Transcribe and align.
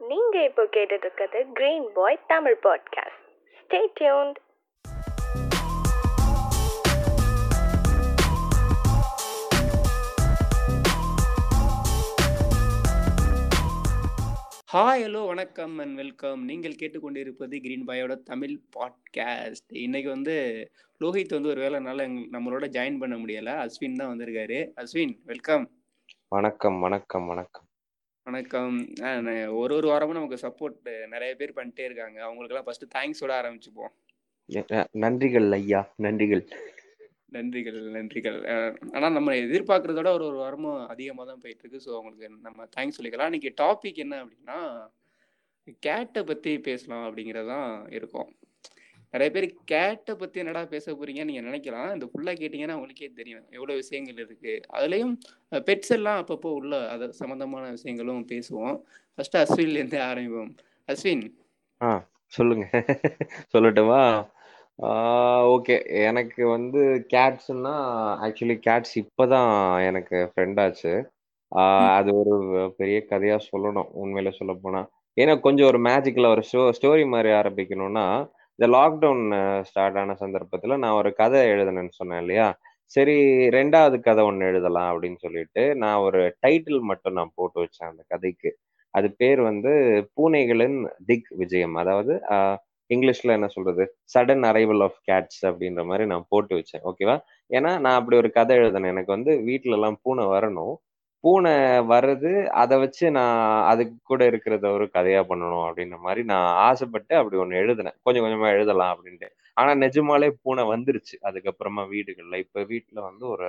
நீங்க 0.00 0.44
இப்போ 0.44 0.62
கேட்டுட்டு 0.64 1.04
இருக்கிறது 1.04 1.52
Green 1.52 1.88
Boy 1.94 2.20
Tamil 2.26 2.58
podcast 2.62 3.22
stay 3.56 3.86
tuned 4.00 4.38
hi 14.72 15.02
hello 15.02 15.26
வணக்கம் 15.26 15.78
அண்ட் 15.78 15.96
வெல்கம் 15.96 16.44
நீங்கள் 16.44 16.72
கேட்டுக்கொண்டிருப்பது 16.72 17.60
கிரீன் 17.60 17.86
பாயோட 17.86 18.22
தமிழ் 18.22 18.60
பாட்காஸ்ட் 18.76 19.68
இன்னைக்கு 19.68 20.08
வந்து 20.10 20.34
லோஹித் 21.00 21.28
வந்து 21.28 21.48
ஒரு 21.48 21.60
வேலைனால 21.60 22.00
எங்க- 22.00 22.38
நம்மளோட 22.38 22.64
ஜாயின் 22.68 22.98
பண்ண 22.98 23.16
முடியல. 23.16 23.50
அஸ்வின் 23.56 23.94
தான் 23.94 24.16
வந்திருக்காரு. 24.16 24.68
அஸ்வின் 24.76 25.18
வெல்கம் 25.24 25.70
வணக்கம் 26.28 26.80
வணக்கம் 26.80 27.26
வணக்கம். 27.26 27.64
வணக்கம். 28.26 28.86
ஒரு 29.56 29.74
ஒரு 29.74 29.88
வாரமும் 29.88 30.14
நமக்கு 30.14 30.46
சப்போர்ட் 30.48 31.06
நிறைய 31.06 31.34
பேர் 31.34 31.52
பண்ணிட்டே 31.52 31.80
இருக்காங்க. 31.80 32.22
அவங்களுக்கெல்லாம் 32.22 32.64
ஃபர்ஸ்ட் 32.64 32.96
தேங்க்ஸோட 32.96 33.28
ஆரம்பிச்சுப்போம். 33.28 33.92
எ- 34.46 34.64
அ, 34.72 34.86
நன்றிகள் 34.92 35.50
ஐயா 35.52 35.94
நன்றிகள். 36.02 36.50
நன்றிகள் 37.32 37.90
நன்றிகள். 37.90 38.40
அஹ், 38.42 38.94
ஆனா 38.94 39.10
நம்ம 39.10 39.32
எதிர்பார்க்கறதோட 39.34 40.08
ஒரு 40.08 40.26
ஒரு 40.26 40.36
வாரமும் 40.36 40.86
அதிகமாக 40.86 41.30
தான் 41.30 41.40
போயிட்டு 41.40 41.68
இருக்கு 41.68 41.90
ஸோ 41.90 41.94
அவங்களுக்கு 41.94 42.28
நம்ம 42.42 42.64
தேங்க்ஸ் 42.76 43.00
சொல்லிக்கலாம். 43.00 43.22
இன்னைக்கு 43.22 43.54
டாபிக் 43.62 43.94
என்ன 43.94 44.24
அப்படின்னா 44.24 44.88
கேட்டை 45.80 46.22
பத்தி 46.22 46.60
பேசலாம் 46.60 47.16
அப்படிங்கிறது 47.16 47.46
தான் 47.46 47.90
இருக்கும். 47.90 48.36
நிறைய 49.16 49.30
பேர் 49.34 49.54
கேட்டை 49.64 50.14
பத்தி 50.14 50.38
என்னடா 50.38 50.64
பேச 50.64 50.92
போறீங்க? 50.92 51.24
நீங்க 51.24 51.40
நினைக்கலாம். 51.40 51.92
இந்த 51.92 52.06
ஃபுல்லா 52.06 52.32
கேட்டீங்கன்னா 52.34 52.72
உங்களுக்கே 52.72 53.10
தெரியும். 53.14 53.44
எவ்வளவு 53.50 53.78
விஷயங்கள் 53.78 54.18
இருக்கு. 54.24 54.60
அதுலயும் 54.72 55.16
பெட்ஸ் 55.50 55.94
எல்லாம் 55.98 56.24
அப்பப்போ 56.24 56.46
உள்ள 56.46 56.88
அது 56.88 57.12
சம்பந்தமான 57.12 57.70
விஷயங்களும் 57.70 58.26
பேசுவோம். 58.32 58.76
ஃபர்ஸ்ட் 59.14 59.36
அஸ்வின்ல 59.36 59.78
இருந்து 59.80 59.98
ஆரம்பிப்போம். 60.00 60.50
அஸ்வின். 60.92 61.30
ஆ 61.82 62.08
சொல்லுங்க. 62.26 62.84
சொல்லட்டுமா? 63.52 64.28
ஓகே. 65.52 65.76
எனக்கு 66.04 66.48
வந்து 66.48 67.06
கேட்ஸ்னா 67.14 67.74
ஆக்சுவலி 68.24 68.58
கேட்ஸ் 68.66 68.94
இப்போதான் 69.00 69.86
எனக்கு 69.86 70.32
ஃப்ரெண்ட் 70.34 70.60
ஆச்சு. 70.60 70.94
அது 71.98 72.10
ஒரு 72.18 72.74
பெரிய 72.76 73.04
கதையா 73.10 73.38
சொல்லணும். 73.50 73.88
உண்மையில 74.02 74.30
சொல்ல 74.32 74.54
போனா. 74.62 74.88
ஏன்னா 75.20 75.40
கொஞ்சம் 75.40 75.66
ஒரு 75.66 75.78
மேஜிக்கல் 75.78 76.30
ஒரு 76.30 76.42
ஸ்டோ 76.52 76.72
ஸ்டோரி 76.80 77.06
மாதிரி 77.08 77.32
ஆரம்பிக்கணும்னா 77.32 78.06
இந்த 78.58 78.66
லாக்டவுன் 78.76 79.24
ஸ்டார்ட் 79.68 79.98
ஆன 80.02 80.12
சந்தர்ப்பத்தில் 80.22 80.80
நான் 80.82 80.98
ஒரு 81.00 81.10
கதை 81.18 81.40
எழுதுனேன்னு 81.54 81.92
சொன்னேன் 81.98 82.22
இல்லையா? 82.24 82.46
சரி 82.92 83.16
ரெண்டாவது 83.56 83.96
கதை 84.06 84.22
ஒன்று 84.28 84.48
எழுதலாம் 84.50 84.90
அப்படின்னு 84.92 85.18
சொல்லிட்டு 85.24 85.62
நான் 85.82 86.02
ஒரு 86.06 86.20
டைட்டில் 86.44 86.80
மட்டும் 86.90 87.16
நான் 87.18 87.32
போட்டு 87.38 87.58
வச்சேன் 87.64 87.90
அந்த 87.90 88.02
கதைக்கு. 88.14 88.50
அது 88.94 89.08
பேர் 89.20 89.40
வந்து 89.50 89.72
பூனைகளின் 90.16 90.78
திக் 91.10 91.30
விஜயம். 91.42 91.74
அதாவது 91.82 92.14
இங்கிலீஷ்ல 92.90 93.36
என்ன 93.38 93.48
சொல்றது? 93.56 93.84
சடன் 94.14 94.44
அரைவல் 94.50 94.82
ஆஃப் 94.86 94.98
கேட்ஸ் 95.10 95.40
அப்படின்ற 95.50 95.82
மாதிரி 95.90 96.04
நான் 96.12 96.26
போட்டு 96.32 96.54
வச்சேன். 96.58 96.84
ஓகேவா 96.90 97.16
ஏன்னா 97.50 97.72
நான் 97.84 97.98
அப்படி 98.00 98.16
ஒரு 98.22 98.30
கதை 98.38 98.56
எழுதினேன். 98.60 98.92
எனக்கு 98.94 99.12
வந்து 99.16 99.32
வீட்டுல 99.50 99.78
எல்லாம் 99.78 99.98
பூனை 100.04 100.26
வரணும். 100.34 100.74
பூனை 101.26 101.52
வருது 101.90 102.32
அதை 102.62 102.76
வச்சு 102.78 103.06
நான் 103.16 103.38
அதுக்கு 103.70 103.96
கூட 104.04 104.22
இருக்கிறத 104.30 104.66
ஒரு 104.76 104.86
கதையா 104.94 105.22
பண்ணணும் 105.30 105.64
அப்படின்ற 105.68 105.98
மாதிரி 106.00 106.22
நான் 106.24 106.48
ஆசைப்பட்டு 106.66 107.14
அப்படி 107.20 107.38
ஒண்ணு 107.42 107.60
எழுதினேன். 107.62 107.96
கொஞ்சம் 108.04 108.24
கொஞ்சமா 108.26 108.50
எழுதலாம் 108.56 108.92
அப்படின்ட்டு. 108.94 109.28
ஆனா 109.56 109.72
நிஜமாலே 109.84 110.28
பூனை 110.44 110.64
வந்துருச்சு. 110.72 111.16
அதுக்கப்புறமா 111.28 111.84
வீடுகள்ல. 111.92 112.36
இப்ப 112.46 112.62
வீட்டுல 112.72 112.98
வந்து 113.08 113.26
ஒரு 113.34 113.48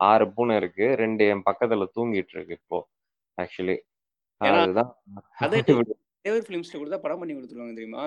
ஆறு 0.00 0.26
பூனை 0.36 0.56
இருக்கு. 0.62 0.86
ரெண்டு 1.02 1.24
என் 1.32 1.46
பக்கத்துல 1.50 1.88
தூங்கிட்டு 1.96 2.34
இருக்கு 2.36 2.58
இப்போ 2.60 2.80
ஆக்சுவலி 3.38 3.76
அதுதான். 4.40 4.92
ஃபிலிம்ஸ்ல 6.42 6.78
படம் 7.04 7.20
பண்ணி 7.20 7.34
கொடுத்துருவாங்க 7.34 7.76
தெரியுமா? 7.78 8.04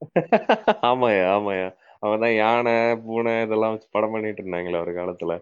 ஆமாயா 0.88 1.24
ஆமாயா 1.36 1.68
அவன்தான் 2.02 2.36
யானை 2.36 2.74
பூனை 3.06 3.34
இதெல்லாம் 3.44 3.74
வச்சு 3.74 3.88
படம் 3.96 4.12
பண்ணிட்டு 4.14 4.42
இருந்தாங்களே 4.42 4.82
ஒரு 4.84 4.92
காலத்துல. 4.98 5.34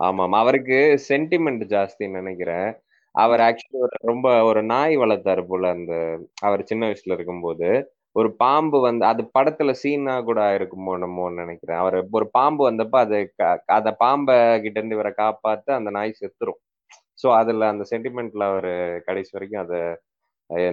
ஆமாம். 0.00 0.32
அவருக்கு 0.32 1.00
சென்டிமெண்ட் 1.08 1.66
ஜாஸ்தின்னு 1.66 2.10
நினைக்கிறேன். 2.10 2.76
அவர் 3.12 3.40
ஆக்சுவலி 3.40 3.76
ஒரு 3.76 3.88
ரொம்ப 3.90 4.42
ஒரு 4.42 4.62
நாய் 4.62 4.96
வளர்த்தாரு 4.96 5.44
போல 5.48 5.68
அந்த 5.68 6.18
அவர் 6.40 6.64
சின்ன 6.64 6.88
வயசுல 6.88 7.12
இருக்கும்போது. 7.12 7.92
ஒரு 8.12 8.36
பாம்பு 8.36 8.80
வந்து 8.80 9.06
அது 9.06 9.30
படத்துல 9.38 9.70
சீனா 9.70 10.20
கூட 10.20 10.58
இருக்குமோ 10.58 10.90
என்னமோன்னு 10.90 11.34
நினைக்கிறேன். 11.34 11.78
அவர் 11.78 12.06
ஒரு 12.10 12.30
பாம்பு 12.30 12.70
வந்தப்ப 12.70 12.88
அது 12.90 13.32
க- 13.36 13.62
அந்த 13.66 13.92
பாம்பை 13.92 14.60
கிட்ட 14.60 14.80
இருந்து 14.80 14.94
இவரை 14.94 15.12
காப்பாத்து 15.16 15.70
அந்த 15.70 15.90
நாய் 15.90 16.14
செத்துரும். 16.20 16.62
சோ 17.22 17.34
அதுல 17.34 17.68
அந்த 17.68 17.84
சென்டிமெண்ட்ல 17.90 18.42
அவர் 18.42 19.02
கடைசி 19.04 19.38
வரைக்கும் 19.38 19.62
அதை 19.62 19.80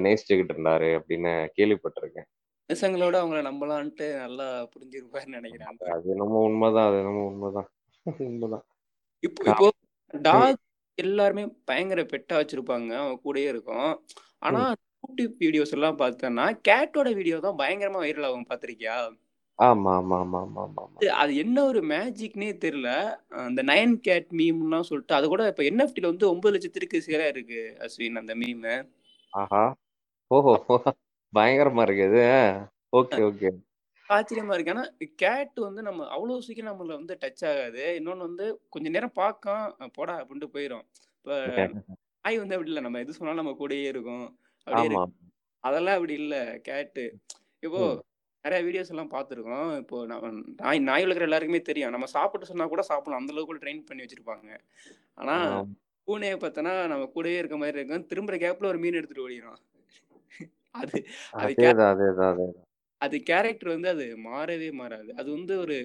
நேசிச்சுக்கிட்டு 0.02 0.54
இருந்தாரு 0.56 1.00
அப்படின்னு 1.00 1.48
கேள்விப்பட்டிருக்கேன். 1.62 2.28
மனுஷங்களோட 2.74 3.16
அவங்கள 3.16 3.42
நம்பலான்ட்டு 3.42 4.16
நல்லா 4.16 4.62
புரிஞ்சிருப்பாருன்னு 4.62 5.28
நினைக்கிறேன். 5.28 5.68
அந்த 5.68 5.92
அது 5.92 6.04
என்னமோ 6.06 6.40
உண்மைதான் 6.40 6.88
அது 6.88 6.98
என்னமோ 6.98 7.26
உண்மைதான். 7.26 7.70
உண்மைதான். 8.18 8.64
இப்போ 9.24 9.42
இப்போ 9.48 9.68
டாக் 10.26 10.60
எல்லாருமே 10.98 11.44
பயங்கர 11.66 12.02
பெட்டா 12.12 12.36
வச்சிருப்பாங்க. 12.40 12.92
அவங்க 13.02 13.18
கூடயே 13.26 13.48
இருக்கும். 13.48 13.92
ஆனா 14.42 14.62
யூடியூப் 15.04 15.36
வீடியோஸ் 15.44 15.74
எல்லாம் 15.74 16.00
பார்த்தேன்னா 16.00 16.46
கேட்டோட 16.70 17.10
வீடியோ 17.16 17.38
தான் 17.40 17.60
பயங்கரமா 17.60 18.02
வைரல் 18.06 18.28
ஆகும். 18.30 18.50
பாத்திருக்கியா 18.50 18.96
ஆமா 19.60 19.92
ஆமா 20.00 20.18
ஆமா 20.24 20.40
ஆமா 20.46 20.62
ஆமா 20.64 21.00
அது 21.22 21.32
என்ன 21.44 21.58
ஒரு 21.64 21.80
மேஜிக்னே 21.92 22.50
தெரியல. 22.64 22.90
அந்த 23.44 23.62
நயன் 23.70 23.96
கேட் 24.02 24.30
மீம்லாம் 24.40 24.88
சொல்லிட்டு 24.90 25.14
அது 25.14 25.28
கூட 25.28 25.44
இப்ப 25.52 25.64
என்எஃப்டில 25.70 26.12
வந்து 26.12 26.26
ஒன்பது 26.32 26.54
லட்சத்திற்கு 26.56 27.00
சேரா 27.08 27.28
இருக்கு 27.28 27.62
அஸ்வின் 27.86 28.22
அந்த 28.22 28.36
மீம். 28.36 28.66
ஆஹா. 29.34 29.64
ஓஹோ. 30.32 30.54
பயங்கரமா 31.34 31.84
இருக்கு 31.88 32.08
ஓகே 33.00 33.22
ஓகே. 33.30 33.50
ஆச்சரியமா 34.10 34.56
இருக்கு 34.56 34.74
ஆனா 34.74 34.84
கேட் 35.22 35.60
வந்து 35.66 35.82
நம்ம 35.88 36.06
அவ்வளவு 36.16 36.46
சீக்கிரம் 36.48 36.72
நம்மள 36.72 36.94
வந்து 37.00 37.16
டச் 37.24 37.44
ஆகாது. 37.50 37.84
இன்னொன்னு 38.00 38.28
வந்து 38.30 38.46
கொஞ்ச 38.70 38.88
நேரம் 38.90 39.18
பார்க்கும் 39.18 39.66
போடா 39.98 40.16
அப்படின்ட்டு 40.22 40.54
போயிடும் 40.56 40.86
இப்ப 41.20 41.32
நாய் 42.26 42.40
வந்து 42.42 42.56
அப்படி 42.56 42.72
இல்லை. 42.72 42.84
நம்ம 42.86 43.00
எது 43.04 43.18
சொன்னாலும் 43.18 43.42
நம்ம 43.42 43.54
கூடயே 43.60 43.86
இருக்கும். 43.92 44.26
அப்படியே 44.68 44.88
அதெல்லாம் 45.64 45.98
அப்படி 46.00 46.16
இல்ல 46.22 46.36
கேட்டு. 46.68 47.06
இப்போ. 47.64 47.82
நிறைய 48.46 48.62
வீடியோஸ் 48.68 48.92
எல்லாம் 48.94 49.12
பார்த்துருக்கோம் 49.14 49.70
இப்போ 49.82 49.98
நம்ம 50.12 50.30
நாய் 50.62 50.80
நாய் 50.88 51.06
வளர்க்குற 51.06 51.28
எல்லாருக்குமே 51.28 51.62
தெரியும். 51.70 51.94
நம்ம 51.96 52.08
சாப்பிட்டு 52.16 52.50
சொன்னா 52.52 52.68
கூட 52.70 52.84
சாப்பிடலாம். 52.90 53.22
அந்த 53.22 53.34
அளவுக்கு 53.34 53.52
கூட 53.52 53.62
ட்ரெயின் 53.64 53.88
பண்ணி 53.90 54.06
வச்சிருப்பாங்க. 54.06 54.50
ஆனா. 55.18 55.38
பூனையை 56.08 56.38
பார்த்தோன்னா 56.40 56.74
நம்ம 56.92 57.06
கூடயே 57.16 57.40
இருக்க 57.42 57.58
மாதிரி 57.60 57.80
இருக்கும். 57.80 58.08
திரும்புற 58.12 58.38
கேப்ல 58.44 58.72
ஒரு 58.74 58.82
மீன் 58.84 59.00
எடுத்துட்டு 59.00 59.26
ஓடிடும் 59.26 59.60
அது 60.76 61.00
அது 61.38 61.54
அதேதான் 61.58 61.92
அதேதான் 61.92 62.32
அதேதான். 62.34 62.67
அது 63.02 63.16
கேரக்டர் 63.22 63.74
வந்து 63.74 63.90
அது 63.90 64.06
மாறவே 64.24 64.70
மாறாது. 64.74 65.10
அது 65.16 65.30
வந்து 65.32 65.54
ஒரு 65.60 65.76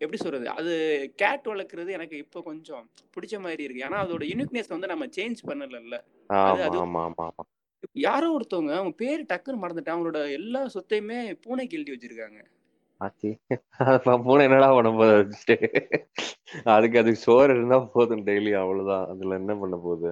எப்படி 0.00 0.18
சொல்றது? 0.18 0.46
அது 0.50 0.72
கேட் 1.16 1.46
வளர்க்குறது 1.46 1.90
எனக்கு 1.90 2.16
இப்போ 2.16 2.40
கொஞ்சம் 2.42 2.84
பிடிச்ச 3.14 3.34
மாதிரி 3.40 3.62
இருக்கு. 3.62 3.84
ஏன்னா 3.86 3.98
அதோட 4.04 4.24
யூனிக்னஸ் 4.32 4.74
வந்து 4.74 4.92
நம்ம 4.92 5.06
சேஞ்ச் 5.16 5.40
ஆமா 6.42 6.76
யாரோ 8.04 8.28
ஒருத்தவங்க 8.32 8.72
அவன் 8.76 8.94
பேர் 8.94 9.28
டக்குன்னு 9.28 9.62
மறந்துட்டான் 9.62 9.96
அவனோட 9.96 10.20
எல்லா 10.32 10.62
சொத்தையுமே 10.74 11.18
பூனைக்கு 11.44 11.76
எழுதி 11.78 11.92
வச்சிருக்காங்க. 11.94 12.40
பூனை 14.24 14.42
என்னடா 14.44 14.68
பண்ண 14.74 14.90
போகுது 14.90 15.14
வச்சுட்டு? 15.20 15.56
அதுக்கு 16.66 17.00
அதுக்கு 17.00 17.20
சோறு 17.20 17.54
இருந்தா 17.54 17.78
போதும் 17.94 18.26
டெய்லி 18.26 18.52
அவ்வளவுதான். 18.54 19.06
அதுல 19.12 19.38
என்ன 19.40 19.52
பண்ண 19.54 19.76
போகுது? 19.84 20.10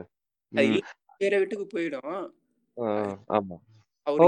வேற 1.21 1.35
வீட்டுக்கு 1.39 1.67
போயிடும். 1.73 2.17
ஆமா. 3.31 3.57
ஓ. 4.07 4.27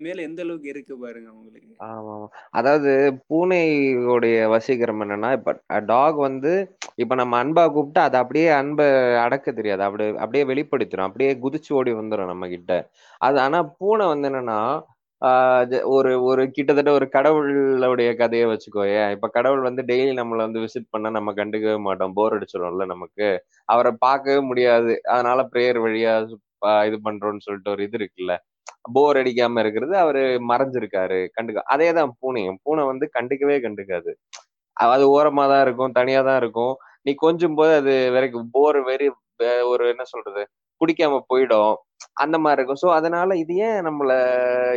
மேல 0.00 0.24
எந்த 0.26 0.40
அளவுக்கு 0.44 0.68
இருக்கு 0.72 0.94
பாருங்க 1.02 1.28
அவங்களுக்கு 1.32 1.76
ஆமா 1.84 2.12
ஆமா. 2.14 2.26
அதாவது 2.58 2.90
பூனையோடைய 3.28 4.36
வசீகரம் 4.52 5.00
என்னன்னா 5.04 5.30
இப்ப 5.38 5.50
டாக் 5.88 6.18
வந்து 6.26 6.52
இப்ப 6.98 7.14
நம்ம 7.20 7.34
அன்பா 7.42 7.64
கூப்பிட்டு 7.68 8.00
அது 8.04 8.16
அப்படியே 8.22 8.46
அன்பை 8.58 8.86
அடக்க 9.24 9.46
தெரியாது. 9.52 9.82
அப்படி 9.86 10.04
அப்படியே 10.18 10.44
வெளிப்படுத்திடும் 10.50 11.08
அப்படியே 11.08 11.32
குதிச்சு 11.42 11.70
ஓடி 11.78 11.92
வந்துடும் 11.98 12.32
நம்ம 12.32 12.46
கிட்ட 12.54 12.72
அது 13.20 13.38
ஆனா 13.44 13.58
பூனை 13.78 14.06
வந்து 14.12 14.28
என்னன்னா 14.30 14.60
ஒரு 15.92 16.10
ஒரு 16.26 16.42
கிட்டத்தட்ட 16.56 16.90
ஒரு 16.96 17.06
கடவுளுடைய 17.14 18.08
கதையை 18.18 18.46
வச்சுக்கோயேன் 18.50 19.12
இப்ப 19.14 19.28
கடவுள் 19.36 19.62
வந்து 19.68 19.82
டெய்லி 19.90 20.12
நம்மளை 20.18 20.42
வந்து 20.46 20.62
விசிட் 20.64 20.92
பண்ணா 20.94 21.10
நம்ம 21.16 21.32
கண்டுக்கவே 21.38 21.78
மாட்டோம். 21.86 22.14
போர் 22.18 22.36
அடிச்சிடும்ல 22.36 22.86
நமக்கு. 22.92 23.28
அவரை 23.68 23.92
பார்க்கவே 24.02 24.40
முடியாது. 24.50 24.92
அதனால 25.14 25.40
பிரேயர் 25.52 25.80
வழியா 25.84 26.12
இது 26.86 26.98
பண்றோம்னு 27.06 27.44
சொல்லிட்டு 27.46 27.72
ஒரு 27.74 27.84
இது 27.88 27.96
இருக்குல்ல. 28.00 28.34
போர் 28.94 29.18
அடிக்காம 29.22 29.60
இருக்கிறது 29.60 29.94
அவரு 29.98 30.22
மறைஞ்சிருக்காரு 30.50 31.18
கண்டுக்க 31.36 31.64
அதேதான் 31.74 32.12
பூனையும் 32.20 32.58
பூனை 32.64 32.84
வந்து 32.84 33.06
கண்டுக்கவே 33.16 33.56
கண்டுக்காது. 33.66 34.12
அது 34.76 35.04
ஓரமா 35.16 35.44
தான் 35.52 35.64
இருக்கும் 35.66 35.96
தனியா 36.00 36.20
தான் 36.22 36.40
இருக்கும். 36.42 36.74
நீ 37.02 37.12
கொஞ்சம் 37.24 37.56
போது 37.58 37.72
அது 37.80 37.94
வரைக்கும் 38.16 38.48
போர் 38.52 38.80
வெறி 38.82 39.08
ஒரு 39.72 39.84
என்ன 39.92 40.04
சொல்றது 40.04 40.42
பிடிக்காம 40.80 41.20
போயிடும். 41.30 41.74
அந்த 42.14 42.36
மாதிரி 42.38 42.58
இருக்கும். 42.60 42.82
சோ 42.84 42.88
அதனால 42.98 43.36
இது 43.36 43.54
ஏன் 43.68 43.80
நம்மள 43.88 44.12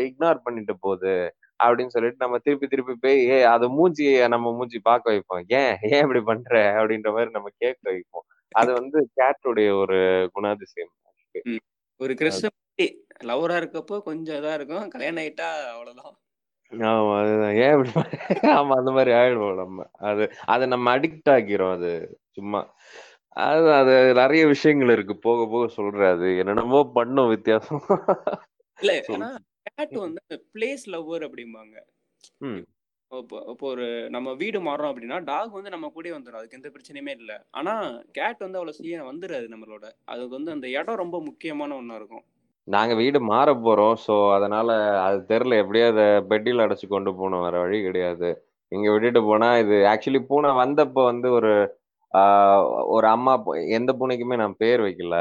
இக்னோர் 0.07 0.45
பண்ணிட்டு 0.45 0.73
போகுது? 0.79 1.15
அப்படின்னு 1.59 1.93
சொல்லிட்டு 1.95 2.23
நம்ம 2.25 2.37
திருப்பி 2.37 2.67
திருப்பி 2.67 2.93
போய் 3.03 3.17
ஏ 3.29 3.37
அது 3.53 3.65
மூஞ்சி 3.69 4.05
நம்ம 4.27 4.53
மூஞ்சி 4.57 4.79
பார்க்க 4.81 5.13
வைப்போம். 5.13 5.43
ஏன்? 5.61 5.73
ஏன் 5.91 6.03
இப்படி 6.05 6.21
பண்ற? 6.21 6.53
அப்படின்ற 6.79 7.09
மாதிரி 7.15 7.31
நம்ம 7.31 7.49
கேட்க 7.63 7.81
வைப்போம். 7.91 8.25
அது 8.55 8.71
வந்து 8.79 8.99
கேட்டுடைய 9.21 9.69
ஒரு 9.81 9.99
குணாதிசயம். 10.35 10.93
ஒரு 11.99 12.13
கிறிஸ்தவ 12.15 12.51
லவ்வரா 13.21 13.57
இருக்கப்போ 13.61 13.97
கொஞ்சம் 14.07 14.39
இதா 14.39 14.53
இருக்கும். 14.57 14.89
கல்யாணம் 14.89 15.23
ஆயிட்டா 15.23 15.47
அவ்வளவுதான். 15.73 16.15
ஆமா 16.71 17.13
அதுதான். 17.19 17.55
ஏன் 17.63 17.73
இப்படி 17.75 17.91
ஆமா 18.53 18.73
அந்த 18.79 18.91
மாதிரி 18.97 19.11
ஆயிடுவோம் 19.15 19.61
நம்ம. 19.61 19.79
அது 20.09 20.23
அது 20.53 20.63
நம்ம 20.73 20.91
அடிக்ட் 20.95 21.31
ஆக்கிறோம் 21.35 21.75
அது. 21.77 21.91
சும்மா. 22.37 22.61
அது 23.45 23.67
அது 23.73 23.93
நிறைய 24.13 24.43
விஷயங்கள் 24.47 24.93
இருக்கு. 24.95 25.15
போக 25.27 25.47
போக 25.47 25.65
சொல்றேன் 25.77 26.13
அது. 26.15 26.29
என்னென்னமோ 26.41 26.81
பண்ணும் 26.97 27.31
வித்தியாசம். 27.33 27.83
இல்ல 28.77 28.91
ஏன்னா 29.15 29.29
கேட் 29.69 29.95
வந்து 29.99 30.21
பிளேஸ் 30.53 30.85
லவ்வர் 30.93 31.25
அப்படிம்பாங்க. 31.27 31.75
இப்போ 33.11 33.37
இப்போ 33.51 33.65
ஒரு 33.67 33.85
நம்ம 34.15 34.33
வீடு 34.33 34.59
மாறுறோம் 34.61 34.91
அப்படின்னா 34.91 35.17
டாக் 35.25 35.55
வந்து 35.57 35.73
நம்ம 35.75 35.87
கூடயே 35.93 36.13
வந்துடும் 36.15 36.39
அதுக்கு 36.39 36.57
எந்த 36.59 36.69
பிரச்சனையுமே 36.69 37.13
இல்லை. 37.19 37.37
ஆனா 37.59 37.73
கேட் 38.17 38.43
வந்து 38.45 38.59
அவ்வளவு 38.59 38.77
சீக்கிரம் 38.77 39.09
வந்துடாது 39.11 39.47
நம்மளோட. 39.53 39.85
அதுக்கு 40.05 40.37
வந்து 40.37 40.51
அந்த 40.51 40.67
இடம் 40.75 41.01
ரொம்ப 41.03 41.19
முக்கியமான 41.21 41.75
ஒண்ணா 41.75 41.95
இருக்கும். 41.95 42.25
நாங்க 42.69 42.93
வீடு 42.99 43.19
மாற 43.29 43.49
போறோம். 43.63 43.95
ஸோ 44.05 44.13
அதனால 44.35 44.69
அது 45.05 45.19
தெரியல. 45.31 45.59
எப்படியோ 45.63 45.85
அதை 45.91 46.05
பெட்டில் 46.31 46.63
அடைச்சு 46.65 46.87
கொண்டு 46.89 47.11
போகணும். 47.13 47.43
வேற 47.45 47.55
வழி 47.63 47.79
கிடையாது. 47.85 48.29
இங்க 48.71 48.87
விட்டுட்டு 48.93 49.21
போனா 49.29 49.49
இது 49.63 49.75
ஆக்சுவலி 49.91 50.21
பூனை 50.29 50.49
வந்தப்போ 50.61 51.01
வந்து 51.11 51.27
ஒரு 51.37 51.51
ஒரு 52.95 53.07
அம்மா 53.13 53.33
பூ- 53.43 53.57
எந்த 53.77 53.91
பூனைக்குமே 53.99 54.35
நான் 54.41 54.55
பேர் 54.61 54.81
வைக்கல. 54.85 55.17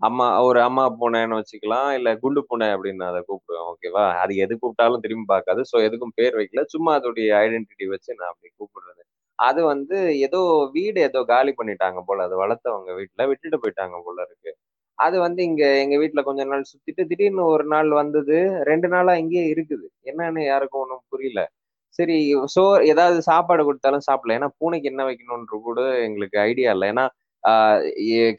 அம்மா 0.00 0.26
ஒரு 0.48 0.60
அம்மா 0.66 0.84
பூனைன்னு 0.98 1.38
வச்சுக்கலாம். 1.40 1.88
இல்ல 1.98 2.10
குண்டு 2.22 2.42
பூனை 2.48 2.68
அப்படின்னு 2.74 3.00
நான் 3.02 3.12
அதை 3.14 3.22
கூப்பிடுவேன். 3.26 3.66
ஓகேவா 3.72 4.04
அது 4.22 4.34
எது 4.44 4.54
கூப்பிட்டாலும் 4.56 5.04
திரும்பி 5.04 5.26
பார்க்காது. 5.32 5.62
ஸோ 5.70 5.78
எதுக்கும் 5.88 6.16
பேர் 6.20 6.38
வைக்கல. 6.40 6.64
சும்மா 6.74 6.92
அதோடைய 6.98 7.30
ஐடென்டிட்டி 7.44 7.86
வச்சு 7.94 8.10
நான் 8.20 8.32
அப்படி 8.32 8.50
கூப்பிடுறது. 8.54 9.02
அது 9.38 9.60
வந்து 9.72 9.98
ஏதோ 10.26 10.40
வீடு 10.76 11.00
ஏதோ 11.08 11.20
காலி 11.32 11.52
பண்ணிட்டாங்க 11.58 12.00
போல. 12.08 12.20
அது 12.28 12.36
வளர்த்தவங்க 12.42 12.90
வீட்டுல 13.00 13.28
விட்டுட்டு 13.32 13.60
போயிட்டாங்க 13.64 13.98
போல 14.06 14.18
இருக்கு. 14.28 14.52
அது 15.04 15.16
வந்து 15.24 15.40
இங்க 15.48 15.64
எங்க 15.82 15.96
வீட்டுல 16.02 16.22
கொஞ்ச 16.28 16.42
நாள் 16.50 16.68
சுத்திட்டு 16.70 17.02
திடீர்னு 17.10 17.44
ஒரு 17.54 17.64
நாள் 17.74 17.90
வந்தது. 18.00 18.36
ரெண்டு 18.70 18.88
நாளா 18.94 19.12
இங்கேயே 19.22 19.46
இருக்குது. 19.54 19.86
என்னன்னு 20.10 20.42
யாருக்கும் 20.50 20.82
ஒன்றும் 20.84 21.04
புரியல. 21.14 21.42
சரி 21.98 22.16
சோ 22.54 22.62
ஏதாவது 22.92 23.18
சாப்பாடு 23.30 23.62
கொடுத்தாலும் 23.68 24.06
சாப்பிடல 24.08 24.36
ஏன்னா 24.38 24.48
பூனைக்கு 24.60 24.90
என்ன 24.92 25.02
வைக்கணும்ன்ற 25.08 25.56
கூட 25.68 25.80
எங்களுக்கு 26.06 26.38
ஐடியா 26.48 26.72
இல்லை. 26.76 26.88
ஏன்னா 26.94 27.06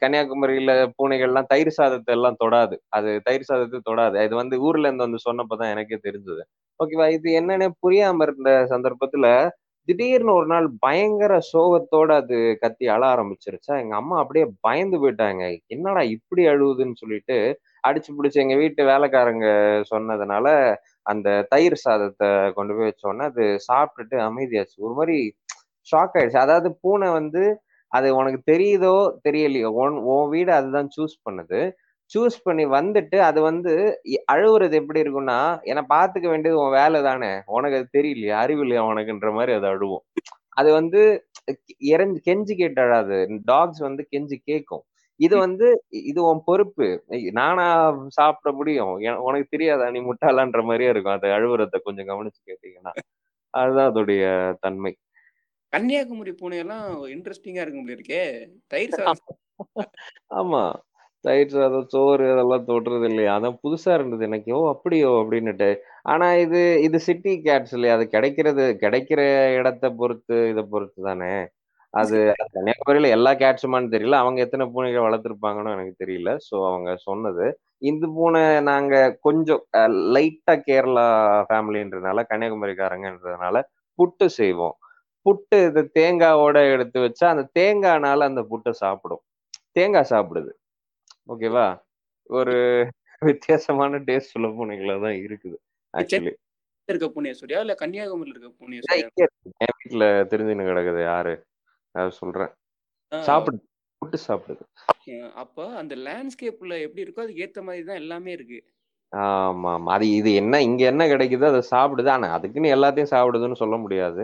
கன்னியாகுமரியில 0.02 0.72
பூனைகள்லாம் 0.98 1.48
தயிர் 1.52 1.70
சாதத்தை 1.78 2.12
எல்லாம் 2.16 2.38
தொடாது. 2.42 2.74
அது 2.96 3.10
தயிர் 3.26 3.48
சாதத்தை 3.50 3.78
தொடாது. 3.88 4.16
இது 4.26 4.34
வந்து 4.42 4.56
ஊர்ல 4.66 4.88
இருந்து 4.88 5.06
வந்து 5.06 5.20
சொன்னப்பதான் 5.28 5.72
எனக்கே 5.74 5.98
தெரிஞ்சது. 6.06 6.42
ஓகேவா 6.80 7.06
இது 7.16 7.28
என்னன்னு 7.40 7.68
புரியாம 7.84 8.22
இருந்த 8.28 8.50
சந்தர்ப்பத்துல 8.74 9.26
திடீர்னு 9.88 10.32
ஒரு 10.38 10.46
நாள் 10.46 10.66
பயங்கர 10.84 11.32
சோகத்தோட 11.48 12.10
அது 12.22 12.36
கத்தி 12.62 12.84
அழ 12.94 13.02
ஆரம்பிச்சிருச்சா? 13.14 13.74
எங்க 13.82 13.94
அம்மா 14.00 14.16
அப்படியே 14.22 14.44
பயந்து 14.66 14.96
போயிட்டாங்க. 15.02 15.42
என்னடா 15.74 16.02
இப்படி 16.16 16.42
அழுவுதுன்னு 16.52 17.00
சொல்லிட்டு 17.02 17.36
அடிச்சு 17.84 18.10
பிடிச்சி 18.16 18.38
எங்க 18.44 18.56
வீட்டு 18.60 18.82
வேலைக்காரங்க 18.90 19.46
சொன்னதுனால 19.92 20.46
அந்த 21.06 21.28
தயிர் 21.52 21.76
சாதத்தை 21.84 22.28
கொண்டு 22.58 22.72
போய் 22.76 22.88
வச்சோன்னே 22.90 23.26
அது 23.32 23.44
சாப்பிட்டுட்டு 23.68 24.16
அமைதியாச்சு. 24.28 24.76
ஒரு 24.86 24.94
மாதிரி 25.00 25.16
ஷாக் 25.88 26.16
ஆயிடுச்சு. 26.18 26.44
அதாவது 26.46 26.68
பூனை 26.82 27.08
வந்து 27.18 27.42
அது 27.92 28.08
உனக்கு 28.20 28.40
தெரியுதோ 28.52 28.94
தெரியலையோ 29.26 29.70
உன் 29.80 29.98
உன் 30.12 30.28
வீடு 30.34 30.50
அதுதான் 30.58 30.88
சூஸ் 30.96 31.16
பண்ணுது. 31.26 31.60
சூஸ் 32.12 32.36
பண்ணி 32.44 32.64
வந்துட்டு 32.74 33.18
அது 33.28 33.40
வந்து 33.42 33.72
அழுவுறது 34.32 34.74
எப்படி 34.80 35.02
இருக்கும்னா 35.02 35.38
என்னை 35.70 35.82
பார்த்துக்க 35.94 36.26
வேண்டியது 36.28 36.60
உன் 36.62 36.76
வேலை 36.78 37.00
தானே. 37.02 37.32
உனக்கு 37.56 37.78
அது 37.80 37.88
தெரியலையா? 37.98 38.36
அறிவு 38.44 38.62
இல்லையா 38.64 38.82
உனக்குன்ற 38.90 39.30
மாதிரி 39.38 39.52
அது 39.58 39.68
அழுவும். 39.72 40.04
அது 40.56 40.70
வந்து 40.72 41.00
இறஞ்சி 41.92 42.20
கெஞ்சி 42.28 42.54
கேட்டு 42.56 42.80
அழாது 42.86 43.18
டாக்ஸ் 43.44 43.82
வந்து 43.86 44.02
கெஞ்சி 44.12 44.36
கேட்கும் 44.50 44.84
இது 45.20 45.34
வந்து 45.36 45.66
இது 46.10 46.20
உன் 46.28 46.42
பொறுப்பு. 46.46 46.86
நானா 47.38 47.66
சாப்பிட 48.18 48.50
முடியும். 48.58 48.92
உனக்கு 49.28 49.46
தெரியாதா? 49.50 49.86
நீ 49.94 50.00
முட்டாளான்ற 50.08 50.62
மாதிரியே 50.68 50.92
இருக்கும். 50.94 51.16
அது 51.18 51.28
அழுவுறத 51.36 51.80
கொஞ்சம் 51.86 52.10
கவனிச்சு 52.10 52.40
கேட்டீங்கன்னா. 52.50 52.92
அதுதான் 53.54 53.90
அதோடைய 53.90 54.24
தன்மை. 54.64 54.92
கன்னியாகுமரி 55.72 56.32
பூனையெல்லாம் 56.40 56.86
இன்ட்ரெஸ்டிங்கா 57.14 57.62
இருக்கும் 57.64 57.92
இருக்கே 57.94 58.22
தயிர் 58.68 58.96
ஆமா. 60.40 60.62
தயிர் 61.24 61.52
சாதம் 61.54 61.88
சோறு 61.92 62.24
அதெல்லாம் 62.32 62.64
தொடுறது 62.68 63.06
இல்லையா? 63.10 63.32
அதான் 63.36 63.58
புதுசா 63.62 63.90
இருந்தது 63.98 64.22
எனக்கு. 64.28 64.50
ஓ 64.52 64.70
அப்படியோ 64.74 65.10
அப்படின்னுட்டு. 65.20 65.68
ஆனா 66.06 66.26
இது 66.44 66.60
இது 66.86 66.98
சிட்டி 67.06 67.32
கேட்ஸ் 67.46 67.74
இல்லையா? 67.76 67.96
அது 67.98 68.06
கிடைக்கிறது 68.14 68.64
கிடைக்கிற 68.82 69.20
இடத்த 69.58 69.84
பொறுத்து 70.00 70.38
இதை 70.52 70.64
பொறுத்து 70.72 71.00
தானே. 71.08 71.32
அது 71.94 72.18
கன்னியாகுமரியில 72.56 73.08
எல்லா 73.16 73.32
கேட்ஸுமான்னு 73.42 73.92
தெரியல. 73.94 74.18
அவங்க 74.22 74.38
எத்தனை 74.44 74.66
பூனைகள் 74.72 75.06
வளர்த்துருப்பாங்கன்னு 75.06 75.74
எனக்கு 75.76 75.94
தெரியல. 76.02 76.30
ஸோ 76.48 76.56
அவங்க 76.70 76.90
சொன்னது. 77.06 77.46
இந்த 77.82 78.04
பூனை 78.16 78.42
நாங்க 78.70 78.94
கொஞ்சம் 79.26 79.62
லைட்டா 80.14 80.54
கேரளா 80.66 81.06
ஃபேமிலின்றதுனால 81.48 82.24
கன்னியாகுமரிக்காரங்கன்றதுனால 82.30 83.56
புட்டு 83.98 84.26
செய்வோம். 84.38 84.76
புட்டு 85.26 85.58
இது 85.68 85.82
தேங்காவோட 85.98 86.58
எடுத்து 86.74 86.98
வச்சா 87.04 87.26
அந்த 87.34 87.44
தேங்காய்னால 87.58 88.28
அந்த 88.30 88.44
புட்டை 88.50 88.74
சாப்பிடும். 88.82 89.22
தேங்காய் 89.76 90.12
சாப்பிடுது. 90.12 90.52
ஓகேவா? 91.28 91.66
ஒரு 92.30 92.54
வித்தியாசமான 93.22 93.98
டேஸ்ட் 94.08 94.36
உள்ள 94.38 94.48
பூனைகளா 94.56 94.96
தான் 95.04 95.18
இருக்குது 95.20 95.56
ஆக்சுவலி 95.94 96.32
இருக்க 96.88 97.06
பூனையை 97.14 97.34
சொல்றியா 97.40 97.60
இல்ல 97.64 97.74
கன்னியாகுமரியில 97.82 98.34
இருக்க 98.36 98.50
பூனையை 98.60 98.80
சொல்றியா 98.82 99.28
என் 99.60 99.76
வீட்டுல 99.80 100.04
தெரிஞ்சுன்னு 100.32 100.68
கிடக்குது 100.70 101.00
யாரு? 101.04 101.34
அது 101.94 102.10
சொல்றேன். 102.20 102.52
ஆஹ் 103.12 103.24
சாப்பிடுது 103.28 103.62
புட்டு 104.02 104.18
சாப்பிடுது 104.26 104.64
அப்ப 105.42 105.66
அந்த 105.80 105.94
லேண்ட்ஸ்கேப்ல 106.06 106.74
எப்படி 106.86 107.04
இருக்கோ 107.04 107.24
அதுக்கு 107.24 107.44
ஏத்த 107.46 107.62
மாதிரி 107.62 107.82
தான் 107.88 108.00
எல்லாமே 108.02 108.30
இருக்கு. 108.36 108.58
ஆமா 109.12 109.70
ஆமா. 109.76 109.90
அது 109.96 110.06
இது 110.18 110.30
என்ன 110.40 110.60
இங்க 110.62 110.82
என்ன 110.92 111.02
கிடைக்குதோ 111.12 111.48
அதை 111.52 111.62
சாப்பிடுது. 111.72 112.10
ஆனா 112.10 112.28
அதுக்குன்னு 112.36 112.74
எல்லாத்தையும் 112.76 113.12
சாப்பிடுதுன்னு 113.14 113.60
சொல்ல 113.62 113.76
முடியாது. 113.76 114.22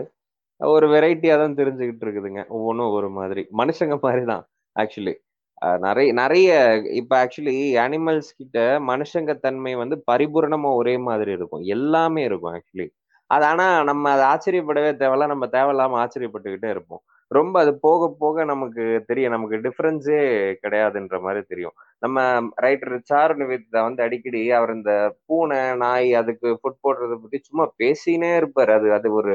ஒரு 0.61 0.85
வெரைட்டியா 0.93 1.35
தான் 1.37 1.57
தெரிஞ்சுக்கிட்டு 1.59 2.05
இருக்குதுங்க. 2.05 2.41
ஒவ்வொன்றும் 2.55 2.93
ஒரு 2.97 3.09
மாதிரி. 3.19 3.43
மனுஷங்க 3.59 3.97
மாதிரி 4.05 4.23
தான் 4.31 4.43
ஆக்சுவலி 4.75 5.13
நிறைய 5.83 6.09
நிறைய 6.13 6.49
இப்ப 6.93 7.13
ஆக்சுவலி 7.23 7.55
அனிமல்ஸ் 7.77 8.29
கிட்ட 8.37 8.57
மனுஷங்க 8.87 9.39
தன்மை 9.39 9.75
வந்து 9.75 9.95
பரிபூரணமா 10.11 10.69
ஒரே 10.75 10.97
மாதிரி 11.07 11.31
இருக்கும். 11.31 11.63
எல்லாமே 11.75 12.21
இருக்கும் 12.23 12.53
ஆக்சுவலி 12.53 12.87
அது 13.29 13.45
ஆனா 13.45 13.65
நம்ம 13.83 14.11
அதை 14.11 14.25
ஆச்சரியப்படவே 14.25 14.91
தேவையில்ல. 15.01 15.27
நம்ம 15.27 15.45
தேவையில்லாம 15.47 15.97
ஆச்சரியப்பட்டுக்கிட்டே 16.03 16.69
இருப்போம். 16.69 17.01
ரொம்ப 17.31 17.55
அது 17.59 17.71
போக 17.79 18.03
போக 18.19 18.43
நமக்கு 18.43 18.83
தெரியும். 19.07 19.31
நமக்கு 19.31 19.57
டிஃப்ரென்ஸே 19.65 20.19
கிடையாதுன்ற 20.63 21.17
மாதிரி 21.21 21.41
தெரியும். 21.47 21.75
நம்ம 22.01 22.17
ரைட்டர் 22.61 22.97
சார் 23.03 23.33
நிவேதிதா 23.37 23.81
வந்து 23.87 24.03
அடிக்கடி 24.03 24.51
அவர் 24.51 24.73
இந்த 24.75 24.93
பூனை 25.25 25.61
நாய் 25.77 26.09
அதுக்கு 26.13 26.49
ஃபுட் 26.61 26.81
போடுறத 26.83 27.15
பத்தி 27.21 27.39
சும்மா 27.41 27.65
பேசினே 27.81 28.31
இருப்பாரு. 28.41 28.73
அது 28.79 28.89
அது 28.93 29.09
ஒரு 29.13 29.33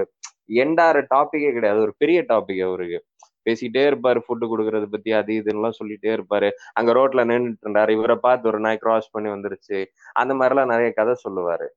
எண்டார 0.62 0.97
டாபிக்கே 1.14 1.52
கிடையாது. 1.52 1.81
ஒரு 1.81 1.95
பெரிய 1.99 2.21
டாபிக் 2.33 2.64
அவருக்கு. 2.69 2.99
பேசிட்டே 3.47 3.85
இருப்பாரு 3.91 4.21
ஃபுட்டு 4.25 4.51
கொடுக்கறது 4.53 4.89
பத்தி 4.95 5.13
அது 5.21 5.33
இதுன்னெல்லாம் 5.41 5.79
சொல்லிட்டே 5.81 6.11
இருப்பாரு. 6.17 6.51
அங்க 6.79 6.91
ரோட்ல 6.99 7.25
நின்றுட்டு 7.31 7.65
இருந்தாரு 7.67 7.97
இவரை 7.99 8.17
பார்த்து 8.27 8.51
ஒரு 8.53 8.61
நாய் 8.67 8.83
கிராஸ் 8.85 9.15
பண்ணி 9.15 9.31
வந்துருச்சு. 9.35 9.81
அந்த 10.23 10.35
மாதிரிலாம் 10.41 10.73
நிறைய 10.75 10.91
கதை 11.01 11.17
சொல்லுவாரு. 11.27 11.69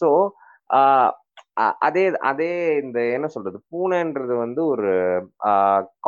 ஸோ 0.00 0.08
அதே 1.86 2.02
அதே 2.30 2.48
இந்த 2.82 2.98
என்ன 3.16 3.26
சொல்றது? 3.34 3.58
பூனைன்றது 3.72 4.34
வந்து 4.42 4.60
ஒரு 4.72 4.90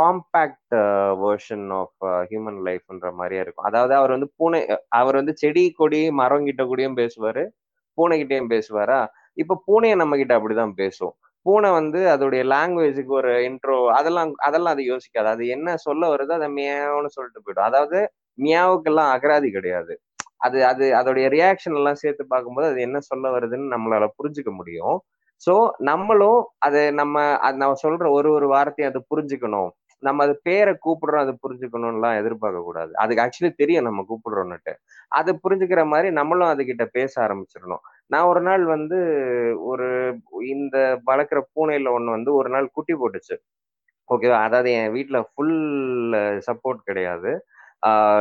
காம்பேக்ட் 0.01 0.75
வேர்ஷன் 1.23 1.65
ஆஃப் 1.79 2.07
ஹியூமன் 2.31 2.59
லைஃப்ன்ற 2.67 3.11
மாதிரியே 3.21 3.43
இருக்கும். 3.45 3.69
அதாவது 3.71 3.95
அவர் 4.01 4.15
வந்து 4.17 4.29
பூனை 4.39 4.61
அவர் 5.01 5.19
வந்து 5.21 5.35
செடி 5.43 5.65
கொடி 5.79 6.01
மரம் 6.21 6.47
கிட்ட 6.49 6.65
கூடயும் 6.71 6.99
பேசுவாரு. 7.03 7.45
பூனைகிட்டயும் 7.99 8.53
பேசுவாரா? 8.55 9.01
இப்ப 9.43 9.59
பூனையை 9.69 9.97
நம்ம 10.03 10.17
கிட்ட 10.21 10.35
அப்படிதான் 10.39 10.75
பேசும். 10.83 11.15
பூனை 11.47 11.68
வந்து 11.73 12.00
அதோடைய 12.12 12.42
லாங்குவேஜுக்கு 12.52 13.12
ஒரு 13.21 13.33
இன்ட்ரோ 13.49 13.76
அதெல்லாம் 13.99 14.33
அதெல்லாம் 14.47 14.75
அது 14.76 14.85
யோசிக்காது. 14.90 15.28
அது 15.35 15.45
என்ன 15.57 15.76
சொல்ல 15.87 16.02
வருதோ 16.12 16.35
அதை 16.38 16.49
மியாவுன்னு 16.57 17.11
சொல்லிட்டு 17.16 17.42
போயிடும். 17.45 17.68
அதாவது 17.71 17.99
மியாவுக்கெல்லாம் 18.38 19.12
அகராதி 19.14 19.49
கிடையாது. 19.57 19.95
அது 20.40 20.59
அது 20.66 20.85
அதோடைய 20.99 21.26
ரியாக்ஷன் 21.35 21.78
எல்லாம் 21.80 22.00
சேர்த்து 22.02 22.25
பார்க்கும்போது 22.33 22.66
அது 22.71 22.80
என்ன 22.88 22.99
சொல்ல 23.09 23.26
வருதுன்னு 23.37 23.73
நம்மளால 23.75 24.07
புரிஞ்சுக்க 24.18 24.50
முடியும். 24.59 24.97
ஸோ 25.42 25.54
நம்மளும் 25.88 26.38
அது 26.66 26.80
நம்ம 27.00 27.16
அது 27.47 27.57
நம்ம 27.62 27.78
சொல்ற 27.85 28.07
ஒரு 28.16 28.28
ஒரு 28.37 28.47
வார்த்தையும் 28.54 28.90
அது 28.92 29.00
புரிஞ்சுக்கணும். 29.11 29.71
நம்ம 30.02 30.25
அது 30.26 30.35
பேரை 30.47 30.73
கூப்பிடுறோம் 30.78 31.25
அது 31.25 31.33
புரிஞ்சுக்கணும்லாம் 31.45 32.18
எதிர்பார்க்க 32.21 32.61
கூடாது. 32.62 32.92
அதுக்கு 33.02 33.23
ஆக்சுவலி 33.25 33.52
தெரியும் 33.62 33.87
நம்ம 33.88 34.04
கூப்பிடுறோம்னுட்டு. 34.11 34.73
அது 35.12 35.30
புரிஞ்சுக்கிற 35.45 35.83
மாதிரி 35.92 36.09
நம்மளும் 36.18 36.52
அதுகிட்ட 36.52 36.85
பேச 36.97 37.12
ஆரம்பிச்சிடணும். 37.26 37.83
நான் 38.12 38.29
ஒரு 38.31 38.41
நாள் 38.41 38.65
வந்து 38.65 38.99
ஒரு 39.65 39.88
இந்த 40.49 40.77
வளர்க்குற 41.07 41.41
பூனையில 41.55 41.91
ஒன்று 41.91 42.11
வந்து 42.11 42.35
ஒரு 42.35 42.49
நாள் 42.50 42.71
குட்டி 42.73 42.95
போட்டுச்சு. 42.95 43.37
ஓகேவா 44.09 44.38
அதாவது 44.49 44.73
என் 44.73 44.93
வீட்டில் 44.93 45.25
ஃபுல் 45.35 45.57
சப்போர்ட் 46.49 46.85
கிடையாது. 46.85 47.33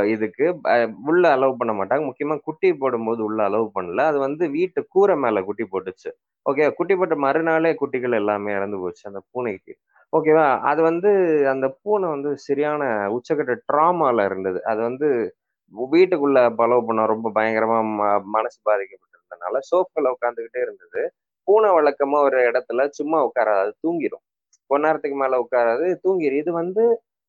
இதுக்கு 0.06 0.46
உள்ள 1.06 1.36
அலோவ் 1.36 1.56
பண்ண 1.58 1.74
மாட்டாங்க. 1.74 2.06
முக்கியமாக 2.06 2.42
குட்டி 2.44 2.74
போடும்போது 2.74 3.24
உள்ள 3.24 3.48
அலோவ் 3.50 3.70
பண்ணல. 3.76 4.00
அது 4.12 4.20
வந்து 4.20 4.50
வீட்டு 4.50 4.86
கூரை 4.90 5.16
மேலே 5.16 5.42
குட்டி 5.44 5.66
போட்டுச்சு. 5.72 6.10
ஓகே 6.50 6.72
குட்டி 6.74 6.96
போட்ட 6.96 7.16
மறுநாளே 7.16 7.72
குட்டிகள் 7.74 8.12
எல்லாமே 8.12 8.52
இறந்து 8.54 8.78
போச்சு 8.80 9.10
அந்த 9.10 9.22
பூனைக்கு. 9.32 9.74
ஓகேவா 10.18 10.60
அது 10.72 10.82
வந்து 10.82 11.10
அந்த 11.50 11.68
பூனை 11.84 12.10
வந்து 12.10 12.38
சரியான 12.38 12.84
உச்சக்கட்ட 13.16 13.56
ட்ராமால 13.74 14.26
இருந்தது. 14.26 14.60
அது 14.66 14.82
வந்து 14.82 15.10
வீட்டுக்குள்ள 15.92 16.38
அலோவ் 16.58 16.86
பண்ண 16.86 17.06
ரொம்ப 17.06 17.32
பயங்கரமா 17.36 17.80
ம- 18.00 18.24
மனசு 18.36 18.60
இருந்ததுனால 19.28 19.60
சோஃபால 19.70 20.12
உட்காந்துக்கிட்டே 20.16 20.62
இருந்தது. 20.66 21.02
பூனை 21.48 21.70
வழக்கமா 21.78 22.18
ஒரு 22.28 22.40
இடத்துல 22.50 22.82
சும்மா 22.92 23.20
உட்காராது 23.28 23.72
தூங்கிடும் 23.86 24.24
கொஞ்ச 24.70 24.84
நேரத்துக்கு 24.86 25.18
மேல 25.18 25.36
உட்காராது 25.44 25.88
தூங்கிடும் 26.06 26.42
இது 26.42 26.52
வந்து 26.62 26.84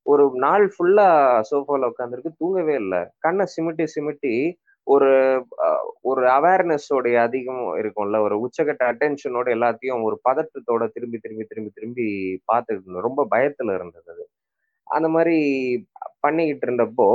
ஒரு 0.07 0.25
நாள் 0.37 0.64
ஃபுல்லா 0.75 1.07
சோஃபால 1.50 1.88
உட்காந்துருக்கு 1.93 2.33
தூங்கவே 2.40 2.75
இல்லை. 2.83 3.00
கண்ணை 3.19 3.45
சிமிட்டி 3.55 3.85
சிமிட்டி 3.97 4.35
ஒரு 4.87 5.11
ஒரு 6.11 6.23
அவேர்னஸோடைய 6.37 7.17
அதிகம் 7.26 7.64
இருக்கும்ல. 7.81 8.19
ஒரு 8.26 8.37
உச்சகட்ட 8.45 8.83
அட்டென்ஷனோட 8.93 9.49
எல்லாத்தையும் 9.57 10.05
ஒரு 10.09 10.17
பதற்றத்தோட 10.28 10.85
திரும்பி 10.95 11.19
திரும்பி 11.19 11.45
திரும்பி 11.45 11.73
திரும்பி 11.76 12.07
பார்த்துட்டு 12.50 12.83
இருந்தோம். 12.83 13.07
ரொம்ப 13.09 13.23
பயத்துல 13.35 13.75
இருந்தது 13.78 14.09
அது. 14.14 14.25
அந்த 14.87 15.09
மாதிரி 15.17 15.38
பண்ணிக்கிட்டு 16.21 16.67
இருந்தப்போ 16.69 17.09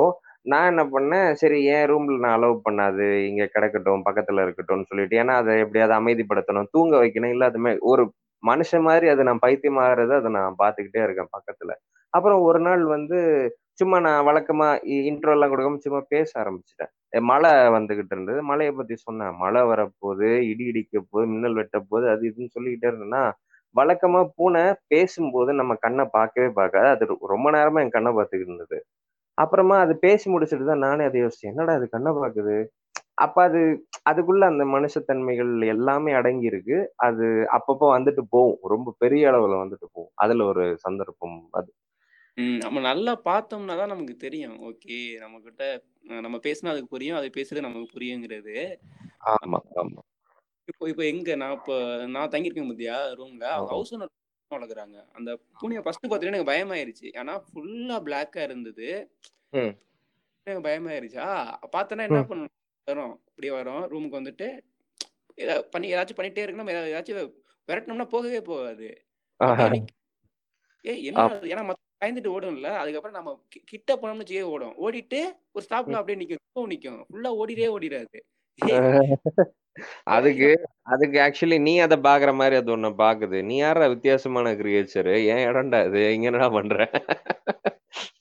நான் 0.46 0.70
என்ன 0.72 0.84
பண்ணேன் 0.94 1.30
சரி 1.42 1.58
என் 1.74 1.88
ரூம்ல 1.90 2.16
நான் 2.24 2.36
அலோவ் 2.38 2.58
பண்ணாது 2.66 3.06
இங்க 3.28 3.44
கிடக்கட்டும் 3.54 4.04
பக்கத்துல 4.08 4.44
இருக்கட்டும்னு 4.46 4.90
சொல்லிட்டு 4.90 5.16
ஏன்னா 5.22 5.36
அதை 5.42 5.54
எப்படியாவது 5.64 5.94
அமைதிப்படுத்தணும் 6.00 6.70
தூங்க 6.76 6.94
வைக்கணும் 7.04 7.34
இல்ல 7.36 7.46
அதுமே 7.52 7.72
ஒரு 7.92 8.04
மனுஷன் 8.44 8.86
மாதிரி 8.88 9.08
அதை 9.14 9.24
நான் 9.30 9.44
பைத்தியமாகறத 9.46 10.14
அதை 10.22 10.30
நான் 10.38 10.58
பார்த்துக்கிட்டே 10.62 11.02
இருக்கேன் 11.06 11.32
பக்கத்துல. 11.36 11.72
அப்புறம் 12.14 12.40
ஒரு 12.48 12.60
நாள் 12.60 12.84
வந்து 12.96 13.20
சும்மா 13.82 13.98
நான் 14.08 14.26
வழக்கமா 14.28 14.68
இன்ட்ரோ 15.10 15.34
எல்லாம் 15.36 15.52
கொடுக்காம 15.54 15.80
சும்மா 15.86 16.02
பேச 16.14 16.30
ஆரம்பிச்சிட்டேன். 16.42 16.92
மழை 17.30 17.52
வந்துகிட்டு 17.78 18.14
இருந்தது. 18.16 18.40
மழையை 18.52 18.74
பத்தி 18.74 18.96
சொன்னேன். 19.06 19.34
மழை 19.44 19.62
வரப்போகுது 19.72 20.30
இடி 20.52 20.66
இடிக்க 20.72 20.96
போகுது 21.04 21.26
மின்னல் 21.34 21.60
வெட்ட 21.60 21.78
போகுது 21.84 22.08
அது 22.14 22.24
இதுன்னு 22.32 22.54
சொல்லிக்கிட்டே 22.56 22.90
இருந்தேன்னா 22.92 23.24
வழக்கமா 23.76 24.22
பூனை 24.38 24.64
பேசும்போது 24.92 25.52
நம்ம 25.60 25.74
கண்ணை 25.86 26.06
பார்க்கவே 26.18 26.50
பார்க்காது. 26.60 26.90
அது 26.96 27.04
ரொம்ப 27.34 27.48
நேரமா 27.58 27.82
என் 27.86 27.96
கண்ணை 27.98 28.12
பார்த்துக்கிட்டு 28.18 28.52
இருந்தது. 28.52 28.78
அப்புறமா 29.38 29.76
அது 29.80 29.94
பேசி 29.98 30.26
முடிச்சுட்டு 30.30 30.66
தான் 30.66 30.86
நானே 30.86 31.04
அதை 31.06 31.20
யோசிச்சேன். 31.22 31.52
என்னடா 31.52 31.74
அது 31.74 31.88
கண்ணை 31.90 32.12
பார்க்குது? 32.18 32.56
அப்ப 33.16 33.38
அது 33.44 33.60
அதுக்குள்ள 34.06 34.44
அந்த 34.46 34.64
மனுஷத்தன்மைகள் 34.66 35.52
எல்லாமே 35.66 36.12
அடங்கி 36.14 36.46
இருக்கு 36.46 36.78
அது 36.98 37.26
அப்பப்போ 37.58 37.88
வந்துட்டு 37.96 38.22
போகும். 38.30 38.58
ரொம்ப 38.66 38.96
பெரிய 39.00 39.30
அளவுல 39.32 39.60
வந்துட்டு 39.64 39.88
போகும். 39.88 40.14
அதுல 40.16 40.46
ஒரு 40.46 40.64
சந்தர்ப்பம் 40.78 41.38
அது. 41.52 41.70
நம்ம 42.62 42.80
நல்லா 42.82 43.14
பார்த்தோம்னா 43.26 43.76
தான் 43.76 43.92
நமக்கு 43.92 44.16
தெரியும். 44.18 44.56
ஓகே 44.64 44.98
நம்ம 45.20 45.40
கிட்ட 45.40 45.64
நம்ம 46.22 46.38
பேசினா 46.38 46.72
அதுக்கு 46.72 46.88
புரியும். 46.88 47.18
அது 47.18 47.28
பேசுறது 47.34 47.62
நமக்கு 47.62 47.94
புரியுங்கிறது. 47.96 48.56
ஆமா 49.34 49.60
ஆமா. 49.76 50.02
இப்போ 50.68 50.86
இப்போ 50.90 51.04
எங்க? 51.04 51.36
நான் 51.36 51.54
இப்போ 51.54 51.76
நான் 52.08 52.32
தங்கியிருக்கேன் 52.34 52.70
மத்தியா 52.72 52.98
ரூம்ல. 53.20 53.46
ஹவுஸ் 53.72 53.94
ஓனர் 53.94 54.12
வளர்க்குறாங்க. 54.50 55.06
அந்த 55.12 55.40
பூனையை 55.62 55.82
ஃபர்ஸ்ட் 55.82 56.06
பார்த்தீங்கன்னா 56.06 56.44
எனக்கு 56.44 56.52
பயமாயிருச்சு. 56.52 57.06
ஏன்னா 57.06 57.44
ஃபுல்லா 57.54 58.02
பிளாக்கா 58.02 58.44
இருந்தது. 58.44 59.12
எனக்கு 60.44 60.70
பயமாயிருச்சா? 60.70 61.54
பார்த்தோன்னா 61.72 62.02
என்ன 62.02 62.22
ம். 62.22 62.32
பண்ணணும் 62.32 62.78
வரும். 62.86 63.24
இப்படியே 63.28 63.54
வரும். 63.54 63.92
ரூமுக்கு 63.92 64.18
வந்துட்டு 64.18 64.62
ஏதா- 65.38 65.60
பண்ணி 65.60 65.94
ஏதாச்சும் 65.94 66.18
பண்ணிட்டே 66.18 66.46
இருக்கணும். 66.46 66.54
நம்ம 66.54 66.72
ஏதாச்சும் 66.72 67.34
விரட்டினோம்னா 67.68 68.06
போகவே 68.06 68.42
போகாது. 68.42 69.06
ஏய் 70.82 71.04
என்ன? 71.04 71.28
ஏன்னா 71.28 71.66
மத்த 71.66 72.06
பயந்துட்டு 72.06 72.28
ஓடும்ல. 72.28 72.64
அதுக்கப்புறம் 72.64 73.24
நம்ம 73.24 73.46
கிட்ட 73.66 73.96
போனோம்னு 73.96 74.26
வச்சுக்கே 74.26 74.42
ஓடும். 74.42 74.74
ஓடிட்டு 74.74 75.38
ஒரு 75.52 75.66
ஸ்டாப்ல 75.70 75.92
அப்படியே 75.92 76.26
நிக்கும். 76.26 76.60
நிக்கும். 76.60 77.04
ஃபுல்லா 77.14 77.34
ஓடிட்டே 77.36 77.68
ஓடிடாது 77.80 78.20
அதுக்கு 80.14 80.50
அதுக்கு 80.94 81.18
ஆக்சுவலி 81.20 81.58
நீ 81.62 81.74
அதை 81.80 81.96
பாக்குற 82.08 82.32
மாதிரி 82.34 82.56
அது 82.58 82.70
ஒண்ணு 82.72 82.90
பாக்குது 83.00 83.38
நீ 83.44 83.56
யாரா 83.58 83.86
வித்தியாசமான 83.90 84.52
கிரியேச்சர் 84.60 85.10
ஏன் 85.28 85.46
இடம்டா 85.48 85.80
இது 85.88 86.02
இங்க 86.16 86.28
என்னடா 86.30 86.50
பண்ற 86.58 86.78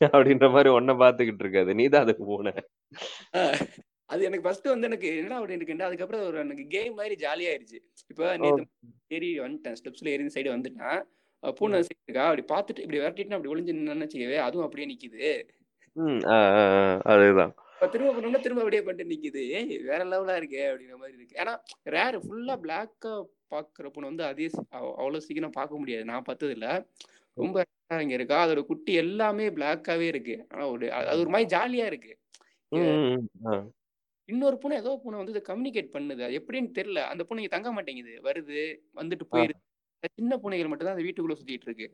அப்படின்ற 0.09 0.47
மாதிரி 0.51 0.71
ஒன்ன 0.75 0.95
பாத்துக்கிட்டு 1.03 1.45
இருக்காது 1.45 1.71
நீ 1.75 1.87
தான் 1.89 2.05
அதுக்கு 2.05 2.25
போன 2.27 2.55
அது 4.11 4.23
எனக்கு 4.25 4.47
ஃபர்ஸ்ட் 4.47 4.73
வந்து 4.73 4.89
எனக்கு 4.89 5.09
என்னடா 5.13 5.39
அப்படி 5.39 5.57
இருக்குண்டு 5.57 5.89
அதுக்கப்புறம் 5.89 6.25
ஒரு 6.29 6.39
எனக்கு 6.41 6.65
கேம் 6.75 6.95
மாதிரி 6.95 7.15
ஜாலியாயிருச்சு 7.23 7.79
இப்போ 8.11 8.27
நேற்று 8.43 8.67
ஏறி 9.11 9.31
வந்துட்டேன் 9.39 9.79
ஸ்டெப்ஸ்ல 9.79 10.13
ஏறி 10.15 10.33
சைடு 10.37 10.51
வந்துட்டேன் 10.53 11.01
பூனை 11.43 11.81
சைடு 11.81 12.01
இருக்கா 12.01 12.27
அப்படி 12.29 12.45
பார்த்துட்டு 12.53 12.85
இப்படி 12.85 13.01
விரட்டிட்டு 13.01 13.37
அப்படி 13.37 13.53
ஒளிஞ்சு 13.53 13.77
நின்னு 13.79 14.07
வச்சுக்கவே 14.07 14.39
அதுவும் 14.45 14.67
அப்படியே 14.67 14.89
நிக்குது 14.91 15.23
அதுதான் 17.13 17.55
இப்ப 17.83 17.93
திரும்ப 17.95 18.11
பண்ணோம்னா 18.17 18.41
திரும்ப 18.43 18.61
அப்படியே 18.63 18.83
பண்ணிட்டு 18.87 19.13
நிக்குது. 19.13 19.41
ஏய் 19.59 19.73
வேற 19.87 20.03
லெவலா 20.11 20.35
இருக்கே 20.41 20.61
அப்படிங்கிற 20.69 20.97
மாதிரி 21.01 21.17
இருக்கு. 21.19 21.39
ஏன்னா 21.43 21.53
ரேர் 21.95 22.17
ஃபுல்லா 22.25 22.55
பிளாக்கா 22.65 23.13
பாக்குற 23.53 23.87
பொண்ணு 23.95 24.11
வந்து 24.11 24.25
அதே 24.29 24.47
அவ்வளவு 24.81 25.25
சீக்கிரம் 25.25 25.55
பார்க்க 25.57 25.81
முடியாது. 25.81 26.05
நான் 26.11 26.27
பார்த்தது 26.29 26.53
இல்ல 26.57 26.69
ரொம்ப 27.37 27.65
இங்க 28.05 28.15
இருக்கா. 28.19 28.39
அதோட 28.45 28.63
குட்டி 28.69 28.93
எல்லாமே 29.03 29.47
பிளாக்காவே 29.57 30.07
இருக்கு. 30.13 30.37
ஆனா 30.53 30.67
ஒரு 30.75 30.87
அது 30.99 31.19
ஒரு 31.25 31.33
மாதிரி 31.37 31.49
ஜாலியா 31.55 31.87
இருக்கு. 31.93 32.13
இன்னொரு 34.29 34.59
பூனை 34.63 34.79
ஏதோ 34.83 34.95
பூனை 35.03 35.19
வந்து 35.23 35.35
இதை 35.35 35.45
கம்யூனிகேட் 35.51 35.93
பண்ணுது. 35.97 36.23
அது 36.29 36.39
எப்படின்னு 36.43 36.73
தெரியல. 36.79 37.03
அந்த 37.15 37.25
பூனை 37.31 37.49
தங்க 37.57 37.73
மாட்டேங்குது. 37.79 38.15
வருது 38.29 38.61
வந்துட்டு 39.01 39.27
போயிருது. 39.35 39.63
சின்ன 40.21 40.39
பூனைகள் 40.45 40.71
மட்டும் 40.71 40.89
தான் 40.91 40.97
அந்த 40.99 41.07
வீட்டுக்குள்ள 41.09 41.39
சுத்திட்டு 41.41 41.69
இருக்கு. 41.71 41.89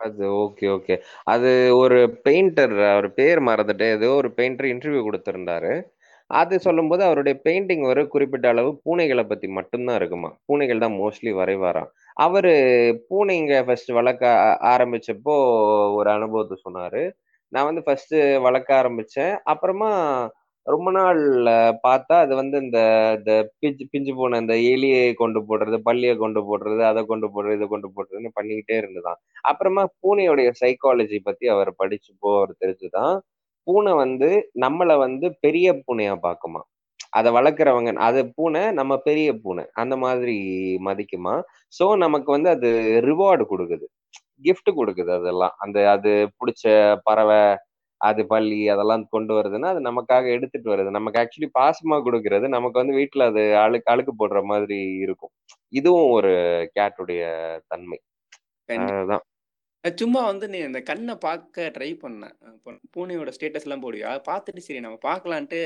அது 0.00 0.24
ஓகே 0.34 0.66
ஓகே 0.70 0.94
அது 1.24 1.50
ஒரு 1.76 2.20
பெயிண்டர் 2.24 2.92
அவர் 2.92 3.14
பேர் 3.14 3.40
மறந்துட்டு 3.42 3.90
ஏதோ 3.90 4.08
ஒரு 4.10 4.28
பெயிண்டர் 4.36 4.68
இன்டர்வியூ 4.72 5.02
கொடுத்துருந்தாரு. 5.06 5.72
அது 6.30 6.60
சொல்லும்போது 6.60 7.02
அவருடைய 7.04 7.40
பெயிண்டிங் 7.44 7.84
ஒரு 7.84 8.08
குறிப்பிட்ட 8.08 8.48
அளவு 8.48 8.70
பூனைகளை 8.84 9.24
பத்தி 9.28 9.48
மட்டும்தான் 9.48 9.96
இருக்குமா? 9.96 10.30
பூனைகள் 10.44 10.78
தான் 10.78 10.92
மோஸ்ட்லி 10.92 11.32
வரைவாராம் 11.32 11.90
அவரு 12.18 12.52
பூனைங்க 13.10 13.64
ஃபர்ஸ்ட் 13.66 13.90
வளர்க்க 13.90 14.26
ஆ- 14.38 14.76
ஆரம்பிச்சப்போ 14.76 15.36
ஒரு 15.94 16.10
அனுபவத்தை 16.10 16.56
சொன்னாரு. 16.64 17.02
நான் 17.52 17.64
வந்து 17.64 17.82
ஃபர்ஸ்ட் 17.82 18.14
வளர்க்க 18.42 18.82
ஆரம்பிச்சேன். 18.82 19.36
அப்புறமா 19.44 19.90
ரொம்ப 20.66 20.88
நாள் 20.96 21.20
பார்த்தா 21.84 22.14
அது 22.22 22.32
வந்து 22.40 22.56
இந்த 22.64 22.78
இந்த 23.18 23.32
பிஞ்சு 23.60 23.84
பிஞ்சு 23.92 24.12
போன 24.18 24.38
இந்த 24.42 24.54
எலியை 24.72 25.04
கொண்டு 25.20 25.40
போடுறது 25.48 25.76
பல்லியை 25.86 26.14
கொண்டு 26.16 26.40
போடுறது 26.48 26.82
அதை 26.90 27.02
கொண்டு 27.04 27.28
போடுறது 27.34 27.56
இதை 27.58 27.68
கொண்டு 27.68 27.88
போடுறதுன்னு 27.94 28.30
பண்ணிக்கிட்டே 28.38 28.76
இருந்துதான். 28.80 29.18
அப்புறமா 29.44 29.84
பூனையுடைய 30.02 30.50
சைக்காலஜி 30.62 31.20
பத்தி 31.28 31.46
அவர் 31.54 31.70
படிச்சப்போ 31.80 32.30
அவர் 32.38 32.52
தெரிஞ்சுதான். 32.62 33.14
பூனை 33.66 33.92
வந்து 34.04 34.28
நம்மள 34.64 34.92
வந்து 35.06 35.26
பெரிய 35.44 35.68
பூனையா 35.82 36.14
பார்க்குமா? 36.26 36.60
அதை 37.12 37.30
வளர்க்குறவங்க 37.36 37.90
அது 38.08 38.20
பூனை 38.36 38.62
நம்ம 38.72 38.92
பெரிய 39.08 39.28
பூனை 39.44 39.64
அந்த 39.82 39.94
மாதிரி 40.04 40.36
மதிக்குமா? 40.88 41.34
ஸோ 41.72 41.84
நமக்கு 42.04 42.30
வந்து 42.36 42.50
அது 42.56 42.68
ரிவார்டு 43.08 43.44
கொடுக்குது. 43.52 43.86
கிஃப்ட் 44.44 44.70
கொடுக்குது 44.78 45.12
அதெல்லாம். 45.18 45.54
அந்த 45.64 45.78
அது 45.94 46.10
பிடிச்ச 46.38 46.64
பறவை 47.08 47.40
அது 48.00 48.22
பள்ளி 48.32 48.58
அதெல்லாம் 48.74 49.02
கொண்டு 49.14 49.32
வருதுன்னா 49.36 49.68
அது 49.72 49.80
நமக்காக 49.88 50.26
எடுத்துட்டு 50.36 50.68
வருது. 50.72 50.90
நமக்கு 50.96 51.20
ஆக்சுவலி 51.22 51.48
பாசமா 51.58 51.96
கொடுக்கறது 52.06 52.46
நமக்கு 52.56 52.80
வந்து 52.82 52.94
வீட்டுல 53.00 53.26
அது 53.30 53.42
அழுக்கு 53.64 53.92
அழுக்கு 53.94 54.12
போடுற 54.20 54.40
மாதிரி 54.52 54.78
இருக்கும். 55.04 55.32
இதுவும் 55.80 56.12
ஒரு 56.18 56.32
கேட்டுடைய 56.78 57.22
தன்மை. 57.72 57.98
அதுதான் 58.68 59.24
சும்மா 59.84 60.20
வந்து 60.30 60.46
நீ 60.52 60.58
இந்த 60.68 60.80
கண்ணை 60.88 61.14
பார்க்க 61.24 61.68
ட்ரை 61.76 61.88
பண்ணேன் 62.02 62.34
பூனையோட 62.94 63.30
ஸ்டேட்டஸ் 63.36 63.66
எல்லாம் 63.66 63.84
போடுவியா? 63.84 64.10
பார்த்துட்டு 64.28 64.64
சரி 64.66 64.80
நம்ம 64.86 64.98
பார்க்கலான்ட்டு 65.06 65.60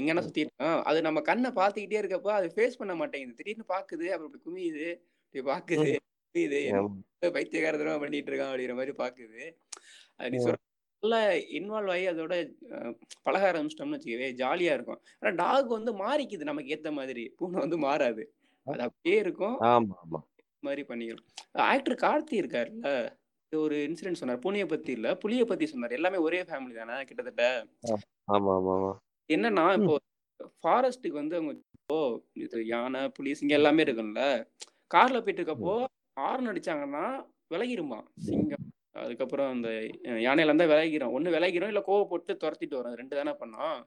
எங்கன்னா 0.00 0.24
சுத்திட்டு 0.26 0.68
அது 0.90 0.98
நம்ம 1.08 1.22
கண்ணை 1.30 1.50
பார்த்துக்கிட்டே 1.58 2.00
இருக்கப்போ 2.02 2.32
அது 2.38 2.48
ஃபேஸ் 2.56 2.78
பண்ண 2.80 2.94
மாட்டேங்குது. 3.00 3.38
திடீர்னு 3.40 3.66
பாக்குது 3.74 4.06
அப்புறம் 4.12 4.30
இப்படி 4.30 4.44
குமியுது. 4.48 4.86
இப்படி 5.34 5.44
பாக்குது 5.52 5.90
குமியுது. 6.34 6.60
பைத்தியகாரத்தனமா 7.38 8.00
பண்ணிட்டு 8.04 8.30
இருக்கான் 8.32 8.52
அப்படிங்கிற 8.52 8.76
மாதிரி 8.80 8.94
பாக்குது 9.02 9.42
அது 10.20 10.30
நீ 10.32 10.38
சொல்ற 10.46 10.58
நல்லா 11.02 11.20
இன்வால்வ் 11.58 11.92
ஆகி 11.92 12.06
அதோட 12.10 12.34
பழக 13.26 13.44
ஆரம்பிச்சிட்டோம்னு 13.50 13.96
வச்சுக்கவே 13.96 14.26
ஜாலியா 14.40 14.72
இருக்கும். 14.76 15.00
ஆனா 15.20 15.30
டாக் 15.42 15.70
வந்து 15.76 15.92
மாறிக்குது 16.02 16.48
நமக்கு 16.48 16.72
ஏத்த 16.74 16.90
மாதிரி. 16.98 17.24
பூனை 17.38 17.58
வந்து 17.64 17.78
மாறாது. 17.84 18.24
அது 18.66 18.82
அப்படியே 18.86 19.18
இருக்கும். 19.24 19.56
மாதிரி 20.66 20.82
பண்ணிக்கலாம் 20.90 21.28
ஆக்டர் 21.72 21.96
கார்த்தி 22.04 22.34
இருக்காருல்ல? 22.40 22.90
இது 23.52 23.60
ஒரு 23.66 23.76
இன்சிடென்ட் 23.88 24.20
சொன்னார். 24.20 24.42
பூனையை 24.44 24.66
பத்தி 24.72 24.92
இல்ல 24.96 25.08
புலியை 25.22 25.44
பத்தி 25.44 25.66
சொன்னார். 25.70 25.96
எல்லாமே 25.98 26.18
ஒரே 26.26 26.40
ஃபேமிலி 26.48 26.74
தானே 26.80 26.96
கிட்டத்தட்ட? 27.08 27.46
என்னன்னா 29.36 29.64
இப்போ 29.78 29.96
ஃபாரஸ்ட்டுக்கு 30.64 31.20
வந்து 31.22 31.36
அவங்க 31.38 31.52
இப்போ 31.78 31.98
இது 32.44 32.58
யானை 32.74 33.00
புலி 33.16 33.32
சிங்கம் 33.38 33.60
எல்லாமே 33.60 33.84
இருக்கும்ல. 33.86 34.24
கார்ல 34.94 35.18
போயிட்டு 35.24 35.42
இருக்கப்போ 35.42 35.74
ஹார்ன் 36.20 36.50
அடிச்சாங்கன்னா 36.52 37.06
விலகிருமா? 37.54 38.00
சிங்கம். 38.28 38.66
அதுக்கப்புறம் 38.94 39.50
அந்த 39.54 39.68
யானையில 40.26 40.50
இருந்தா 40.50 40.66
விலகிரும். 40.72 41.14
ஒண்ணு 41.16 41.34
விலகிரும் 41.36 41.72
இல்ல 41.72 41.82
கோவப்பட்டு 41.88 42.32
துரத்திட்டு 42.42 42.78
வரும். 42.78 42.98
ரெண்டு 43.00 43.18
தானே 43.18 43.34
பண்ணோம். 43.42 43.78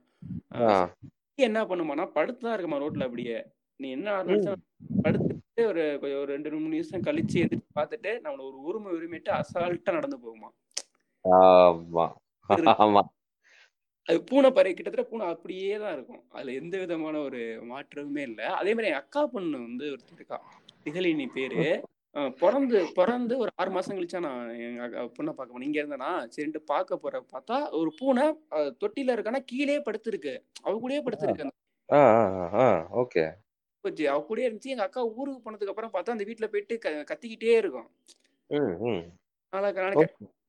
என்ன 1.47 1.59
பண்ணுமானா 1.69 2.05
படுத்து 2.17 2.41
தான் 2.45 2.55
இருக்குமா 2.55 2.81
ரோட்ல 2.83 3.07
அப்படியே. 3.07 3.37
நீ 3.79 3.87
என்ன 3.97 4.09
படுத்துட்டு 5.05 5.63
ஒரு 5.71 5.83
ஒரு 6.19 6.29
ரெண்டு 6.33 6.51
மூணு 6.53 6.75
நிமிஷம் 6.75 7.05
கழிச்சு 7.07 7.37
எதிர்த்து 7.45 7.77
பார்த்துட்டு 7.79 8.11
நம்மள 8.25 8.43
ஒரு 8.49 8.59
உரிமை 8.69 8.91
உரிமைட்டு 8.97 9.31
அசால்ட்டா 9.39 9.97
நடந்து 9.97 10.17
போகுமா? 10.25 10.49
அது 14.07 14.17
பூனை 14.29 14.49
பறவை 14.51 14.71
கிட்டத்தட்ட 14.73 15.05
பூனை 15.09 15.25
அப்படியே 15.33 15.73
தான் 15.83 15.93
இருக்கும். 15.97 16.23
அதுல 16.35 16.53
எந்த 16.61 16.75
விதமான 16.81 17.15
ஒரு 17.27 17.41
மாற்றமுமே 17.69 18.23
இல்லை. 18.29 18.45
அதே 18.59 18.71
மாதிரி 18.73 18.91
என் 18.91 19.01
அக்கா 19.01 19.21
பொண்ணு 19.33 19.57
வந்து 19.67 19.85
ஒருத்தர் 19.93 20.19
இருக்கா. 20.19 20.39
திகழினி 20.85 21.27
பேரு. 21.35 21.65
பிறந்து 22.39 22.87
பிறந்து 22.93 23.37
ஒரு 23.37 23.49
ஆறு 23.55 23.71
மாசம் 23.71 23.97
கழிச்சா 23.97 24.19
நான் 24.19 24.49
எங்க 24.59 24.87
பொண்ணை 24.87 25.31
பார்க்க 25.31 25.59
போனேன் 25.59 25.61
இங்க 25.61 25.81
இருந்தேனா 25.83 26.27
சரின்ட்டு 26.35 26.57
பார்க்க 26.57 26.97
போற 26.97 27.25
பார்த்தா 27.31 27.71
ஒரு 27.71 27.93
பூனை 27.97 28.27
தொட்டில 28.51 29.13
இருக்கானா 29.15 29.39
கீழே 29.45 29.77
படுத்திருக்கு. 29.77 30.33
அவ 30.61 30.79
கூடயே 30.79 31.01
படுத்திருக்கு 31.01 31.49
ஓகே. 33.01 33.23
பூச்சி. 33.81 34.07
அவ 34.07 34.25
கூடயே 34.29 34.41
இருந்துச்சு. 34.47 34.71
எங்க 34.73 34.83
அக்கா 34.83 35.05
ஊருக்கு 35.05 35.51
போனதுக்கு 35.51 35.67
அப்புறம் 35.67 35.93
பார்த்தா 35.93 36.09
அந்த 36.09 36.23
வீட்டுல 36.23 36.47
போயிட்டு 36.47 36.79
கத்திக்கிட்டே 36.83 37.57
இருக்கும். 37.57 37.89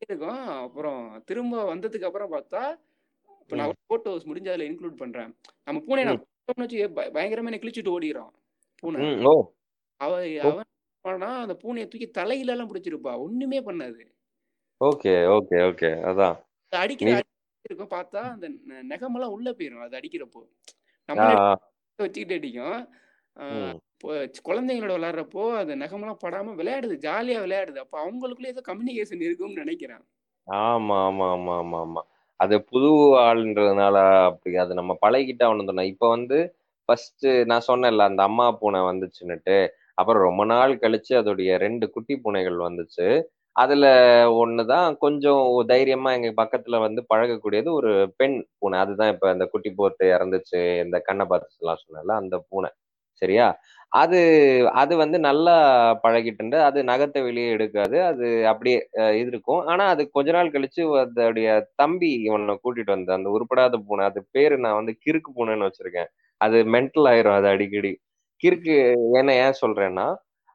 இருக்கும். 0.08 0.46
அப்புறம் 0.64 1.22
திரும்ப 1.26 1.74
வந்ததுக்கு 1.74 2.04
அப்புறம் 2.04 2.32
பார்த்தா 2.32 2.62
இப்போ 3.40 3.56
நான் 3.56 3.72
போட்டோஸ் 3.88 4.26
முடிஞ்ச 4.28 4.48
அதில் 4.52 4.66
இன்க்ளூட் 4.70 4.96
பண்றேன். 4.96 5.36
நம்ம 5.64 5.80
பூனை 5.86 6.04
நான் 6.04 6.24
பய- 6.92 7.10
பயங்கரமா 7.12 7.52
கிழிச்சிட்டு 7.54 7.94
ஓடிடுறான். 7.96 8.32
பூனை. 8.78 9.00
அவ 9.96 10.12
அவன் 10.40 10.64
பண்ணா 11.04 11.30
அந்த 11.40 11.54
பூனையை 11.62 11.86
தூக்கி 11.88 12.08
தலையில 12.10 12.52
எல்லாம் 12.52 12.70
பிடிச்சிருப்பா. 12.70 13.12
ஒண்ணுமே 13.18 13.60
பண்ணாது. 13.60 14.02
Okay 14.80 15.12
okay 15.28 15.56
okay. 15.66 15.90
அதான். 16.02 16.36
அது 16.72 16.78
அடிக்கிற 16.82 17.10
இருக்கும். 17.64 17.92
பார்த்தா 17.94 18.22
அந்த 18.32 18.46
நெகமெல்லாம் 18.84 19.34
உள்ள 19.36 19.48
போயிடும் 19.52 19.84
அது 19.84 19.98
அடிக்கிறப்போ. 20.00 20.40
ஆ, 21.08 21.26
வச்சுக்கிட்டு 21.98 22.38
அடிக்கும். 22.38 22.78
குழந்தைங்களோட 24.48 24.94
விளையாடுறப்போ 24.96 25.44
அந்த 25.56 25.74
நெகமெல்லாம் 25.76 26.22
படாம 26.24 26.54
விளையாடுது. 26.54 26.96
ஜாலியா 27.06 27.38
விளையாடுது. 27.44 27.78
அப்போ 27.78 27.96
அவங்களுக்குள்ள 28.02 28.46
ஏதோ 28.46 28.62
கம்யூனிகேஷன் 28.66 29.24
இருக்கும்னு 29.26 29.62
நினைக்கிறேன். 29.62 30.02
ஆமா 30.48 30.96
ஆமா 31.06 31.26
ஆமா 31.34 31.52
ஆமா 31.58 31.78
ஆமா. 31.84 32.02
அது 32.40 32.54
புது 32.62 32.88
ஆளுன்றதுனால 33.22 33.96
அப்படி 34.24 34.56
அது 34.56 34.74
நம்ம 34.74 34.92
பழகிட்டா 35.02 35.46
தானே 35.62 35.84
இப்ப 35.86 36.08
வந்து 36.08 36.38
ஃபர்ஸ்ட் 36.88 37.26
நான் 37.46 37.66
சொன்னேன்ல 37.68 38.08
அந்த 38.10 38.22
அம்மா 38.22 38.46
பூனை 38.52 38.80
வந்துச்சுன்னுட்டு. 38.80 39.56
அப்புறம் 39.98 40.24
ரொம்ப 40.28 40.42
நாள் 40.52 40.72
கழிச்சு 40.84 41.12
அதோடைய 41.20 41.50
ரெண்டு 41.66 41.86
குட்டி 41.94 42.14
பூனைகள் 42.24 42.58
வந்துச்சு. 42.68 43.06
அதுல 43.56 43.86
ஒண்ணுதான் 44.44 44.88
கொஞ்சம் 45.04 45.42
தைரியமா 45.72 46.10
எங்க 46.18 46.30
பக்கத்துல 46.42 46.78
வந்து 46.86 47.00
பழகக்கூடியது 47.12 47.68
ஒரு 47.78 47.92
பெண் 48.20 48.36
பூனை. 48.60 48.78
அதுதான் 48.84 49.12
இப்ப 49.14 49.32
இந்த 49.36 49.46
குட்டி 49.52 49.70
போட்டு 49.80 50.06
இறந்துச்சு 50.16 50.60
இந்த 50.84 50.98
கண்ணை 51.08 51.26
பார்த்து 51.32 51.70
எல்லாம் 52.00 52.20
அந்த 52.22 52.38
பூனை. 52.50 52.70
சரியா? 53.22 53.46
அது 53.92 54.20
அது 54.82 54.94
வந்து 55.02 55.18
நல்லா 55.26 55.54
பழகிட்டு 56.04 56.58
அது 56.68 56.78
நகத்தை 56.90 57.20
வெளியே 57.28 57.50
எடுக்காது 57.56 57.96
அது 58.10 58.26
அப்படியே 58.52 58.78
இது 59.20 59.28
இருக்கும் 59.32 59.62
ஆனா 59.72 59.84
அது 59.94 60.02
கொஞ்ச 60.16 60.30
நாள் 60.36 60.54
கழிச்சு 60.54 60.82
அதோடைய 61.02 61.48
தம்பி 61.82 62.10
இவனை 62.28 62.56
கூட்டிட்டு 62.64 62.94
வந்த 62.96 63.12
அந்த 63.18 63.30
உருப்படாத 63.36 63.78
பூனை 63.88 64.04
அது 64.10 64.22
பேரு 64.36 64.56
நான் 64.64 64.78
வந்து 64.80 64.94
கிறுக்கு 65.06 65.30
பூனைன்னு 65.38 65.68
வச்சிருக்கேன். 65.68 66.10
அது 66.40 66.58
மென்டல் 66.74 67.08
ஆயிரும் 67.12 67.36
அது 67.38 67.48
அடிக்கடி. 67.54 67.92
கிறுக்கு 68.42 68.76
என்ன 69.20 69.30
ஏன் 69.44 69.58
சொல்றேன்னா 69.62 70.06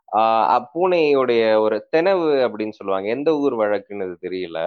ஆஹ் 0.09 0.63
பூனையுடைய 0.73 1.41
ஒரு 1.65 1.77
தெனவு 1.95 2.27
அப்படின்னு 2.45 2.75
சொல்லுவாங்க. 2.79 3.07
எந்த 3.09 3.29
ஊர் 3.43 3.55
வழக்குன்னு 3.55 4.05
அது 4.07 4.15
தெரியல. 4.25 4.59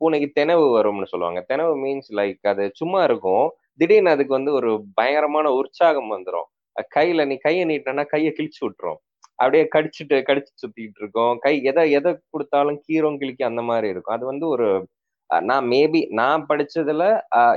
பூனைக்கு 0.00 0.28
தெனவு 0.40 0.64
வரும்னு 0.76 1.10
சொல்லுவாங்க. 1.12 1.40
தெனவு 1.52 1.74
மீன்ஸ் 1.84 2.10
லைக் 2.18 2.48
அது 2.52 2.64
சும்மா 2.74 3.00
இருக்கும். 3.04 3.46
திடீர்னு 3.80 4.10
அதுக்கு 4.14 4.34
வந்து 4.34 4.52
ஒரு 4.52 4.70
பயங்கரமான 4.94 5.46
உற்சாகம் 5.60 6.12
வந்துடும் 6.14 6.48
கையில 6.96 7.26
நீ 7.30 7.36
கையை 7.46 7.64
நீட்டினா 7.70 8.04
கையை 8.06 8.30
கிழிச்சு 8.38 8.60
விட்டுரும். 8.64 8.98
அப்படியே 9.38 9.64
கடிச்சிட்டு 9.74 10.16
கடிச்சு 10.28 10.52
சுத்திட்டு 10.62 11.00
இருக்கோம். 11.02 11.34
கை 11.44 11.54
எதை 11.70 11.84
எதை 11.98 12.12
கொடுத்தாலும் 12.30 12.78
கீரம் 12.86 13.18
கிழிக்கும் 13.20 13.50
அந்த 13.52 13.62
மாதிரி 13.70 13.88
இருக்கும். 13.94 14.16
அது 14.16 14.26
வந்து 14.26 14.46
ஒரு 14.54 14.68
நான் 15.50 15.66
மேபி 15.74 16.00
நான் 16.20 16.42
படிச்சதுல 16.50 17.04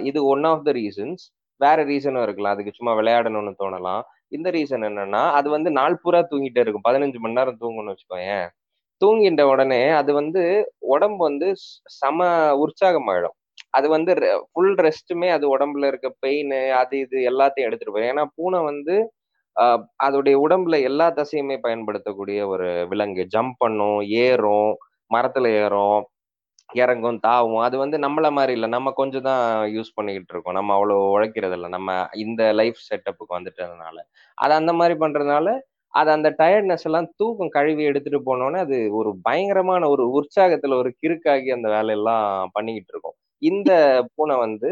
இது 0.10 0.20
ஒன் 0.34 0.46
ஆஃப் 0.52 0.64
த 0.68 0.72
ரீசன்ஸ் 0.80 1.24
வேற 1.62 1.78
ரீசனும் 1.86 2.24
இருக்கலாம். 2.28 2.54
அதுக்கு 2.56 2.74
சும்மா 2.80 2.94
விளையாடணும்னு 3.00 3.54
தோணலாம். 3.64 4.04
இந்த 4.32 4.48
ரீசன் 4.56 4.86
என்னன்னா 4.90 5.22
அது 5.38 5.48
வந்து 5.56 5.70
நாள் 5.80 6.00
பூரா 6.04 6.20
தூங்கிட்டே 6.32 6.62
இருக்கும். 6.64 6.86
பதினஞ்சு 6.88 7.20
மணி 7.24 7.38
நேரம் 7.40 7.60
தூங்கணும்னு 7.64 7.94
வச்சுக்கோயேன். 7.94 8.46
தூங்கின்ற 9.02 9.44
உடனே 9.54 9.84
அது 10.00 10.12
வந்து 10.22 10.42
உடம்பு 10.96 11.22
வந்து 11.30 11.48
சம 11.62 11.78
செம 12.00 12.20
உற்சாகமாயிடும். 12.64 13.36
அது 13.78 13.88
வந்து 13.96 14.12
ஃபுல் 14.52 14.76
ரெஸ்ட்டுமே 14.88 15.30
அது 15.38 15.46
உடம்புல 15.56 15.90
இருக்க 15.92 16.10
பெயின் 16.26 16.54
அது 16.82 16.96
இது 17.06 17.18
எல்லாத்தையும் 17.32 17.68
எடுத்துட்டு 17.70 17.94
போயிடும். 17.96 18.14
ஏன்னா 18.14 18.26
பூனை 18.38 18.60
வந்து 18.72 18.96
அதோடைய 20.06 20.36
உடம்புல 20.46 20.76
எல்லா 20.90 21.08
தசையுமே 21.20 21.58
பயன்படுத்தக்கூடிய 21.66 22.40
ஒரு 22.54 22.68
விலங்கு. 22.92 23.24
ஜம்ப் 23.36 23.56
பண்ணும் 23.64 24.00
ஏறும் 24.26 24.72
மரத்துல 25.12 25.48
ஏறும். 25.64 26.02
இறங்கும் 26.70 27.20
தாவும். 27.26 27.62
அது 27.66 27.76
வந்து 27.78 27.98
நம்மள 28.06 28.28
மாதிரி 28.38 28.54
இல்லை. 28.58 28.70
நம்ம 28.76 28.92
கொஞ்சம் 29.00 29.26
தான் 29.28 29.44
யூஸ் 29.76 29.96
பண்ணிக்கிட்டு 29.98 30.34
இருக்கோம். 30.36 30.58
நம்ம 30.60 30.74
அவ்வளோ 30.78 30.96
உழைக்கிறது 31.14 31.56
இல்லை 31.58 31.70
நம்ம 31.76 31.92
இந்த 32.24 32.42
லைஃப் 32.60 32.80
செட்டப்புக்கு 32.88 33.38
வந்துட்டதுனால. 33.38 33.98
அது 34.38 34.54
அந்த 34.60 34.74
மாதிரி 34.80 34.96
பண்றதுனால 35.04 35.48
அது 35.94 36.10
அந்த 36.16 36.30
டயர்ட்னஸ் 36.40 36.86
எல்லாம் 36.88 37.08
தூக்கம் 37.20 37.54
கழுவி 37.56 37.84
எடுத்துட்டு 37.92 38.20
போனோன்னே 38.28 38.60
அது 38.66 38.78
ஒரு 39.00 39.12
பயங்கரமான 39.28 39.84
ஒரு 39.94 40.04
உற்சாகத்துல 40.18 40.78
ஒரு 40.82 40.90
கிறுக்காகி 41.02 41.50
அந்த 41.56 41.68
வேலையெல்லாம் 41.76 42.26
பண்ணிக்கிட்டு 42.56 42.94
இருக்கோம். 42.94 43.16
இந்த 43.42 43.72
பூனை 44.16 44.36
வந்து 44.40 44.70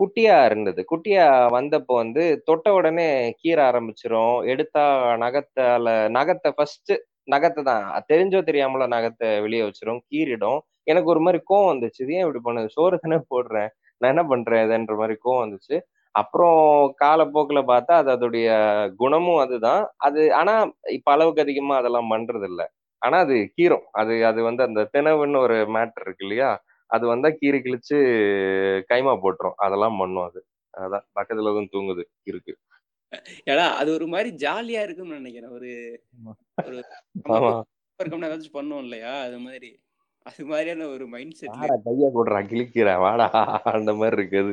குட்டியா 0.00 0.36
இருந்தது. 0.48 0.80
குட்டியா 0.92 1.24
வந்தப்போ 1.56 1.94
வந்து 2.02 2.24
தொட்ட 2.48 2.68
உடனே 2.78 3.08
கீற 3.42 3.58
ஆரம்பிச்சிரும். 3.70 4.36
எடுத்தா 4.52 4.84
நகத்தால 5.24 5.86
நகத்தை 6.18 6.50
ஃபர்ஸ்ட் 6.56 6.92
நகத்தை 7.28 7.62
தான். 7.70 7.84
தெரிஞ்சோ 8.12 8.40
தெரியாமலோ 8.48 8.86
நகத்தை 8.96 9.28
வெளியே 9.46 9.64
வச்சிரும். 9.66 10.02
கீறிடும். 10.10 10.60
எனக்கு 10.86 11.08
ஒரு 11.08 11.20
மாதிரி 11.20 11.40
கோவம் 11.50 11.70
வந்துச்சு. 11.72 12.00
இது 12.00 12.12
ஏன் 12.14 12.24
இப்படி 12.26 12.42
பண்ணுது? 12.46 12.68
சோறு 12.70 12.96
தானே 12.98 13.18
போடுறேன். 13.30 13.70
நான் 14.00 14.12
என்ன 14.14 14.24
பண்றேன் 14.26 14.62
இதுன்ற 14.66 14.94
மாதிரி 14.96 15.16
கோவம் 15.24 15.42
வந்துச்சு. 15.44 15.76
அப்புறம் 16.14 16.58
காலப்போக்கில் 17.02 17.68
பார்த்தா 17.70 17.94
அது 18.00 18.10
அதோடைய 18.10 18.48
குணமும் 18.96 19.40
அதுதான். 19.40 19.82
அது 20.00 20.20
ஆனா 20.34 20.54
இப்ப 20.90 21.08
அளவுக்கு 21.12 21.44
அதிகமா 21.44 21.74
அதெல்லாம் 21.76 22.12
பண்றது 22.12 22.48
இல்ல 22.50 22.62
ஆனா 23.02 23.18
அது 23.18 23.36
கீரும். 23.56 23.86
அது 23.94 24.14
அது 24.26 24.40
வந்து 24.42 24.62
அந்த 24.62 24.80
தினவுன்னு 24.94 25.38
ஒரு 25.40 25.56
மேட்டர் 25.76 26.04
இருக்கு 26.06 26.26
இல்லையா? 26.26 26.50
அது 26.90 27.04
வந்தா 27.06 27.28
கீறி 27.40 27.58
கிழிச்சு 27.60 27.98
கைமா 28.90 29.14
போட்டுரும். 29.22 29.58
அதெல்லாம் 29.58 29.98
பண்ணும் 29.98 30.26
அது. 30.28 30.40
அதான். 30.74 31.04
பக்கத்துல 31.16 31.52
தான் 31.52 31.72
தூங்குது 31.72 32.02
இருக்கு. 32.24 32.52
ஏடா 33.46 33.66
அது 33.80 33.90
ஒரு 33.92 34.06
மாதிரி 34.08 34.30
ஜாலியா 34.42 34.82
இருக்கும்னு 34.82 35.20
நினைக்கிறேன். 35.20 35.52
ஒரு 35.52 35.70
பண்ணோம் 38.54 38.82
இல்லையா? 38.84 39.12
அது 39.26 39.38
மாதிரி. 39.40 39.70
அது 40.28 40.42
மாதிரியான 40.50 40.86
ஒரு 40.94 41.04
மைண்ட் 41.12 41.38
செட்ல 41.38 41.60
வாடா 41.60 41.76
கையா 41.86 42.08
போடுறா 42.16 42.40
கிழிக்கிறேன் 42.50 43.02
வாடா 43.04 43.28
அந்த 43.78 43.92
மாதிரி 44.00 44.16
இருக்குது. 44.20 44.52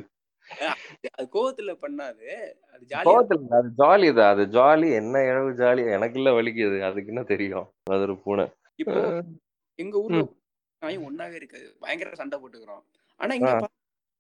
அது 1.15 1.25
கோவத்துல 1.35 1.71
பண்ணாது. 1.83 2.25
அது 2.73 2.83
ஜாலியா 2.91 3.07
கோவத்துல 3.09 3.57
அது 3.59 3.69
ஜாலி 3.81 4.09
தான். 4.19 4.31
அது 4.33 4.43
ஜாலி 4.57 4.89
என்ன 4.99 5.23
இழவு 5.29 5.51
ஜாலி 5.61 5.81
எனக்கு 5.95 6.19
இல்ல 6.19 6.31
வலிக்குது 6.37 6.77
அதுக்கு 6.89 7.11
என்ன 7.13 7.23
தெரியும்? 7.33 7.67
அது 7.95 8.05
ஒரு 8.07 8.15
பூனை. 8.25 8.45
இப்போ 8.81 8.99
எங்க 9.79 9.95
ஊர்ல 10.03 10.21
நாயும் 10.81 11.05
ஒன்னாவே 11.09 11.35
இருக்காது 11.41 11.67
பயங்கர 11.83 12.15
சண்டை 12.21 12.37
போட்டுக்கிறோம். 12.41 12.83
ஆனா 13.19 13.33
இங்க 13.39 13.51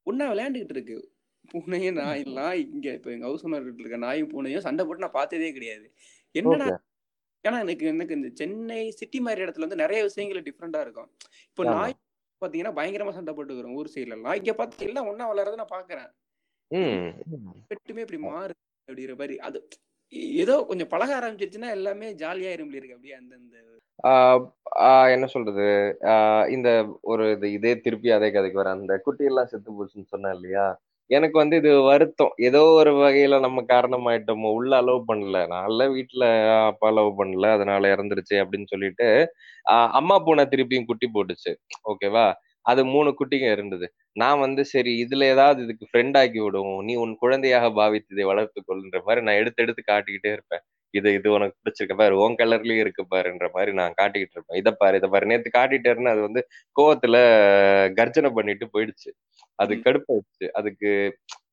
ஒண்ணா 0.07 0.25
விளையாண்டுகிட்டு 0.31 0.75
இருக்கு. 0.77 0.97
பூனையும் 1.51 1.97
நாயெல்லாம் 2.01 2.55
இங்க. 2.73 2.87
இப்ப 2.97 3.09
எங்க 3.15 3.25
ஹவுஸ் 3.29 3.45
ஓனர் 3.47 3.67
இருக்க 3.81 3.97
நாயும் 4.05 4.31
பூனையும் 4.33 4.65
சண்டை 4.67 4.83
போட்டு 4.85 5.05
நான் 5.05 5.17
பார்த்ததே 5.19 5.51
கிடையாது. 5.57 5.85
என்னடா 6.35 6.67
ஏன்னா 7.47 7.59
எனக்கு 7.65 7.85
எனக்கு 7.93 8.17
இந்த 8.19 8.29
சென்னை 8.41 8.81
சிட்டி 8.99 9.19
மாதிரி 9.27 9.43
இடத்துல 9.45 9.67
வந்து 9.67 9.81
நிறைய 9.83 10.01
விஷயங்கள் 10.07 10.47
டிஃப்ரெண்டா 10.49 10.81
இருக்கும். 10.85 11.09
இப்போ. 11.49 11.63
நாய் 11.71 11.95
பாத்தீங்கன்னா 12.41 12.73
பயங்கரமா 12.79 13.13
சண்டை 13.15 13.33
போட்டுக்கிறோம் 13.35 13.77
ஊர் 13.79 13.93
சைடுல 13.93 14.17
எல்லாம் 14.17 14.37
இங்க 14.41 14.53
பார்த்து 14.59 14.87
எல்லாம் 14.89 15.09
ஒண்ணா 15.11 15.27
வளர்றத 15.31 15.59
நான் 15.61 15.75
பாக்குறேன். 15.77 16.09
பெட்டுமே 17.71 18.03
இப்படி 18.05 18.19
மாறு 18.27 18.53
அப்படிங்கிற 18.87 19.15
மாதிரி. 19.21 19.35
அது 19.47 19.59
ஏதோ 20.43 20.55
கொஞ்சம் 20.69 20.91
பழக 20.91 21.11
ஆரம்பிச்சிருச்சுன்னா 21.19 21.69
எல்லாமே 21.77 22.07
ஜாலியா 22.21 22.51
இருக்கு 22.55 22.79
இருக்கு 22.79 22.97
அப்படியே 22.97 23.17
அந்தந்த 23.21 23.57
என்ன 25.13 25.27
சொல்றது? 25.33 25.65
இந்த 26.55 26.69
ஒரு 27.11 27.23
இது 27.35 27.47
இதே 27.57 27.71
திருப்பி 27.85 28.09
அதே 28.17 28.29
கதைக்கு 28.31 28.61
வர 28.61 28.71
அந்த 28.77 28.93
குட்டி 29.05 29.23
எல்லாம் 29.29 29.49
செத்து 29.51 29.77
போச்சுன்னு 29.77 30.11
சொன்னேன் 30.13 30.35
இல்லையா? 30.37 30.65
எனக்கு 31.09 31.37
வந்து 31.37 31.55
இது 31.55 31.71
வருத்தம். 31.83 32.31
ஏதோ 32.39 32.61
ஒரு 32.73 32.91
வகையில 32.97 33.39
நம்ம 33.39 33.63
காரணமாயிட்டோமோ 33.67 34.49
உள்ள 34.53 34.71
அலோவ் 34.81 35.03
பண்ணல. 35.07 35.37
நான் 35.47 35.65
வீட்டுல 35.93 36.23
அப்பா 36.65 36.87
அலோவ் 36.91 37.11
பண்ணல 37.19 37.51
அதனால 37.51 37.91
இறந்துருச்சு 37.95 38.35
அப்படின்னு 38.43 38.67
சொல்லிட்டு 38.69 39.07
ஆஹ் 39.65 39.89
அம்மா 39.91 40.17
பூனை 40.19 40.45
திருப்பியும் 40.45 40.85
குட்டி 40.85 41.07
போட்டுச்சு. 41.13 41.53
ஓகேவா 41.89 42.25
அது 42.65 42.81
மூணு 42.85 43.09
குட்டிங்க 43.19 43.47
இருந்தது. 43.51 43.87
நான் 44.15 44.39
வந்து 44.39 44.61
சரி 44.65 44.91
இதுல 45.03 45.23
ஏதாவது 45.27 45.59
இதுக்கு 45.63 45.85
ஃப்ரெண்ட் 45.91 46.17
ஆக்கி 46.17 46.39
விடுவோம். 46.39 46.81
நீ 46.85 46.93
உன் 46.95 47.15
குழந்தையாக 47.17 47.67
பாவித்து 47.71 48.13
இதை 48.15 48.25
மாதிரி 49.07 49.21
நான் 49.21 49.39
எடுத்து 49.41 49.63
எடுத்து 49.63 49.83
காட்டிக்கிட்டே 49.87 50.31
இருப்பேன். 50.33 50.63
இது 50.93 51.09
இது 51.13 51.27
உனக்கு 51.31 51.55
பிடிச்சிருக்க. 51.59 51.95
பாரு 51.97 52.15
உன் 52.19 52.35
கலர்லயும் 52.35 52.81
இருக்கு 52.83 53.03
பாருன்ற 53.11 53.47
மாதிரி 53.53 53.71
நான் 53.73 53.97
காட்டிக்கிட்டு 54.01 54.35
இருப்பேன். 54.35 54.59
இதை 54.61 54.71
பாரு 54.77 54.97
இதை 54.97 55.09
பாரு. 55.09 55.25
நேத்து 55.25 55.51
காட்டிட்டேன்னு 55.57 56.13
அது 56.13 56.21
வந்து 56.21 56.41
கோவத்துல 56.75 57.17
கர்ஜனை 57.99 58.31
பண்ணிட்டு 58.31 58.67
போயிடுச்சு. 58.73 59.09
அது. 59.59 59.73
கடுப்பாயிடுச்சு. 59.85 60.47
அதுக்கு 60.53 60.91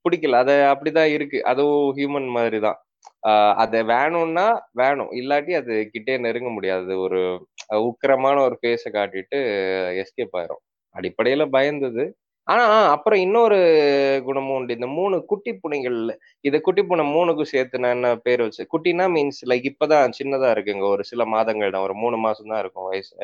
பிடிக்கல. 0.04 0.38
அது 0.44 0.54
அப்படிதான் 0.72 1.12
இருக்கு. 1.16 1.38
அதுவும் 1.46 1.90
ஹியூமன் 1.96 2.30
மாதிரி 2.36 2.60
தான் 2.60 2.78
ஆஹ் 3.28 3.54
அதை 3.62 3.80
வேணும்னா 3.90 4.46
வேணும். 4.74 5.10
இல்லாட்டி 5.14 5.52
அது 5.56 5.74
கிட்டே 5.90 6.14
நெருங்க 6.18 6.50
முடியாது. 6.50 6.92
ஒரு 7.00 7.20
உக்கிரமான 7.82 8.36
ஒரு 8.40 8.56
ஃபேஸை 8.60 8.90
காட்டிட்டு 8.94 9.38
எஸ்கேப் 10.02 10.36
ஆயிரும். 10.38 10.62
அடிப்படையில 10.94 11.44
பயந்தது. 11.50 12.04
ஆனா 12.48 12.64
அப்புறம் 12.94 13.20
இன்னொரு 13.24 13.58
குணமும் 14.26 14.56
உண்டு. 14.56 14.72
இந்த 14.76 14.88
மூணு 14.96 15.16
குட்டி 15.30 15.52
பூனைகள் 15.60 15.98
இத 16.44 16.56
குட்டி 16.60 16.82
பூனை 16.88 17.04
மூணுக்கும் 17.10 17.50
சேர்த்து 17.52 17.82
நான் 17.82 17.94
என்ன 17.96 18.08
பேர் 18.26 18.42
வச்சு 18.44 18.64
குட்டினா 18.72 19.06
மீன்ஸ் 19.14 19.40
லைக் 19.50 19.66
இப்பதான் 19.70 20.16
சின்னதா 20.18 20.48
இருக்குங்க. 20.54 20.84
ஒரு 20.94 21.04
சில 21.10 21.24
மாதங்கள் 21.34 21.74
தான். 21.74 21.86
ஒரு 21.88 21.96
மூணு 22.02 22.16
மாசம் 22.26 22.50
தான் 22.52 22.62
இருக்கும் 22.64 22.88
வயசு. 22.90 23.14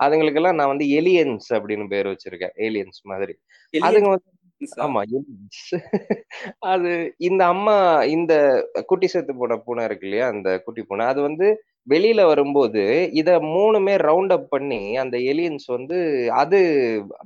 அதுங்களுக்கெல்லாம் 0.00 0.58
நான் 0.60 0.72
வந்து 0.72 0.86
எலியன்ஸ் 0.98 1.48
அப்படின்னு 1.56 1.86
பேர் 1.94 2.10
வச்சிருக்கேன். 2.12 2.54
ஏலியன்ஸ் 2.66 3.00
மாதிரி. 3.12 3.34
அதுங்க 3.74 4.10
வந்து 4.10 4.28
ஆமா 4.84 5.00
எலியன்ஸ் 5.08 5.60
அது 6.72 6.92
இந்த 7.28 7.42
அம்மா 7.52 7.76
இந்த 8.14 8.32
குட்டி 8.88 9.08
செத்து 9.12 9.32
போன 9.38 9.58
பூனை 9.66 9.84
இருக்கு 9.88 10.06
இல்லையா? 10.08 10.26
அந்த 10.34 10.50
குட்டி 10.66 10.82
பூனை. 10.84 11.04
அது 11.12 11.20
வந்து 11.28 11.48
வெளியில 11.86 12.22
வரும்போது 12.30 12.82
இத 13.20 13.30
மூணுமே 13.50 13.94
ரவுண்ட் 14.04 14.34
அப் 14.36 14.50
பண்ணி 14.54 14.80
அந்த 15.04 15.16
எலியன்ஸ் 15.32 15.66
வந்து 15.76 15.98
அது 16.40 16.60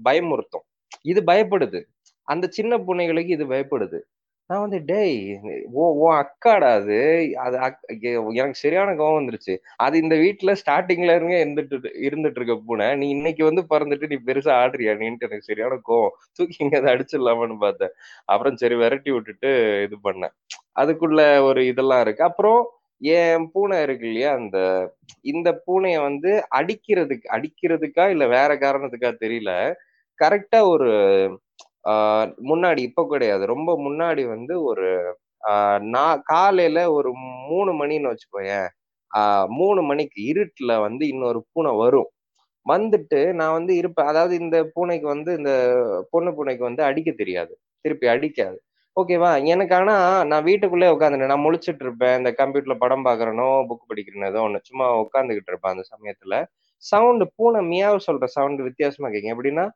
பயமுறுத்தும். 0.07 0.65
இது 1.03 1.23
பயப்படுது. 1.27 1.83
அந்த 2.23 2.47
சின்ன 2.51 2.79
பூனைகளுக்கு 2.79 3.29
இது 3.29 3.47
பயப்படுது. 3.47 4.01
நான் 4.47 4.61
வந்து 4.61 4.83
டேய் 4.87 5.41
ஓ 5.73 5.93
ஓ 5.93 6.13
அக்காடா 6.13 6.71
அது? 6.73 7.31
அது 7.37 7.59
அக்- 7.59 8.33
எனக்கு 8.33 8.55
சரியான 8.55 8.93
கோவம் 8.93 9.23
வந்துருச்சு. 9.23 9.59
அது 9.77 9.99
இந்த 9.99 10.17
வீட்டுல 10.17 10.57
ஸ்டார்டிங்ல 10.67 11.17
இருந்து 11.17 11.63
இருந்துட்டு 11.63 11.85
இருந்துட்டு 11.85 12.41
இருக்க 12.41 12.61
பூனை. 12.67 12.97
நீ 12.97 13.09
இன்னைக்கு 13.09 13.45
வந்து 13.45 13.63
பறந்துட்டு 13.71 14.07
நீ 14.07 14.33
பெருசா 14.33 14.55
ஆடுறியா? 14.65 14.95
நீன்ட்டு 14.95 15.19
எனக்கு 15.19 15.43
சரியான 15.43 15.75
கோவம். 15.75 16.09
தூக்கி 16.33 16.57
இங்க 16.59 16.79
அதை 16.79 16.95
அடிச்சிடலாமான்னு 16.95 17.59
பார்த்தேன். 17.59 17.91
அப்புறம் 18.25 18.57
சரி 18.57 18.75
விரட்டி 18.75 19.11
விட்டுட்டு 19.11 19.81
இது 19.83 20.13
பண்ணேன். 20.13 20.33
அதுக்குள்ள 20.81 21.43
ஒரு 21.43 21.67
இதெல்லாம் 21.67 22.01
இருக்கு. 22.01 22.25
அப்புறம் 22.25 22.69
என் 22.99 23.51
பூனை 23.53 23.83
இருக்கு 23.83 24.07
இல்லையா? 24.07 24.33
அந்த 24.33 24.91
இந்த 25.21 25.63
பூனைய 25.67 26.03
வந்து 26.03 26.47
அடிக்கிறதுக்கு 26.55 27.23
அடிக்கிறதுக்கா 27.29 28.11
இல்ல 28.11 28.27
வேற 28.27 28.57
காரணத்துக்கா 28.57 29.15
தெரியல. 29.21 29.75
கரெக்டா 30.19 30.61
ஒரு 30.73 30.91
ஆஹ் 31.93 32.29
முன்னாடி 32.51 32.81
இப்ப 32.89 33.03
கிடையாது. 33.11 33.45
ரொம்ப 33.53 33.71
முன்னாடி 33.87 34.23
வந்து 34.29 34.55
ஒரு 34.63 34.87
நான் 35.95 36.23
காலையில 36.27 36.81
ஒரு 36.93 37.11
மூணு 37.49 37.73
மணின்னு 37.81 38.13
வச்சுக்கோயேன். 38.13 38.69
மூணு 39.59 39.81
மணிக்கு 39.91 40.21
இருட்டுல 40.33 40.73
வந்து 40.83 41.05
இன்னொரு 41.09 41.41
பூனை 41.53 41.73
வரும். 41.79 42.11
வந்துட்டு 42.67 43.21
நான் 43.41 43.57
வந்து 43.59 43.73
இருப்பேன். 43.77 44.11
அதாவது 44.13 44.35
இந்த 44.43 44.59
பூனைக்கு 44.75 45.09
வந்து 45.09 45.33
இந்த 45.41 45.53
பொண்ணு 46.13 46.33
பூனைக்கு 46.39 46.65
வந்து 46.65 46.83
அடிக்க 46.91 47.11
தெரியாது. 47.23 47.55
திருப்பி 47.85 48.09
அடிக்காது. 48.15 48.59
ஓகேவா 48.97 49.31
எனக்கு 49.53 49.75
ஆனா 49.81 49.97
நான் 50.31 50.47
வீட்டுக்குள்ளே 50.49 50.89
உட்காந்துட்டேன் 50.95 51.33
நான் 51.35 51.47
முழிச்சிட்டு 51.47 51.85
இருப்பேன். 51.87 52.17
இந்த 52.21 52.33
கம்ப்யூட்டர்ல 52.41 52.77
படம் 52.85 53.07
பாக்குறனோ 53.09 53.49
புக் 53.71 53.89
படிக்கிறனோ 53.91 54.29
ஏதோ 54.33 54.43
ஒண்ணு. 54.49 54.61
சும்மா 54.71 54.87
உட்காந்துக்கிட்டு 55.05 55.53
இருப்பேன் 55.53 55.75
அந்த 55.77 55.87
சமயத்துல. 55.95 56.35
சவுண்டு 56.83 57.27
பூனை 57.37 57.63
மியாவ் 57.73 58.07
சொல்ற 58.09 58.27
சவுண்ட் 58.37 58.63
வித்தியாசமா 58.69 59.11
கேட்கும். 59.15 59.35
எப்படின்னா 59.37 59.67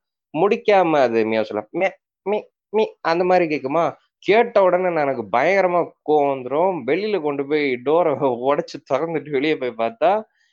முடிக்காம 0.40 1.00
அது 1.06 1.20
மியாவ் 1.30 1.48
சொல்ல 1.50 1.62
மே 1.80 1.88
மீ 2.26 2.38
மீ 2.72 2.84
அந்த 3.10 3.22
மாதிரி 3.24 3.46
கேட்குமா 3.52 3.84
கேட்ட 4.22 4.62
உடனே 4.62 4.88
எனக்கு 5.04 5.24
பயங்கரமா 5.32 5.80
கோவம் 6.08 6.30
வந்துடும் 6.32 6.78
வெளியில 6.88 7.16
கொண்டு 7.22 7.42
போய் 7.50 7.66
டோரை 7.86 8.12
உடைச்சு 8.48 8.76
திறந்துட்டு 8.90 9.30
வெளியே 9.30 9.56
போய் 9.56 9.80
பார்த்தா 9.82 10.10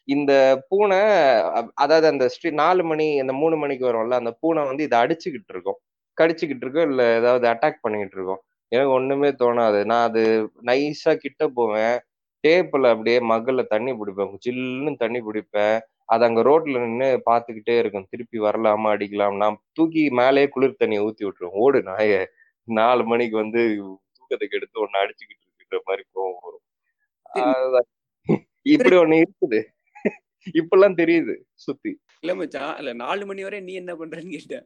இந்த 0.08 0.32
பூனை 0.70 1.00
அதாவது 1.84 2.08
அந்த 2.08 2.26
ஸ்ரீ 2.34 2.50
நாலு 2.62 2.84
மணி 2.84 3.08
அந்த 3.20 3.34
மூணு 3.34 3.56
மணிக்கு 3.58 3.86
வரும்ல 3.90 4.20
அந்த 4.22 4.32
பூனை 4.42 4.64
வந்து 4.70 4.84
இதை 4.84 4.98
அடிச்சுக்கிட்டு 5.04 5.54
இருக்கும். 5.56 5.80
கடிச்சுக்கிட்டு 6.18 6.66
இருக்கோம் 6.66 6.90
இல்லை 6.92 7.06
ஏதாவது 7.20 7.46
அட்டாக் 7.52 7.84
பண்ணிக்கிட்டு 7.84 8.18
இருக்கோம். 8.18 8.42
எனக்கு 8.72 8.94
ஒண்ணுமே 8.94 9.30
தோணாது. 9.42 9.80
நான் 9.92 10.06
அது 10.10 10.24
நைஸா 10.70 11.14
கிட்ட 11.18 11.44
போவேன். 11.58 11.96
டேப்பில் 12.44 12.88
அப்படியே 12.94 13.20
மகளில் 13.32 13.72
தண்ணி 13.74 13.92
பிடிப்பேன். 13.94 14.34
சில்லுன்னு 14.46 15.02
தண்ணி 15.04 15.20
பிடிப்பேன். 15.28 15.78
அது 16.10 16.24
அங்க 16.28 16.42
ரோட்ல 16.50 16.82
நின்று 16.84 17.10
பார்த்துக்கிட்டே 17.30 17.76
இருக்கும். 17.82 18.08
திருப்பி 18.12 18.40
வரலாமா 18.48 18.90
அடிக்கலாம் 18.96 19.38
நான் 19.44 19.60
தூக்கி 19.78 20.04
மேலேயே 20.20 20.48
குளிர் 20.56 20.80
தண்ணியை 20.82 21.04
ஊத்தி 21.08 21.24
விட்டுருவேன் 21.28 21.60
ஓடு 21.64 21.82
நாய. 21.90 22.12
நாலு 22.68 23.04
மணிக்கு 23.12 23.36
வந்து 23.44 23.62
தூக்கத்துக்கு 24.18 24.58
எடுத்து 24.60 24.84
ஒன்னு 24.84 25.02
அடிச்சுக்கிட்டு 25.04 25.46
இருக்கிற 25.58 25.80
மாதிரி 25.90 26.04
கோவம் 26.16 26.44
வரும். 26.46 26.66
இப்படி 28.74 28.96
ஒண்ணு 29.04 29.16
இருக்குது. 29.24 29.60
இப்பெல்லாம் 30.60 31.00
தெரியுது 31.02 31.34
சுத்தி. 31.66 31.92
இல்ல 32.24 32.34
மச்சான் 32.40 32.74
இல்ல 32.82 32.92
நாலு 33.04 33.24
மணி 33.30 33.42
வரை 33.48 33.60
நீ 33.68 33.74
என்ன 33.82 33.92
பண்றேன்னு 34.00 34.34
கேட்டேன். 34.36 34.66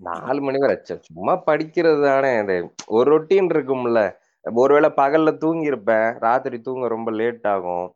நாலு 0.00 0.40
மணி 0.46 0.58
வரை 0.62 0.76
சும்மா 1.08 1.34
படிக்கிறது 1.48 2.00
தானே. 2.08 2.32
இது 2.42 2.56
ஒரு 2.96 3.06
ரொட்டீன் 3.14 3.52
இருக்கும்ல. 3.54 4.00
ஒருவேளை 4.44 4.88
பகல்ல 5.00 5.30
தூங்கி 5.42 5.70
இருப்பேன் 5.70 6.08
ராத்திரி 6.26 6.58
தூங்க 6.66 6.88
ரொம்ப 6.94 7.10
லேட் 7.20 7.46
ஆகும். 7.54 7.86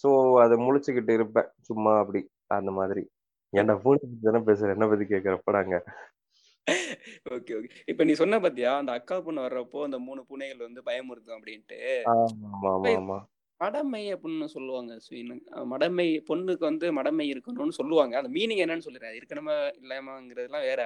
சோ 0.00 0.08
அதை 0.44 0.54
முழிச்சுக்கிட்டு 0.66 1.12
இருப்பேன். 1.18 1.48
சும்மா 1.68 1.92
அப்படி. 2.02 2.22
அந்த 2.58 2.70
மாதிரி. 2.70 3.02
என்ன 3.52 3.74
பூனை 3.82 3.98
பத்தி 4.02 4.16
தானே 4.22 4.40
பேசுறேன் 4.44 4.74
என்ன 4.76 4.86
பத்தி 4.90 5.04
கேக்குறப்படாங்க 5.04 5.76
ஓகே 7.30 7.52
ஓகே. 7.58 7.70
இப்ப 7.86 8.04
நீ 8.04 8.12
சொன்ன 8.12 8.40
பாத்தியா 8.40 8.72
அந்த 8.76 8.92
அக்கா 8.92 9.20
பொண்ணு 9.20 9.40
வர்றப்போ 9.40 9.78
அந்த 9.82 9.98
மூணு 9.98 10.20
பூனைகள் 10.26 10.64
வந்து 10.66 10.82
பயமுறுத்தும் 10.86 11.36
அப்படின்ட்டு. 11.38 11.78
மடமை 13.56 14.02
அப்படின்னு 14.14 14.44
சொல்லுவாங்க 14.56 14.98
மடமை 15.64 16.06
பொண்ணுக்கு 16.28 16.66
வந்து 16.68 16.92
மடமை 16.92 17.24
இருக்கணும்னு 17.32 17.78
சொல்லுவாங்க. 17.80 18.14
அந்த 18.20 18.30
மீனிங் 18.36 18.62
என்னன்னு 18.64 18.86
சொல்லுறேன். 18.88 19.16
இருக்கணுமா 19.20 19.56
இல்லாமங்கிறதுலாம் 19.82 20.66
வேற. 20.68 20.82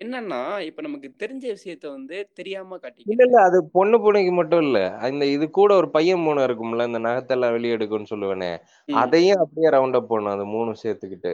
என்னன்னா 0.00 0.38
இப்ப 0.68 0.82
நமக்கு 0.82 1.08
தெரிஞ்ச 1.20 1.44
விஷயத்த 1.52 1.86
வந்து 1.90 2.16
தெரியாம 2.38 2.68
இல்ல 2.68 2.82
காட்டிக்கிறது 2.82 3.24
இல்ல. 3.26 3.38
அது 3.48 3.58
பொண்ணு 3.74 3.96
பூனைக்கு 4.02 4.32
மட்டும் 4.38 4.62
இல்ல. 4.66 4.78
இந்த 5.10 5.24
இது 5.34 5.46
கூட 5.58 5.70
ஒரு 5.80 5.88
பையன் 5.94 6.24
பூனை 6.24 6.42
இருக்கும்ல 6.48 6.86
இந்த 6.90 7.00
நகத்தெல்லாம் 7.06 7.54
வெளியே 7.56 7.74
எடுக்கும்னு 7.76 8.10
சொல்லுவேனே. 8.12 8.50
அதையும் 8.98 9.42
அப்படியே 9.44 9.70
ரவுண்ட் 9.74 9.98
அப் 10.00 10.10
பண்ணும் 10.10 10.34
அது 10.34 10.46
மூணு 10.54 10.72
சேர்த்துக்கிட்டு. 10.82 11.32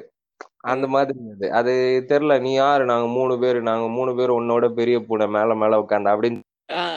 அந்த 0.67 0.87
மாதிரி 0.95 1.13
அது 1.33 1.47
அது 1.61 1.73
தெரியல 2.11 2.35
நீ 2.45 2.53
யாரு? 2.57 2.85
நாங்க 2.93 3.07
மூணு 3.17 3.35
பேரு 3.43 3.61
நாங்க 3.71 3.87
மூணு 3.97 4.13
பேர் 4.19 4.39
உன்னோட 4.39 4.67
பெரிய 4.79 4.97
பூனை 5.09 5.29
மேல 5.37 5.57
மேல 5.63 5.81
உட்காந்து 5.85 6.13
அப்படின்னு 6.15 6.43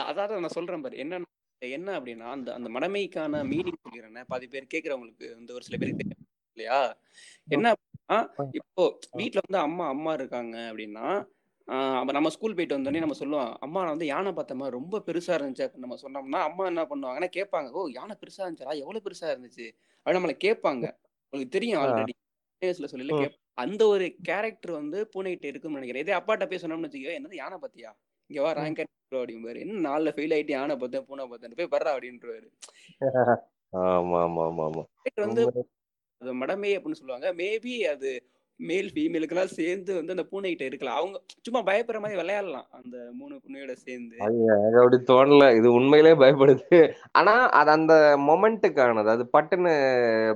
அதாவது 0.09 0.41
நான் 0.41 0.57
சொல்றேன் 0.57 0.83
பாரு. 0.83 0.97
என்ன 1.03 1.21
என்ன 1.61 1.89
அப்படின்னா 1.97 2.27
அந்த 2.35 2.49
அந்த 2.57 2.69
மடமைக்கான 2.73 3.41
மீனிங் 3.51 3.79
சொல்லிடுறேன். 3.83 4.27
பாதி 4.31 4.47
பேர் 4.53 4.73
கேக்குறவங்களுக்கு 4.73 5.27
வந்து 5.37 5.55
ஒரு 5.57 5.63
சில 5.67 5.77
பேருக்கு 5.77 6.03
தெரியும் 6.03 6.21
இல்லையா? 6.57 6.79
என்ன 7.47 7.67
அப்படின்னா 7.75 8.17
இப்போ 8.59 8.83
வீட்ல 9.19 9.43
வந்து 9.45 9.59
அம்மா 9.67 9.85
அம்மா 9.93 10.11
இருக்காங்க 10.19 10.55
அப்படின்னா 10.69 11.05
அப்ப 11.67 12.11
நம்ம 12.11 12.29
ஸ்கூல் 12.29 12.55
போயிட்டு 12.55 12.75
வந்தோடனே 12.77 13.03
நம்ம 13.03 13.15
சொல்லுவோம் 13.19 13.51
அம்மா 13.65 13.79
நான் 13.83 13.93
வந்து 13.95 14.07
யானை 14.07 14.31
பார்த்தோமா 14.31 14.65
ரொம்ப 14.69 14.99
பெருசா 15.07 15.33
இருந்துச்சு. 15.37 15.67
நம்ம 15.83 15.97
சொன்னோம்னா 16.01 16.39
அம்மா 16.47 16.63
என்ன 16.71 16.83
பண்ணுவாங்கன்னா 16.91 17.29
கேட்பாங்க 17.37 17.69
ஓ 17.73 17.83
யானை 17.97 18.15
பெருசா 18.21 18.41
இருந்துச்சா? 18.45 18.73
எவ்வளவு 18.83 19.05
பெருசா 19.05 19.27
இருந்துச்சு? 19.33 19.67
அப்படின்னு 20.05 20.19
நம்மள 20.19 20.35
கேட்பாங்க. 20.45 20.85
உங்களுக்கு 21.33 21.55
தெரியும். 21.57 21.79
ஆல்ரெடி 21.81 22.13
வயசுல 22.61 22.89
சொல்லல. 22.91 23.15
கேப் 23.21 23.37
அந்த 23.63 23.81
ஒரு 23.93 24.05
கேரக்டர் 24.29 24.73
வந்து 24.79 24.99
பூனைகிட்ட 25.13 25.45
இருக்குன்னு 25.51 25.79
நினைக்கிறேன். 25.79 26.03
இதே 26.05 26.15
அப்பாட்ட 26.19 26.45
போய் 26.51 26.61
சொன்னோம்னு 26.63 26.87
வச்சுக்கோ 26.87 27.15
என்னது 27.19 27.41
யானை 27.41 27.57
பாத்தியா 27.63 27.91
இங்க 28.29 28.41
வா 28.45 28.51
ரேங்க் 28.59 28.81
அப்படிம்பாரு. 29.15 29.57
என்ன 29.63 29.81
நாலுல 29.87 30.11
ஃபெயில் 30.15 30.35
ஆயிட்டு 30.35 30.55
யானை 30.57 30.75
பார்த்தேன் 30.75 31.07
பூனை 31.09 31.25
பார்த்தேன் 31.31 31.59
போய் 31.59 31.73
வர்றா 31.75 31.93
அப்படின்றவாரு. 31.95 32.47
ஆமா 33.73 34.17
ஆமா 34.25 34.43
ஆமா 34.47 34.63
ஆமா 34.69 34.83
வந்து 35.25 35.43
அது 36.21 36.33
மடமை 36.41 36.71
அப்படின்னு 36.77 36.99
சொல்லுவாங்க. 36.99 37.27
மேபி 37.41 37.73
அது 37.93 38.11
மேல் 38.69 38.89
ஃபீமேலுக்கெல்லாம் 38.93 39.53
சேர்ந்து 39.59 39.91
வந்து 39.97 40.13
அந்த 40.15 40.25
பூனைகிட்ட 40.31 40.63
இருக்கலாம். 40.69 40.97
அவங்க 40.99 41.17
சும்மா 41.45 41.59
பயப்படுற 41.59 41.99
மாதிரி 42.03 42.19
விளையாடலாம் 42.19 42.67
அந்த 42.79 42.97
மூணு 43.19 43.35
பூனையோட 43.43 43.73
சேர்ந்து. 43.85 44.15
எனக்கு 44.19 44.81
அப்படி 44.83 44.97
தோணல. 45.11 45.43
இது 45.59 45.67
உண்மையிலே 45.79 46.13
பயப்படுது. 46.23 46.79
ஆனா 47.11 47.33
அது 47.61 47.71
அந்த 47.77 47.93
மொமெண்ட்டுக்கானது. 48.29 49.09
அது 49.15 49.25
பட்டுன்னு 49.37 49.73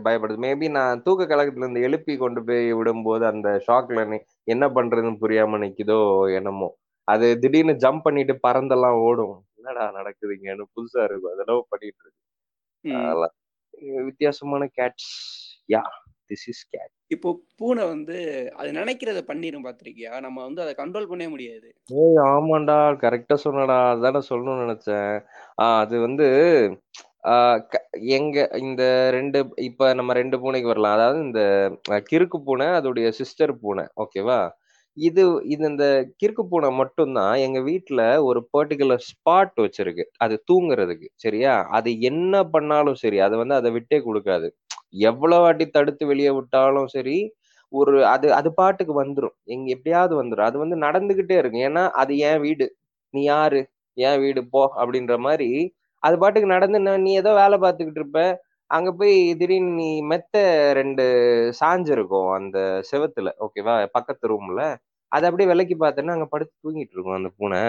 பயப்படுது. 0.08 0.38
மேபி 0.48 0.70
நான் 0.78 1.04
தூக்க 1.04 1.26
கலக்கத்துல 1.26 1.64
இருந்து 1.64 1.82
எழுப்பி 1.82 2.16
கொண்டு 2.18 2.44
போய் 2.44 2.74
விடும்போது 2.74 3.24
அந்த 3.34 3.50
ஷாக்ல 3.68 4.20
என்ன 4.54 4.70
பண்றதுன்னு 4.70 5.16
புரியாம 5.24 5.62
நிக்குதோ 5.66 6.00
என்னமோ. 6.36 6.70
அது 7.08 7.28
திடீர்னு 7.40 7.76
ஜம்ப் 7.84 8.06
பண்ணிட்டு 8.08 8.34
பறந்தெல்லாம் 8.48 8.98
ஓடும். 9.08 9.36
என்னடா 9.58 9.84
நடக்குதுங்கன்னு 9.96 10.66
புதுசா 10.76 11.04
இருக்கும் 11.04 11.34
அதெல்லாம் 11.34 11.66
பண்ணிட்டு 11.70 12.02
இருக்கு. 12.04 13.32
வித்தியாசமான 14.06 14.70
cats 14.78 15.12
yeah. 15.68 15.82
This 16.30 16.48
is 16.48 16.64
cat 16.70 16.94
இப்போ 17.08 17.30
பூனை 17.58 17.84
வந்து 17.88 18.16
அது 18.56 18.70
நினைக்கிறத 18.72 19.20
பண்ணிரும் 19.28 19.66
பாத்திருக்கியா? 19.68 20.20
நம்ம 20.26 20.44
வந்து 20.46 20.62
அதை 20.62 20.74
கண்ட்ரோல் 20.78 21.10
பண்ணவே 21.12 21.30
முடியாது. 21.30 21.68
ஏய் 22.02 22.20
ஆமாண்டா. 22.32 22.78
கரெக்டா 23.04 23.36
சொன்னடா. 23.46 23.78
அதானே 23.92 24.22
சொல்லணும்னு 24.30 24.64
நினைச்சேன். 24.64 25.14
ஆஹ் 25.62 25.80
அது 25.84 25.96
வந்து 26.00 26.28
எங்க 28.18 28.38
இந்த 28.68 28.84
ரெண்டு 29.12 29.40
இப்ப 29.62 29.94
நம்ம 29.94 30.14
ரெண்டு 30.14 30.40
பூனைக்கு 30.40 30.68
வரலாம். 30.68 30.96
அதாவது 30.98 31.20
இந்த 31.28 31.42
கிறுக்கு 32.12 32.38
பூனை 32.46 32.68
அதோடைய 32.80 33.10
சிஸ்டர் 33.20 33.60
பூனை. 33.60 33.86
ஓகேவா 34.04 34.40
இது 34.98 35.24
இது 35.46 35.64
இந்த 35.70 35.86
கிறுக்கு 36.22 36.44
பூனை 36.50 36.70
மட்டும்தான் 36.72 37.36
எங்க 37.38 37.60
வீட்ல 37.62 38.02
ஒரு 38.24 38.40
பர்டிகுலர் 38.58 39.04
ஸ்பாட் 39.10 39.58
வச்சிருக்கு. 39.58 40.04
அது 40.18 40.36
தூங்குறதுக்கு. 40.52 41.08
சரியா? 41.16 41.54
அது 41.78 41.90
என்ன 42.10 42.44
பண்ணாலும் 42.56 42.98
சரி. 43.04 43.20
அது 43.28 43.38
வந்து 43.38 43.56
அதை 43.56 43.72
விட்டே 43.72 44.00
கொடுக்காது. 44.00 44.48
எவ்வளவு 44.94 45.44
வாட்டி 45.44 45.66
தடுத்து 45.70 46.04
வெளியே 46.06 46.32
விட்டாலும் 46.38 46.90
சரி 46.96 47.18
ஒரு 47.74 47.94
அது 48.06 48.28
அது 48.34 48.50
பாட்டுக்கு 48.54 48.94
வந்துடும் 49.02 49.36
எங்க 49.54 49.68
எப்படியாவது 49.76 50.14
வந்துடும் 50.22 50.48
அது 50.50 50.58
வந்து 50.64 50.76
நடந்துகிட்டே 50.86 51.38
இருக்கும். 51.42 51.66
ஏன்னா 51.70 51.84
அது 52.02 52.14
என் 52.30 52.42
வீடு. 52.46 52.68
நீ 53.14 53.22
யாரு? 53.26 53.62
என் 53.98 54.20
வீடு 54.24 54.42
போ 54.54 54.62
அப்படின்ற 54.82 55.16
மாதிரி 55.28 55.50
அது 56.04 56.16
பாட்டுக்கு 56.24 56.50
நடந்து 56.56 56.78
நீ 57.06 57.12
ஏதோ 57.22 57.32
வேலை 57.42 57.58
பார்த்துக்கிட்டு 57.64 58.02
இருப்ப. 58.02 58.22
அங்க 58.70 58.90
போய் 59.00 59.16
திடீர்னு 59.40 59.72
நீ 59.80 59.90
மெத்த 60.12 60.36
ரெண்டு 60.80 61.04
சாஞ்சு 61.60 61.92
இருக்கும் 61.98 62.30
அந்த 62.38 62.58
செவத்துல. 62.92 63.30
ஓகேவா? 63.46 63.76
பக்கத்து 63.98 64.32
ரூம்ல. 64.34 64.62
அதை 65.12 65.26
அப்படியே 65.30 65.50
விலைக்கு 65.52 65.76
பார்த்தேன்னா 65.84 66.16
அங்க 66.18 66.28
படுத்து 66.34 66.56
தூங்கிட்டு 66.66 66.96
இருக்கும் 66.96 67.20
அந்த 67.20 67.32
பூனை. 67.38 67.62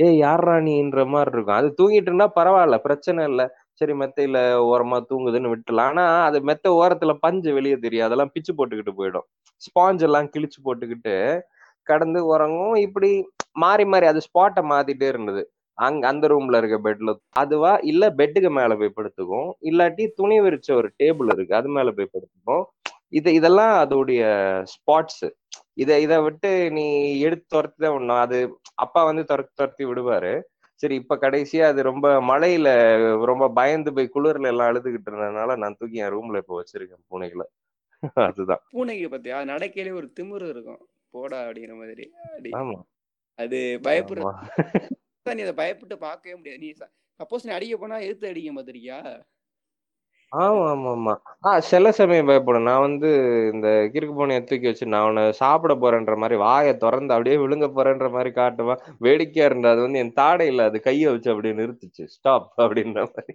ஏய் 0.00 0.18
யார்ரா 0.22 0.56
நீன்ற 0.68 1.00
மாதிரி 1.14 1.32
இருக்கும். 1.34 1.58
அது 1.60 1.68
தூங்கிட்டு 1.80 2.10
இருந்தா 2.10 2.28
பரவாயில்ல. 2.38 2.78
பிரச்சனை 2.86 3.22
இல்லை. 3.30 3.46
சரி 3.80 3.94
மெத்தையில 4.00 4.38
ஓரமா 4.70 4.98
தூங்குதுன்னு 5.08 5.52
விட்டுலாம் 5.52 5.90
ஆனா 5.92 6.04
அது 6.28 6.38
மெத்த 6.48 6.66
ஓரத்துல 6.80 7.12
பஞ்சு 7.24 7.50
வெளியே 7.52 7.76
தெரியும் 7.76 8.06
அதெல்லாம் 8.06 8.32
பிச்சு 8.34 8.52
போட்டுக்கிட்டு 8.58 8.94
போயிடும். 9.00 9.26
ஸ்பாஞ்ச் 9.62 10.04
எல்லாம் 10.08 10.30
கிழிச்சு 10.34 10.58
போட்டுக்கிட்டு 10.66 11.14
கடந்து 11.86 12.20
உறங்கும். 12.32 12.76
இப்படி 12.86 13.10
மாறி 13.56 13.84
மாறி 13.92 14.06
அது 14.06 14.20
ஸ்பாட்டை 14.28 14.62
மாத்திட்டே 14.72 15.08
இருந்தது. 15.12 15.42
அங்க 15.78 16.04
அந்த 16.08 16.26
ரூம்ல 16.32 16.58
இருக்க 16.60 16.76
பெட்ல 16.86 17.10
அதுவா? 17.36 17.72
இல்ல 17.90 18.04
பெட்டுக்கு 18.20 18.50
மேல 18.58 18.74
போய் 18.80 18.96
படுத்துக்கும். 18.96 19.48
இல்லாட்டி 19.70 20.04
துணி 20.20 20.36
விரிச்ச 20.40 20.68
ஒரு 20.80 20.88
டேபிள் 21.00 21.30
இருக்கு. 21.34 21.54
அது 21.60 21.68
மேல 21.76 21.90
போய் 21.98 22.12
படுத்துக்கும். 22.14 22.64
இது 23.12 23.30
இதெல்லாம் 23.38 23.74
அதோடைய 23.82 24.22
ஸ்பாட்ஸ் 24.72 25.24
இத 25.82 25.90
இத 26.00 26.14
விட்டு 26.26 26.50
நீ 26.76 26.84
எடுத்து 27.20 27.46
துரத்தி 27.54 27.78
தான் 27.84 27.94
விடணும். 27.96 28.22
அது 28.26 28.38
அப்பா 28.84 29.00
வந்து 29.04 29.22
துரத்தி 29.24 29.54
துரத்தி 29.54 29.84
விடுவாரு. 29.90 30.32
சரி 30.80 30.94
இப்ப 30.94 31.16
கடைசியா 31.16 31.64
அது 31.64 31.82
ரொம்ப 31.82 32.20
மழையில 32.22 32.68
ரொம்ப 33.24 33.48
பயந்து 33.50 33.92
போய் 33.92 34.12
குளிர்ல 34.14 34.46
எல்லாம் 34.46 34.68
அழுதுகிட்டு 34.68 35.08
இருந்ததுனால 35.10 35.56
நான் 35.56 35.76
தூக்கி 35.76 35.96
என் 35.96 36.12
ரூம்ல 36.12 36.36
இப்ப 36.36 36.56
வச்சிருக்கேன் 36.56 37.04
பூனைகளை. 37.08 37.46
அதுதான். 38.24 38.62
பூனைக்கு 38.70 39.06
பத்தியா 39.08 39.38
நடக்கையிலே 39.44 39.92
ஒரு 39.92 40.12
திமிரு 40.20 40.48
இருக்கும். 40.48 40.80
போடா 41.10 41.38
அப்படிங்கிற 41.42 41.76
மாதிரி. 41.76 42.04
ஆமா. 42.52 42.78
அது 43.38 43.58
பயப்படுற 43.82 44.24
நீ 45.26 45.42
அதை 45.42 45.54
பயப்பட்டு 45.54 45.96
பார்க்கவே 45.98 46.34
முடியாது. 46.36 46.60
நீ 46.60 46.68
சப்போஸ் 47.20 47.44
நீ 47.44 47.52
அடிக்க 47.52 47.76
போனா 47.76 47.96
எதிர்த்து 47.98 48.28
அடிக்க 48.28 48.52
மாதிரியா 48.52 48.98
ஆமா 50.32 50.62
ஆமா 50.68 50.92
ஆமா 50.92 51.12
ஆஹ் 51.42 51.58
சில 51.64 51.90
சமயம் 51.90 52.26
பயப்படும். 52.26 52.62
நான் 52.62 52.80
வந்து 52.80 53.08
இந்த 53.52 53.68
கிறுக்கு 53.92 54.14
பூனைய 54.16 54.38
தூக்கி 54.44 54.66
வச்சு 54.66 54.86
நான் 54.86 55.06
உன்னை 55.06 55.32
சாப்பிட 55.32 55.74
போறேன்ற 55.74 56.16
மாதிரி 56.16 56.36
வாயை 56.38 56.76
திறந்து 56.76 57.12
அப்படியே 57.12 57.36
விழுங்க 57.36 57.66
போறேன்ற 57.76 58.10
மாதிரி 58.10 58.30
காட்டுவேன். 58.32 58.80
வேடிக்கையா 58.98 59.46
இருந்தா 59.46 59.70
அது 59.70 59.80
வந்து 59.80 59.98
என் 59.98 60.14
தாடையில 60.16 60.64
அது 60.64 60.80
கையை 60.80 61.12
வச்சு 61.12 61.30
அப்படியே 61.30 61.54
நிறுத்துச்சு. 61.54 62.04
ஸ்டாப் 62.06 62.48
அப்படின்ற 62.58 62.98
மாதிரி. 63.06 63.34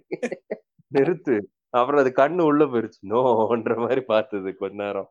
நிறுத்து. 0.90 1.36
அப்புறம் 1.74 2.00
அது 2.00 2.12
கண்ணு 2.16 2.42
உள்ள 2.42 2.64
போயிருச்சு. 2.64 3.00
நோன்ற 3.10 3.76
மாதிரி 3.78 4.00
பார்த்தது 4.04 4.56
கொஞ்ச 4.56 4.76
நேரம். 4.82 5.08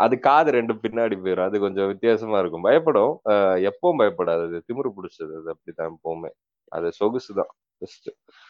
அது 0.00 0.16
காது 0.20 0.50
ரெண்டு 0.52 0.74
பின்னாடி 0.76 1.16
போயிடும் 1.20 1.44
அது 1.44 1.60
கொஞ்சம் 1.60 1.88
வித்தியாசமா 1.88 2.38
இருக்கும். 2.38 2.62
பயப்படும். 2.62 3.12
ஆஹ் 3.30 3.58
எப்பவும் 3.68 4.00
பயப்படாது. 4.02 4.44
அது 4.48 4.62
திமிரு 4.68 4.90
பிடிச்சது. 4.96 5.34
அது 5.40 5.50
அப்படித்தான் 5.50 5.94
எப்பவுமே. 5.96 6.32
அது 6.72 6.88
சொகுசுதான். 7.00 7.52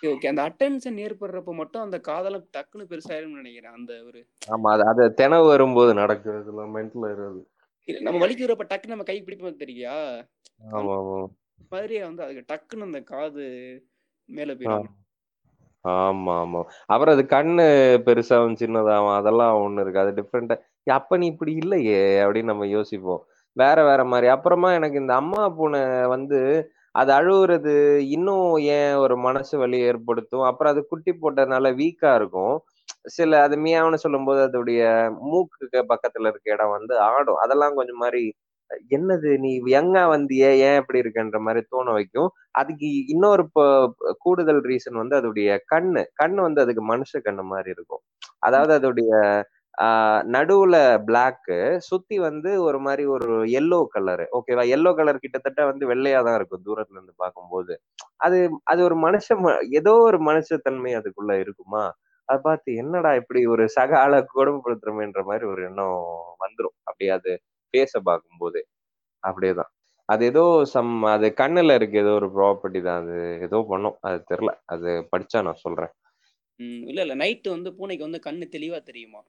ஓகே 0.03 0.27
அந்த 0.31 0.42
அட்டென்ஷன் 0.49 0.99
ஏற்படுறப்ப 1.05 1.53
மட்டும் 1.59 1.85
அந்த 1.85 1.99
காதலம் 2.09 2.47
டக்குன்னு 2.57 2.90
பெருசாயிரும்னு 2.90 3.40
நினைக்கிறேன் 3.40 3.77
அந்த 3.79 3.92
ஒரு 4.09 4.21
ஆமா 4.53 4.71
அது 4.75 4.85
அது 4.90 5.05
தினவு 5.21 5.47
வரும்போது 5.51 5.92
நடக்குது 6.01 6.40
இதெல்லாம் 6.42 6.73
மென்டல் 6.77 7.07
இல்ல, 7.88 8.01
நம்ம 8.05 8.18
வலிக்கிறப்ப 8.23 8.66
டக்குன்னு 8.66 8.95
நம்ம 8.95 9.07
கை 9.07 9.18
பிடிப்போம் 9.23 9.62
தெரியா 9.62 9.95
ஆமா 10.73 10.92
ஆமா. 10.99 11.21
மாதிரியே 11.73 12.03
வந்து 12.05 12.25
அதுக்கு 12.25 12.45
டக்குன்னு 12.51 12.88
அந்த 12.88 13.01
காது 13.09 13.45
மேல. 14.29 14.51
போயிடும். 14.55 14.90
ஆமா 15.85 16.33
ஆமா. 16.42 16.61
அப்புறம் 16.90 17.14
அது 17.14 17.25
கண்ணு 17.29 17.64
பெருசாவும் 18.07 18.59
சின்னதாகும் 18.61 19.16
அதெல்லாம் 19.16 19.55
ஒண்ணு 19.62 19.83
இருக்கு. 19.83 20.03
அது 20.03 20.12
டிஃப்ரெண்டா 20.18 20.57
அப்ப 20.95 21.16
நீ 21.16 21.27
இப்படி 21.33 21.53
இல்லையே? 21.62 21.97
அப்படின்னு 22.25 22.53
நம்ம 22.53 22.68
யோசிப்போம். 22.73 23.23
வேற 23.57 23.79
வேற 23.85 24.03
மாதிரி. 24.07 24.27
அப்புறமா 24.35 24.68
எனக்கு 24.79 24.97
இந்த 25.03 25.14
அம்மா 25.21 25.42
பூனை 25.57 25.81
வந்து 26.14 26.38
அது 26.94 27.11
அழுவுறது 27.16 27.74
இன்னும் 28.14 28.46
ஏன் 28.74 28.94
ஒரு 29.02 29.14
மனசு 29.26 29.55
வலி 29.59 29.78
ஏற்படுத்தும்? 29.87 30.44
அப்புறம் 30.48 30.72
அது 30.72 30.81
குட்டி 30.87 31.12
போட்டதுனால 31.16 31.70
வீக்கா 31.78 32.11
இருக்கும். 32.18 32.55
சில 33.11 33.40
அது 33.44 33.57
மியாவுன்னு 33.62 34.02
சொல்லும்போது 34.05 34.40
அதோடைய 34.48 34.83
மூக்குக்கு 35.28 35.81
பக்கத்துல 35.92 36.31
இருக்க 36.33 36.57
இடம் 36.57 36.74
வந்து 36.76 36.94
ஆடும். 37.09 37.40
அதெல்லாம் 37.44 37.76
கொஞ்சம் 37.78 38.02
மாதிரி 38.05 38.22
என்னது 38.92 39.31
நீ 39.42 39.50
யங்கா 39.74 40.02
வந்தியே? 40.12 40.50
ஏன் 40.66 40.78
இப்படி 40.81 41.00
இருக்குன்ற 41.02 41.38
மாதிரி 41.46 41.62
தோண 41.68 41.88
வைக்கும். 41.96 42.31
அதுக்கு 42.55 42.87
இன்னொரு 43.14 43.44
கூடுதல் 44.24 44.62
ரீசன் 44.68 45.00
வந்து 45.02 45.18
அதோடைய 45.20 45.50
கண்ணு. 45.72 46.02
கண்ணு 46.22 46.40
வந்து 46.46 46.62
அதுக்கு 46.64 46.85
மனுஷ 46.92 47.22
கண்ணு 47.26 47.44
மாதிரி 47.52 47.70
இருக்கும். 47.76 48.02
அதாவது 48.42 48.74
அதோடைய 48.78 49.12
நடுவுல 50.35 50.76
பிளாக்கு 51.06 51.56
சுத்தி 51.82 52.18
வந்து 52.18 52.62
ஒரு 52.62 52.78
மாதிரி 52.80 53.04
ஒரு 53.06 53.28
எல்லோ 53.61 53.78
கலரு 53.94 54.26
ஓகேவா 54.38 54.64
எல்லோ 54.74 54.90
கலர் 54.94 55.18
கிட்டத்தட்ட 55.18 55.64
வந்து 55.64 55.85
வெள்ளையா 55.88 56.20
தான் 56.24 56.37
இருக்கும் 56.37 56.64
தூரத்துல 56.66 56.98
இருந்து 56.98 57.14
பார்க்கும்போது. 57.16 57.74
அது 58.18 58.38
அது 58.64 58.80
ஒரு 58.85 58.96
மனுஷ 58.98 59.28
ம- 59.44 59.58
ஏதோ 59.72 59.94
ஒரு 60.02 60.18
மனுஷத்தன்மை 60.24 60.92
அதுக்குள்ள 61.00 61.32
இருக்குமா? 61.38 61.85
அதை 62.28 62.40
பார்த்து 62.42 62.74
என்னடா 62.74 63.14
இப்படி 63.14 63.46
ஒரு 63.46 63.68
சக 63.68 63.98
ஆளை 63.98 64.18
கொடுமைப்படுத்துறோமேன்ற 64.35 65.22
மாதிரி 65.24 65.46
ஒரு 65.46 65.62
எண்ணம் 65.64 65.96
வந்துரும். 66.44 66.76
அப்படி 66.82 67.08
அது 67.11 67.32
பேச 67.74 68.00
பார்க்கும்போது. 68.00 68.61
அப்படியேதான் 69.22 69.72
அது 70.08 70.24
ஏதோ 70.24 70.44
சம் 70.66 70.92
அது 71.11 71.26
கண்ணுல 71.37 71.74
இருக்கு 71.74 71.98
ஏதோ 71.98 72.12
ஒரு 72.12 72.28
ப்ராப்பர்ட்டி 72.37 72.82
தான். 72.82 73.00
அது 73.02 73.16
ஏதோ 73.42 73.66
பண்ணும். 73.68 73.96
அது 74.00 74.18
தெரியல. 74.30 74.52
அது 74.66 74.90
படிச்சா 75.12 75.42
நான் 75.42 75.62
சொல்றேன். 75.64 75.92
இல்ல 76.88 77.00
இல்ல. 77.02 77.14
நைட்டு 77.16 77.48
வந்து 77.48 77.74
பூனைக்கு 77.74 78.06
வந்து 78.08 78.20
கண்ணு 78.26 78.46
தெளிவா 78.52 78.82
தெரியுமா? 78.82 79.20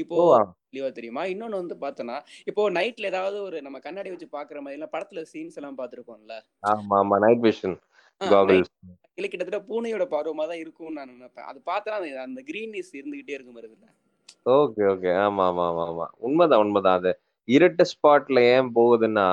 இப்போ 0.00 0.16
தெளிவா 0.66 0.88
தெரியுமா? 0.92 1.22
இன்னொன்னு 1.26 1.60
வந்து 1.60 1.76
பார்த்தோன்னா 1.80 2.16
இப்போ 2.46 2.62
நைட்ல 2.70 3.06
ஏதாவது 3.06 3.38
ஒரு 3.42 3.56
நம்ம 3.62 3.78
கண்ணாடி 3.78 4.10
வச்சு 4.10 4.28
பாக்குற 4.32 4.58
மாதிரி 4.60 4.78
எல்லாம் 4.78 4.92
படத்துல 4.92 5.22
சீன்ஸ் 5.32 5.58
எல்லாம் 5.60 5.78
பார்த்திருப்போம்ல. 5.78 6.36
ஆமா 6.66 6.96
ஆமா. 7.00 7.16
நைட் 7.24 7.42
விஷன் 7.46 7.76
இல்ல 9.16 9.28
கிட்டத்தட்ட 9.28 9.60
பூனையோட 9.68 10.04
பார்வமா 10.12 10.44
தான் 10.46 10.60
இருக்கும்னு 10.60 10.98
நான் 10.98 11.10
நினைப்பேன். 11.10 11.46
அது 11.46 11.58
பார்த்தா 11.66 11.94
அந்த- 12.24 12.44
கிரீனிஸ் 12.46 12.92
இருந்துகிட்டே 12.94 13.36
இருக்கும் 13.36 13.58
இல்ல 13.58 13.88
ஓகே 14.54 14.82
ஓகே 14.92 15.10
ஆமா 15.24 15.44
ஆமா 15.46 15.64
ஆமா 15.70 15.84
ஆமா. 15.86 16.06
உண்மைதான் 16.18 16.62
உண்மைதான். 16.64 16.98
அது 17.00 17.10
இருட்டு 17.48 17.84
ஸ்பாட்ல 17.90 18.40
ஏன் 18.52 18.70
போகுதுன்னா 18.74 19.26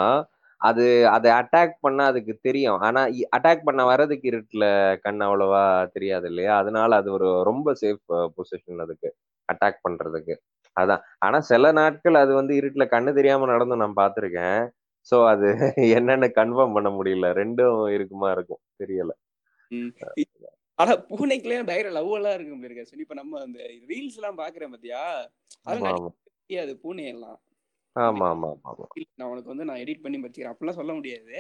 அது 0.62 0.84
அதை 1.08 1.30
அட்டாக் 1.32 1.74
பண்ணா 1.82 2.04
அதுக்கு 2.06 2.34
தெரியும். 2.42 2.80
ஆனா 2.80 3.02
அட்டாக் 3.36 3.66
பண்ண 3.66 3.82
வர்றதுக்கு 3.86 4.26
இருட்டுல 4.32 4.66
கண் 5.04 5.22
அவ்வளவா 5.22 5.62
தெரியாது 5.94 6.28
இல்லையா? 6.28 6.54
அதனால 6.58 6.96
அது 6.96 7.10
ஒரு 7.12 7.28
ரொம்ப 7.44 7.76
சேஃப் 7.82 8.02
பொசிஷன் 8.38 8.82
அதுக்கு. 8.82 9.10
அட்டாக் 9.50 9.84
பண்றதுக்கு. 9.84 10.36
அதான். 10.78 11.04
ஆனா 11.20 11.38
சில 11.50 11.72
நாட்கள் 11.78 12.22
அது 12.22 12.32
வந்து 12.40 12.54
இருட்டுல 12.60 12.86
கண்ணு 12.94 13.12
தெரியாம 13.14 13.48
நடந்து 13.54 13.82
நான் 13.82 14.00
பார்த்திருக்கேன் 14.00 14.60
சோ 15.12 15.18
அது 15.32 15.48
என்னன்னு 15.98 16.28
கன்ஃபார்ம் 16.38 16.76
பண்ண 16.78 16.90
முடியல. 16.98 17.28
ரெண்டும் 17.40 17.78
இருக்குமா 17.96 18.28
இருக்கும். 18.36 18.62
தெரியல. 18.82 19.12
ஆனா 20.80 20.94
பூனைக்குள்ளே 21.10 21.58
டைர 21.70 21.88
லவ் 21.96 22.12
எல்லாம் 22.18 22.36
இருக்கும் 22.38 22.62
பாருங்க 22.64 22.84
இப்ப 23.06 23.16
நம்ம 23.20 23.40
அந்த 23.46 23.60
ரீல்ஸ் 23.92 24.18
எல்லாம் 24.20 24.40
பாக்குறேன் 24.42 24.74
பாத்தியா? 24.74 25.04
முடியாது 26.40 26.74
பூனை 26.84 27.06
எல்லாம் 27.14 27.38
ஆமா. 27.96 28.26
ஆமா 28.32 28.50
ஆமா 28.66 28.88
நான் 29.20 29.30
உனக்கு 29.32 29.52
வந்து 29.52 29.68
நான் 29.70 29.82
எடிட் 29.84 30.04
பண்ணி 30.04 30.18
வச்சுக்கிறேன். 30.20 30.54
அப்படிலாம் 30.54 30.80
சொல்ல 30.80 30.94
முடியாது. 30.98 31.36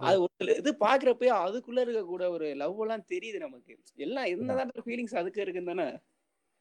அது 0.00 0.16
ஒரு 0.24 0.54
இது 0.60 0.70
பாக்குறப்ப 0.82 1.28
அதுக்குள்ள 1.44 1.80
இருக்க 1.84 2.02
கூட 2.06 2.24
ஒரு 2.34 2.48
லவ் 2.62 2.82
எல்லாம் 2.84 3.06
தெரியுது 3.12 3.38
நமக்கு. 3.44 3.74
எல்லாம் 4.06 4.28
என்னதான் 4.34 4.72
ஃபீலிங்ஸ் 4.86 5.20
அதுக்கு 5.22 5.40
இருக்குன்னு 5.44 5.72
தானே. 5.72 5.86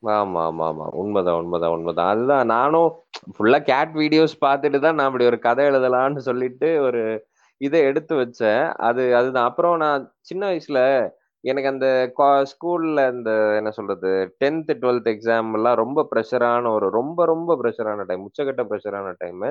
ஆமா 0.03 0.39
ஆமா 0.45 0.65
ஆமா. 0.69 0.85
உண்மைதான் 1.01 1.37
உண்மைதான் 1.41 1.73
உண்மைதான். 1.75 2.09
அதுதான் 2.13 2.47
நானும் 2.51 2.89
ஃபுல்லா 3.35 3.59
கேட் 3.69 3.93
வீடியோஸ் 3.99 4.35
பார்த்துட்டு 4.41 4.79
தான் 4.79 4.97
நான் 4.97 5.09
இப்படி 5.11 5.27
ஒரு 5.31 5.39
கதை 5.45 5.63
எழுதலாம்னு 5.69 6.23
சொல்லிட்டு 6.27 6.69
ஒரு 6.87 7.01
இதை 7.61 7.79
எடுத்து 7.89 8.13
வச்சேன். 8.21 8.59
அது 8.87 9.03
அதுதான். 9.19 9.47
அப்புறம் 9.49 9.75
நான் 9.85 10.01
சின்ன 10.29 10.43
வயசுல 10.49 10.79
எனக்கு 11.43 11.69
அந்த 11.71 11.87
ஸ்கூல்ல 12.51 12.99
இந்த 13.15 13.31
என்ன 13.59 13.71
சொல்றது 13.77 14.11
டென்த் 14.41 14.71
டுவெல்த் 14.81 15.09
எக்ஸாம் 15.13 15.49
எல்லாம் 15.57 15.77
ரொம்ப 15.83 15.99
ப்ரெஷரான 16.11 16.71
ஒரு 16.77 16.87
ரொம்ப 16.97 17.25
ரொம்ப 17.27 17.57
ப்ரெஷரான 17.61 18.05
டைம் 18.09 18.23
உச்சகட்ட 18.27 18.63
ப்ரெஷரான 18.69 19.13
டைம் 19.21 19.43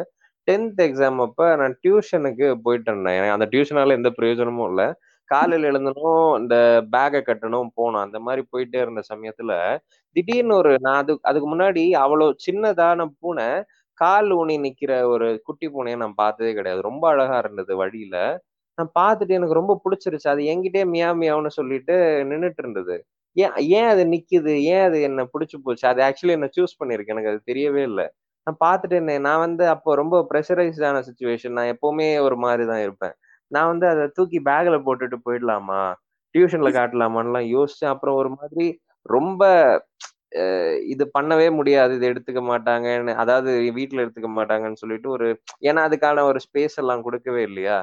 டென்த் 0.48 0.80
எக்ஸாம் 0.87 1.20
அப்ப 1.26 1.42
நான் 1.61 1.76
டியூஷனுக்கு 1.83 2.46
போயிட்டு 2.64 2.90
இருந்தேன். 2.92 3.16
எனக்கு 3.18 3.37
அந்த 3.37 3.48
டியூஷனால 3.52 3.96
எந்த 3.98 4.11
பிரயோஜனமும் 4.18 4.68
இல்லை. 4.70 4.88
காலையில 5.31 5.69
எழுந்தனும் 5.71 6.11
இந்த 6.41 6.57
பேக்கை 6.93 7.21
கட்டணும் 7.23 7.71
போகணும் 7.75 8.05
அந்த 8.05 8.19
மாதிரி 8.21 8.43
போயிட்டே 8.53 8.79
இருந்த 8.85 9.03
சமயத்துல 9.11 9.53
திடீர்னு 10.17 10.55
ஒரு 10.57 10.73
நான் 10.81 11.01
அது 11.03 11.13
அதுக்கு 11.23 11.49
முன்னாடி 11.53 11.85
அவ்வளவு 12.03 12.37
சின்னதான 12.47 13.07
பூனை 13.19 13.49
கால் 14.01 14.31
ஊனி 14.37 14.57
நிக்கிற 14.65 14.93
ஒரு 15.11 15.27
குட்டி 15.45 15.67
பூனையை 15.69 15.97
நான் 15.97 16.21
பார்த்ததே 16.21 16.53
கிடையாது. 16.55 16.81
ரொம்ப 16.89 17.05
அழகா 17.11 17.37
இருந்தது 17.43 17.73
வழியில. 17.83 18.17
நான் 18.79 18.93
பார்த்துட்டு 18.97 19.37
எனக்கு 19.39 19.59
ரொம்ப 19.59 19.75
பிடிச்சிருச்சு. 19.85 20.29
அது 20.33 20.43
என்கிட்டயே 20.53 20.87
மியா 20.93 21.11
மியாவுன்னு 21.21 21.53
சொல்லிட்டு 21.59 21.97
நின்னுட்டு 22.31 22.63
இருந்தது. 22.65 22.97
ஏன் 23.37 23.55
ஏன் 23.75 23.89
அது 23.93 24.03
நிக்குது? 24.13 24.55
ஏன் 24.73 24.85
அது 24.89 24.99
என்ன 25.09 25.23
பிடிச்சி 25.33 25.57
போச்சு? 25.61 25.85
அது 25.93 26.01
ஆக்சுவலி 26.09 26.37
என்ன 26.39 26.49
சூஸ் 26.57 26.79
பண்ணிருக்கு. 26.81 27.15
எனக்கு 27.15 27.33
அது 27.33 27.41
தெரியவே 27.51 27.83
இல்லை. 27.91 28.07
நான் 28.47 28.61
பார்த்துட்டு 28.65 28.97
இருந்தேன். 28.99 29.25
நான் 29.29 29.45
வந்து 29.47 29.65
அப்போ 29.75 29.91
ரொம்ப 30.03 30.17
ப்ரெஷரைஸ்டான 30.31 31.03
சுச்சுவேஷன் 31.09 31.57
நான் 31.59 31.73
எப்பவுமே 31.75 32.09
ஒரு 32.27 32.39
மாதிரி 32.45 32.65
தான் 32.73 32.83
இருப்பேன். 32.87 33.15
நான் 33.55 33.71
வந்து 33.73 33.87
அதை 33.93 34.05
தூக்கி 34.17 34.38
பேக்ல 34.49 34.77
போட்டுட்டு 34.87 35.19
போயிடலாமா? 35.27 35.83
டியூஷன்ல 36.35 36.71
காட்டலாமான்லாம் 36.79 37.47
யோசிச்சேன். 37.57 37.93
அப்புறம் 37.95 38.19
ஒரு 38.23 38.31
மாதிரி 38.38 38.67
ரொம்ப 39.07 39.43
இது 40.93 41.05
பண்ணவே 41.17 41.49
முடியாது. 41.59 41.93
இது 41.99 42.07
எடுத்துக்க 42.12 42.40
மாட்டாங்கன்னு 42.51 43.12
அதாவது 43.23 43.51
வீட்ல 43.79 44.03
எடுத்துக்க 44.05 44.31
மாட்டாங்கன்னு 44.38 44.81
சொல்லிட்டு 44.83 45.09
ஒரு 45.17 45.27
ஏன்னா 45.69 45.83
அதுக்கான 45.88 46.25
ஒரு 46.31 46.40
ஸ்பேஸ் 46.47 46.79
எல்லாம் 46.83 47.05
கொடுக்கவே 47.07 47.43
இல்லையா? 47.51 47.77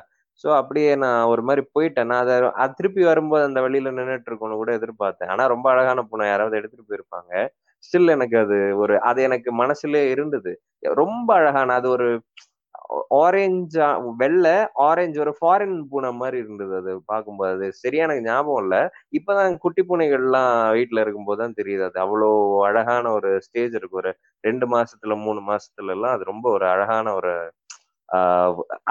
சோ 0.43 0.49
அப்படியே 0.59 0.91
நான் 1.03 1.29
ஒரு 1.33 1.41
மாதிரி 1.47 1.63
போயிட்டேன். 1.75 2.09
நான் 2.11 2.23
அதை 2.25 2.35
அது 2.63 2.77
திருப்பி 2.79 3.01
வரும்போது 3.09 3.43
அந்த 3.49 3.59
வழியில 3.65 3.93
நின்னுட்டு 3.97 4.29
இருக்கணும்னு 4.31 4.61
கூட 4.61 4.71
எதிர்பார்த்தேன். 4.79 5.31
ஆனா 5.33 5.45
ரொம்ப 5.53 5.67
அழகான 5.73 6.03
பூனை. 6.11 6.27
யாராவது 6.31 6.59
எடுத்துட்டு 6.59 6.89
போயிருப்பாங்க. 6.89 7.33
ஸ்டில் 7.83 8.13
எனக்கு 8.15 8.37
அது 8.43 8.57
ஒரு 8.83 8.95
அது 9.09 9.19
எனக்கு 9.27 9.51
மனசுலயே 9.61 10.05
இருந்தது. 10.15 10.51
ரொம்ப 11.01 11.29
அழகான 11.39 11.75
அது 11.79 11.87
ஒரு 11.95 12.07
ஆரேஞ்சா 13.23 13.87
வெள்ளை 14.21 14.55
ஆரஞ்சு 14.87 15.19
ஒரு 15.25 15.33
ஃபாரின் 15.39 15.75
பூனை 15.91 16.09
மாதிரி 16.21 16.37
இருந்தது. 16.43 16.73
அது 16.81 16.91
பார்க்கும்போது 17.11 17.51
அது 17.55 17.67
சரியான 17.83 18.17
ஞாபகம் 18.27 18.61
இல்லை. 18.63 18.81
இப்பதான் 19.19 19.57
குட்டி 19.63 19.83
பூனைகள்லாம் 19.89 20.53
வீட்டில் 20.77 21.03
இருக்கும்போது 21.03 21.41
தான் 21.43 21.57
தெரியுது. 21.59 21.83
அது 21.89 21.99
அவ்வளோ 22.05 22.29
அழகான 22.69 23.05
ஒரு 23.19 23.31
ஸ்டேஜ் 23.47 23.75
இருக்கு. 23.79 24.01
ஒரு 24.03 24.11
ரெண்டு 24.43 24.67
மாசத்துல 24.75 25.17
மூணு 25.25 25.41
மாசத்துல 25.51 25.95
எல்லாம் 25.97 26.15
அது 26.17 26.31
ரொம்ப 26.33 26.47
ஒரு 26.57 26.67
அழகான 26.75 27.13
ஒரு 27.21 27.33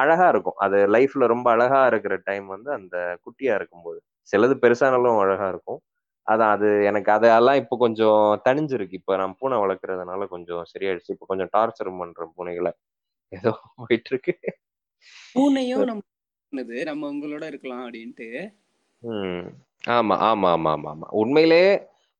அழகா 0.02 0.26
இருக்கும். 0.32 0.58
அது 0.64 0.78
லைஃப்ல 0.96 1.24
ரொம்ப 1.34 1.46
அழகா 1.56 1.80
இருக்கிற 1.92 2.14
டைம் 2.28 2.46
வந்து 2.54 2.70
அந்த 2.78 2.96
குட்டியா 3.24 3.54
இருக்கும்போது. 3.60 3.98
சிலது 4.32 4.54
பெருசானாலும் 4.64 5.20
அழகா 5.24 5.46
இருக்கும். 5.54 5.80
அதான் 6.26 6.52
அது 6.56 6.68
எனக்கு 6.90 7.10
அதெல்லாம் 7.16 7.58
இப்போ 7.62 7.76
கொஞ்சம் 7.84 8.22
தனிஞ்சிருக்கு 8.46 8.98
இப்போ 9.00 9.14
நான் 9.20 9.36
பூனை 9.40 9.56
வளர்க்குறதுனால 9.64 10.26
கொஞ்சம் 10.34 10.62
சரியாயிடுச்சு. 10.72 11.14
இப்போ 11.16 11.26
கொஞ்சம் 11.32 11.50
டார்ச்சர் 11.56 11.90
பண்றேன் 12.00 12.32
பூனைகளை 12.38 12.72
ஏதோ 13.32 13.50
போயிட்டு 13.76 14.10
இருக்கு 14.12 14.34
பூனையும் 15.34 15.84
நம்ம 15.84 16.02
நம்ம 16.86 17.08
உங்களோட 17.12 17.44
இருக்கலாம் 17.44 17.84
அப்படின்ட்டு. 17.84 18.28
ஆமா 19.88 20.14
ஆமா 20.28 20.48
ஆமா 20.54 20.70
ஆமா 20.70 20.90
ஆமா. 20.90 21.06
உண்மையிலே 21.20 21.64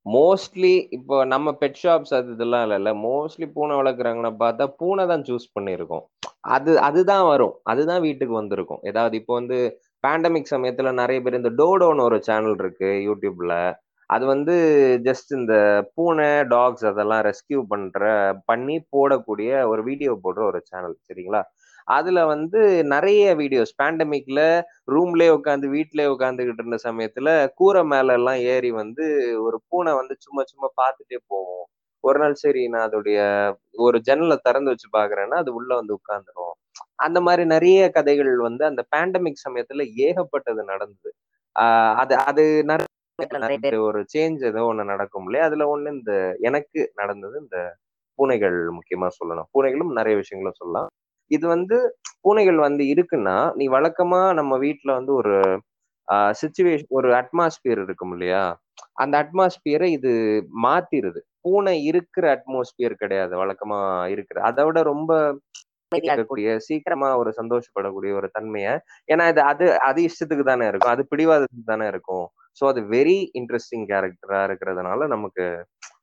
மோஸ்ட்லி 0.05 0.71
இப்போ 0.89 1.15
நம்ம 1.25 1.51
பெட் 1.61 1.79
ஷாப்ஸ் 1.81 2.13
அது 2.13 2.29
இதெல்லாம் 2.31 2.63
இல்லைல்ல 2.65 2.91
மோஸ்ட்லி 3.01 3.47
பூனை 3.55 3.75
வளர்க்குறாங்கன்னா 3.79 4.31
பார்த்தா 4.39 4.65
பூனை 4.79 5.03
தான் 5.07 5.25
சூஸ் 5.27 5.45
பண்ணியிருக்கோம். 5.55 6.05
அது 6.49 6.71
அதுதான் 6.79 7.25
வரும். 7.25 7.55
அதுதான் 7.63 8.01
வீட்டுக்கு 8.01 8.35
வந்திருக்கும். 8.35 8.81
ஏதாவது 8.83 9.15
இப்போ 9.15 9.33
வந்து 9.33 9.57
பேண்டமிக் 10.03 10.51
சமயத்துல 10.51 10.91
நிறைய 10.93 11.19
பேர் 11.21 11.39
இந்த 11.39 11.51
டோடோன்னு 11.59 12.01
ஒரு 12.01 12.17
சேனல் 12.21 12.57
இருக்கு 12.59 12.89
யூடியூப்ல 13.07 13.55
அது 14.11 14.23
வந்து 14.31 14.53
ஜஸ்ட் 15.05 15.31
இந்த 15.37 15.55
பூனை 15.95 16.29
டாக்ஸ் 16.53 16.85
அதெல்லாம் 16.89 17.23
ரெஸ்கியூ 17.27 17.59
பண்ற 17.71 17.99
பண்ணி 18.45 18.75
போடக்கூடிய 18.93 19.51
ஒரு 19.71 19.81
வீடியோ 19.89 20.13
போடுற 20.23 20.41
ஒரு 20.49 20.59
சேனல் 20.69 20.95
சரிங்களா? 21.07 21.41
அதுல 21.87 22.19
வந்து 22.31 22.59
நிறைய 22.93 23.23
வீடியோஸ் 23.39 23.71
பேண்டமிக்ல 23.79 24.39
ரூம்லயே 24.93 25.31
உட்காந்து 25.37 25.67
வீட்லயே 25.75 26.07
உட்காந்துக்கிட்டு 26.13 26.63
இருந்த 26.63 26.79
சமயத்துல 26.87 27.29
கூரை 27.59 27.83
மேல 27.91 28.17
எல்லாம் 28.19 28.41
ஏறி 28.53 28.71
வந்து 28.81 29.05
ஒரு 29.45 29.57
பூனை 29.69 29.93
வந்து 29.99 30.15
சும்மா 30.25 30.43
சும்மா 30.51 30.69
பார்த்துட்டே 30.81 31.19
போவோம். 31.27 31.65
ஒரு 32.03 32.17
நாள் 32.19 32.35
சரி 32.43 32.61
நான் 32.73 32.85
அதோடைய 32.87 33.19
ஒரு 33.79 33.97
ஜன்னலை 34.07 34.37
திறந்து 34.43 34.71
வச்சு 34.73 34.87
பாக்குறேன்னா 34.93 35.37
அது 35.43 35.51
உள்ள 35.59 35.71
வந்து 35.79 35.93
உட்காந்துரும் 35.99 36.53
அந்த 36.99 37.19
மாதிரி 37.27 37.43
நிறைய 37.53 37.81
கதைகள் 37.97 38.31
வந்து 38.47 38.63
அந்த 38.69 38.81
பேண்டமிக் 38.93 39.43
சமயத்துல 39.45 39.83
ஏகப்பட்டது 40.07 40.63
நடந்தது. 40.71 41.11
ஆஹ் 41.55 41.93
அது 42.01 42.15
அது 42.29 42.43
நிறைய 42.71 42.87
நிறைய 43.45 43.57
ஒரு 43.87 43.99
சேஞ்ச் 44.13 44.41
ஏதோ 44.51 44.61
ஒண்ணு 44.69 44.83
நடக்கும் 44.93 45.25
இல்லையா? 45.27 45.45
அதுல 45.49 45.65
ஒண்ணு 45.73 45.89
இந்த 45.97 46.13
எனக்கு 46.49 46.81
நடந்தது 47.01 47.35
இந்த 47.43 47.57
பூனைகள் 48.19 48.57
முக்கியமா 48.77 49.07
சொல்லணும். 49.19 49.49
பூனைகளும் 49.53 49.93
நிறைய 49.99 50.15
விஷயங்களும் 50.21 50.59
சொல்லலாம். 50.61 50.89
இது 51.31 51.45
வந்து 51.55 51.77
பூனைகள் 52.25 52.59
வந்து 52.67 52.83
இருக்குன்னா 52.93 53.37
நீ 53.59 53.65
வழக்கமா 53.75 54.21
நம்ம 54.39 54.53
வீட்ல 54.65 54.91
வந்து 54.99 55.13
ஒரு 55.21 55.33
சுச்சுவேஷன் 56.39 56.93
ஒரு 56.97 57.09
அட்மாஸ்பியர் 57.19 57.81
இருக்கும் 57.85 58.13
இல்லையா? 58.15 58.43
அந்த 59.03 59.15
அட்மாஸ்பியரை 59.23 59.89
இது 59.97 60.11
மாத்திருது. 60.65 61.19
பூனை 61.45 61.75
இருக்கிற 61.89 62.25
அட்மாஸ்பியர் 62.35 62.95
கிடையாது 63.03 63.33
வழக்கமா 63.41 63.79
இருக்கிற. 64.15 64.37
அதை 64.49 64.63
விட 64.67 64.79
ரொம்ப 64.91 65.11
இருக்கக்கூடிய 65.91 66.49
சீக்கிரமா 66.67 67.09
ஒரு 67.21 67.31
சந்தோஷப்படக்கூடிய 67.39 68.11
ஒரு 68.19 68.27
தன்மைய 68.37 68.67
ஏன்னா 69.11 69.23
இது 69.33 69.41
அது 69.51 69.65
அது 69.89 69.99
இஷ்டத்துக்கு 70.09 70.45
தானே 70.51 70.65
இருக்கும். 70.71 70.93
அது 70.95 71.03
பிடிவாதத்துக்கு 71.11 71.71
தானே 71.73 71.87
இருக்கும். 71.93 72.27
ஸோ 72.57 72.63
அது 72.67 72.81
வெரி 72.89 73.17
இன்ட்ரெஸ்டிங் 73.39 73.85
கேரக்டரா 73.85 74.39
இருக்கிறதுனால 74.47 75.07
நமக்கு 75.07 75.45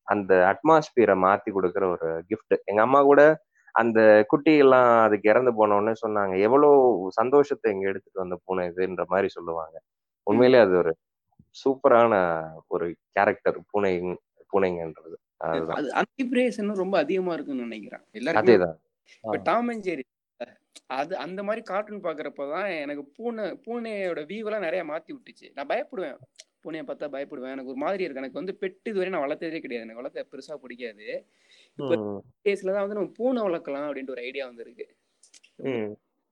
அந்த 0.07 0.33
அட்மாஸ்பியரை 0.53 1.17
மாத்தி 1.25 1.51
கொடுக்குற 1.51 1.85
ஒரு 1.95 2.09
கிஃப்ட் 2.31 2.55
எங்க 2.65 2.81
அம்மா 2.83 3.01
கூட 3.03 3.23
அந்த 3.75 3.99
குட்டி 4.29 4.53
எல்லாம் 4.59 4.91
அதுக்கு 5.03 5.27
இறந்து 5.29 5.51
போனோடனே 5.51 5.93
சொன்னாங்க 6.05 6.35
எவ்வளவு 6.39 6.77
சந்தோஷத்தை 7.11 7.73
இங்க 7.75 7.87
எடுத்துட்டு 7.91 8.23
வந்த 8.23 8.37
பூனை 8.45 8.65
இதுன்ற 8.71 9.05
மாதிரி 9.09 9.29
சொல்லுவாங்க. 9.29 9.77
உண்மையிலே 10.27 10.59
அது 10.59 10.75
ஒரு 10.77 10.93
சூப்பரான 11.57 12.15
ஒரு 12.69 12.87
கேரக்டர் 13.17 13.59
பூனை 13.73 13.93
பூனைங்கன்றது. 14.53 15.17
அதுதான். 15.41 16.79
ரொம்ப 16.83 16.97
அதிகமா 16.99 17.33
இருக்குன்னு 17.33 17.67
நினைக்கிறேன். 17.69 18.05
எல்லாருக்குமே 18.15 18.57
அதேதான். 18.57 18.77
டாம் 19.45 19.69
அண்ட் 19.69 19.85
ஜெரி 19.85 20.05
அது 20.99 21.13
அந்த 21.17 21.41
மாதிரி 21.47 21.63
கார்ட்டூன் 21.71 22.05
பாக்குறப்பதான் 22.07 22.69
எனக்கு 22.83 23.03
பூனை 23.17 23.45
பூனையோட 23.65 24.21
வியூவெல்லாம் 24.31 24.67
நிறைய 24.67 24.83
மாத்தி 24.91 25.11
விட்டுச்சு. 25.15 25.47
நான் 25.57 25.71
பயப்படுவேன். 25.73 26.19
பூனையை 26.65 26.85
பார்த்தா 26.87 27.09
பயப்படுவேன். 27.15 27.55
எனக்கு 27.57 27.73
ஒரு 27.73 27.81
மாதிரி 27.85 28.05
இருக்கு. 28.05 28.23
எனக்கு 28.23 28.41
வந்து 28.41 28.55
பெட்டு 28.63 28.91
இதுவரை 28.93 29.11
நான் 29.15 29.25
வளர்த்ததே 29.27 29.61
கிடையாது. 29.65 29.87
எனக்கு 29.87 30.03
வளர்த்த 30.03 30.25
பெருசா 30.33 30.57
பிடிக்காது. 30.63 31.09
இப்ப 31.79 31.97
கேஸ்ல 32.47 32.73
தான் 32.75 32.85
வந்து 32.85 32.99
நம்ம 32.99 33.13
பூனை 33.19 33.43
வளர்க்கலாம் 33.49 33.89
அப்படின்ட்டு 33.89 34.15
ஒரு 34.17 34.25
ஐடியா 34.29 34.47
வந்திருக்கு. 34.51 34.87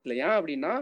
இல்ல 0.05 0.13
ஏன் 0.23 0.37
அப்படின்னா 0.39 0.73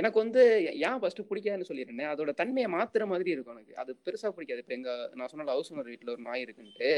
எனக்கு 0.00 0.18
வந்து 0.22 0.42
ஏன் 0.86 1.00
ஃபர்ஸ்ட் 1.00 1.28
பிடிக்காதுன்னு 1.30 1.68
சொல்லியிருந்தேன். 1.70 2.12
அதோட 2.12 2.30
தன்மையை 2.40 2.68
மாத்துற 2.76 3.06
மாதிரி 3.10 3.30
இருக்கும் 3.34 3.56
எனக்கு. 3.56 3.74
அது 3.82 3.90
பெருசா 4.06 4.28
பிடிக்காது. 4.36 4.62
இப்ப 4.64 4.74
எங்க 4.78 4.90
நான் 5.18 5.30
சொன்ன 5.32 5.50
ஹவுஸ் 5.54 5.72
ஓனர் 5.72 5.90
வீட்டுல 5.92 6.14
ஒரு 6.16 6.22
நாய் 6.28 6.44
இருக்குன்ட்டு. 6.46 6.92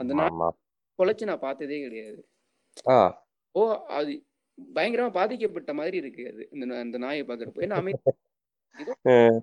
அந்த 0.00 0.12
நாய் 0.18 0.34
குலைச்சு 0.98 1.30
நான் 1.30 1.46
பார்த்ததே 1.46 1.78
கிடையாது. 1.86 2.20
ஓ 3.54 3.62
அது 3.98 4.12
பயங்கரமா 4.74 5.12
பாதிக்கப்பட்ட 5.16 5.72
மாதிரி 5.74 5.96
இருக்கு 5.98 6.24
அது 6.30 6.42
இந்த 6.54 6.82
இந்த 6.86 6.98
நாயை 7.04 7.24
பாக்குறப்போ 7.24 7.64
ஏன்னா 7.66 7.78
அமை 7.80 7.94
ம், 9.10 9.38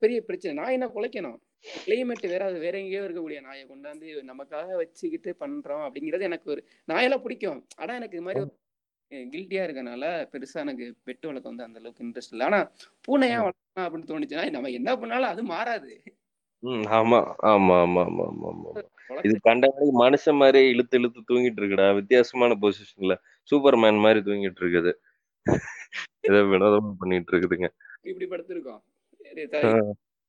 பெரிய 0.00 0.18
பிரச்சனை. 0.26 0.52
நாய் 0.58 0.76
என்ன 0.76 0.86
குலைக்கணும்? 0.94 1.36
கிளைமேட் 1.80 2.24
வேற 2.32 2.42
அது 2.44 2.58
வேற 2.58 2.74
எங்கேயோ 2.80 3.02
இருக்கக்கூடிய 3.02 3.40
நாயை 3.46 3.64
கொண்டாந்து 3.64 4.08
நமக்காக 4.30 4.68
வச்சுக்கிட்டு 4.80 5.30
பண்றோம் 5.40 5.84
அப்படிங்கிறது 5.86 6.28
எனக்கு 6.28 6.48
ஒரு 6.54 6.62
நாயெல்லாம் 6.88 7.24
பிடிக்கும். 7.24 7.60
ஆனா 7.80 7.92
எனக்கு 8.00 8.18
இது 8.18 8.26
மாதிரி 8.26 8.42
கில்ட்டியா 9.30 9.62
இருக்கனால 9.66 10.04
பெருசா 10.32 10.58
எனக்கு 10.64 10.86
பெட்டு 11.08 11.28
வளர்க்க 11.28 11.52
வந்து 11.52 11.66
அந்த 11.66 11.80
அளவுக்கு 11.80 12.04
இன்ட்ரெஸ்ட் 12.06 12.34
இல்லை. 12.34 12.46
ஆனா 12.50 12.60
பூனையா 13.08 13.38
வளர்க்கலாம் 13.42 13.86
அப்படின்னு 13.86 14.10
தோணுச்சுன்னா 14.12 14.46
நம்ம 14.56 14.72
என்ன 14.78 14.90
பண்ணாலும் 15.00 15.32
அது 15.32 15.44
மாறாது. 15.52 15.92
ஆமா 16.96 17.18
ஆமா 17.50 17.76
ஆமா 17.84 18.02
ஆமா 18.04 18.24
ஆமா 18.26 18.48
ஆமா. 18.50 18.70
இது 19.24 19.34
கண்ட 19.48 19.64
மாதிரி 19.72 19.92
மனுஷன் 20.02 20.40
மாதிரி 20.42 20.60
இழுத்து 20.72 20.98
இழுத்து 21.00 21.20
தூங்கிட்டு 21.30 21.60
இருக்குடா. 21.62 21.88
வித்தியாசமான 22.00 22.56
பொசிஷன்ல 22.62 23.14
சூப்பர்மேன் 23.50 24.04
மாதிரி 24.04 24.20
தூங்கிட்டு 24.28 24.62
இருக்குது 24.64 24.92
ஏதோ 26.28 26.40
வினோதமா 26.52 26.90
பண்ணிட்டு 27.00 27.32
இருக்குதுங்க 27.32 27.68
இப்படி 28.10 28.26
படுத்திருக்கோம். 28.32 28.82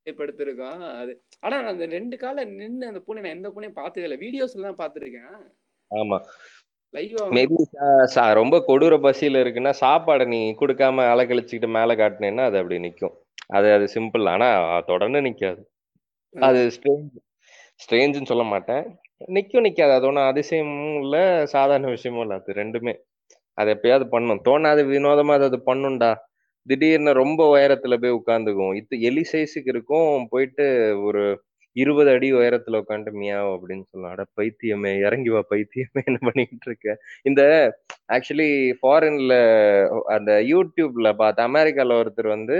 படுத்திருக்கோம். 0.07 0.81
அது 1.01 1.11
ஆனா 1.39 1.57
அந்த 1.71 1.85
ரெண்டு 1.97 2.15
கால 2.23 2.43
நின்னு 2.45 2.89
அந்த 2.91 2.99
பூனை 3.05 3.21
நான் 3.23 3.35
எந்த 3.37 3.49
பூனையும் 3.53 3.79
பார்த்ததே 3.79 4.05
இல்லை. 4.07 4.17
வீடியோஸ்ல 4.23 4.65
தான் 4.67 4.81
பார்த்திருக்கேன். 4.81 5.35
ஆமா. 5.91 6.17
மேபி 7.35 7.55
ரொம்ப 8.39 8.55
கொடூர 8.67 8.95
பசியில 9.05 9.41
இருக்குன்னா 9.43 9.71
சாப்பாடை 9.83 10.25
நீ 10.33 10.39
கொடுக்காம 10.59 11.05
அலக்கழிச்சுக்கிட்டு 11.13 11.69
மேல 11.77 11.95
காட்டினேன்னா 12.01 12.43
அது 12.49 12.59
அப்படி 12.61 12.77
நிக்கும். 12.87 13.15
அது 13.57 13.67
அது 13.75 13.85
சிம்பிள் 13.95 14.25
ஆனா 14.33 14.49
தொடர்ந்து 14.91 15.21
நிக்காது. 15.27 15.61
அது 16.35 16.59
ஸ்ட்ரேஞ்ச் 16.75 17.15
ஸ்ட்ரேஞ்சுன்னு 17.79 18.31
சொல்ல 18.31 18.45
மாட்டேன். 18.51 18.85
நிக்கும் 19.31 19.65
நிக்காது. 19.65 19.91
அது 19.91 20.07
ஒன்றும் 20.07 20.29
அதிசயமும் 20.29 20.99
இல்ல 21.03 21.17
சாதாரண 21.45 21.89
விஷயமும் 21.89 22.23
இல்ல. 22.23 22.35
அது 22.35 22.53
ரெண்டுமே. 22.53 22.93
அது 23.57 23.69
எப்பயாவது 23.73 24.05
பண்ணும். 24.09 24.41
தோணாது 24.47 24.81
வினோதமா 24.91 25.33
அது 25.33 25.45
அது 25.45 25.59
பண்ணும்டா. 25.67 26.11
திடீர்னு 26.67 27.13
ரொம்ப 27.15 27.41
உயரத்துல 27.55 27.95
போய் 28.01 28.19
உட்காந்துக்கும் 28.19 28.75
இது 28.75 29.01
எலி 29.01 29.23
சைஸுக்கு 29.31 29.71
இருக்கும். 29.73 30.27
போயிட்டு 30.29 30.65
ஒரு 31.05 31.23
இருபது 31.75 32.09
அடி 32.11 32.33
உயரத்துல 32.33 32.79
உட்காந்து 32.81 33.11
மியாவ் 33.19 33.49
அப்படின்னு 33.53 33.85
சொல்லலாம் 33.87 34.13
அட 34.15 34.23
பைத்தியமே 34.37 34.91
இறங்கி 34.99 35.29
வா 35.29 35.41
பைத்தியமே 35.51 36.01
என்ன 36.09 36.19
பண்ணிக்கிட்டு 36.21 36.67
இருக்க? 36.69 36.89
இந்த 37.23 37.41
ஆக்சுவலி 38.13 38.49
ஃபாரின்ல 38.79 39.35
அந்த 40.15 40.31
யூடியூப்ல 40.51 41.11
பார்த்த 41.15 41.47
அமெரிக்கால 41.47 41.97
ஒருத்தர் 42.01 42.29
வந்து 42.29 42.57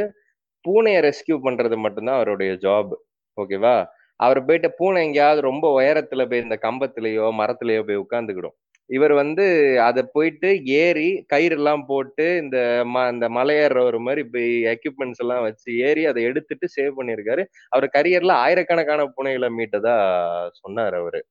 பூனையை 0.66 1.02
ரெஸ்கியூ 1.08 1.38
பண்றது 1.46 1.78
மட்டும்தான் 1.86 2.20
அவருடைய 2.20 2.54
ஜாப் 2.66 2.94
ஓகேவா 3.38 3.76
அவர் 4.24 4.40
போயிட்டு 4.46 4.70
பூனை 4.78 5.00
எங்கேயாவது 5.06 5.42
ரொம்ப 5.44 5.66
உயரத்துல 5.80 6.24
போய் 6.30 6.46
இந்த 6.46 6.58
கம்பத்திலேயோ 6.64 7.28
மரத்திலேயோ 7.40 7.82
போய் 7.88 8.04
உட்காந்துக்கிடும் 8.04 8.56
இவர் 8.90 9.14
வந்து 9.14 9.44
அதை 9.86 10.02
போயிட்டு 10.12 10.50
ஏறி 10.80 11.10
கயிறு 11.28 11.56
எல்லாம் 11.56 11.84
போட்டு 11.86 12.26
இந்த 12.42 12.58
ம 12.88 13.04
இந்த 13.14 13.28
மலையேற 13.30 13.76
மாதிரி 14.00 14.24
போய் 14.34 14.50
எக்யூப்மெண்ட்ஸ் 14.74 15.22
எல்லாம் 15.24 15.44
வச்சு 15.46 15.70
ஏறி 15.88 16.04
அதை 16.06 16.22
எடுத்துட்டு 16.24 16.68
சேவ் 16.76 16.98
பண்ணியிருக்காரு. 17.00 17.44
அவர் 17.72 17.88
கரியர்ல 17.96 18.34
ஆயிரக்கணக்கான 18.44 19.08
பூனைகளை 19.16 19.50
மீட்டதா 19.60 19.96
சொன்னார் 20.62 20.98
அவரு. 21.02 21.22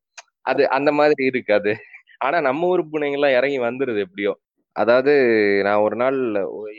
அது 0.47 0.63
அந்த 0.79 0.91
மாதிரி 1.01 1.25
இருக்கு 1.31 1.55
அது. 1.61 1.75
ஆனா 2.21 2.39
நம்ம 2.49 2.69
ஊர் 2.69 2.83
பூனைங்கெல்லாம் 2.93 3.37
இறங்கி 3.39 3.61
வந்துருது 3.63 4.01
எப்படியோ. 4.07 4.33
அதாவது 4.77 5.13
நான் 5.67 5.83
ஒரு 5.87 5.97
நாள் 6.03 6.19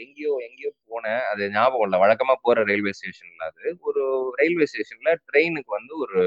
எங்கேயோ 0.04 0.32
எங்கேயோ 0.46 0.70
போனேன். 0.92 1.22
அது 1.32 1.44
ஞாபகம் 1.54 1.86
இல்லை. 1.88 1.98
வழக்கமா 2.04 2.36
போற 2.41 2.64
ரயில்வே 2.70 2.91
ஸ்டேஷன்ல 2.98 3.44
அது. 3.52 3.66
ஒரு 3.82 4.04
ரயில்வே 4.39 4.66
ஸ்டேஷன்ல 4.72 5.12
ட்ரெயினுக்கு 5.28 5.72
வந்து 5.78 5.94
ஒரு 6.04 6.20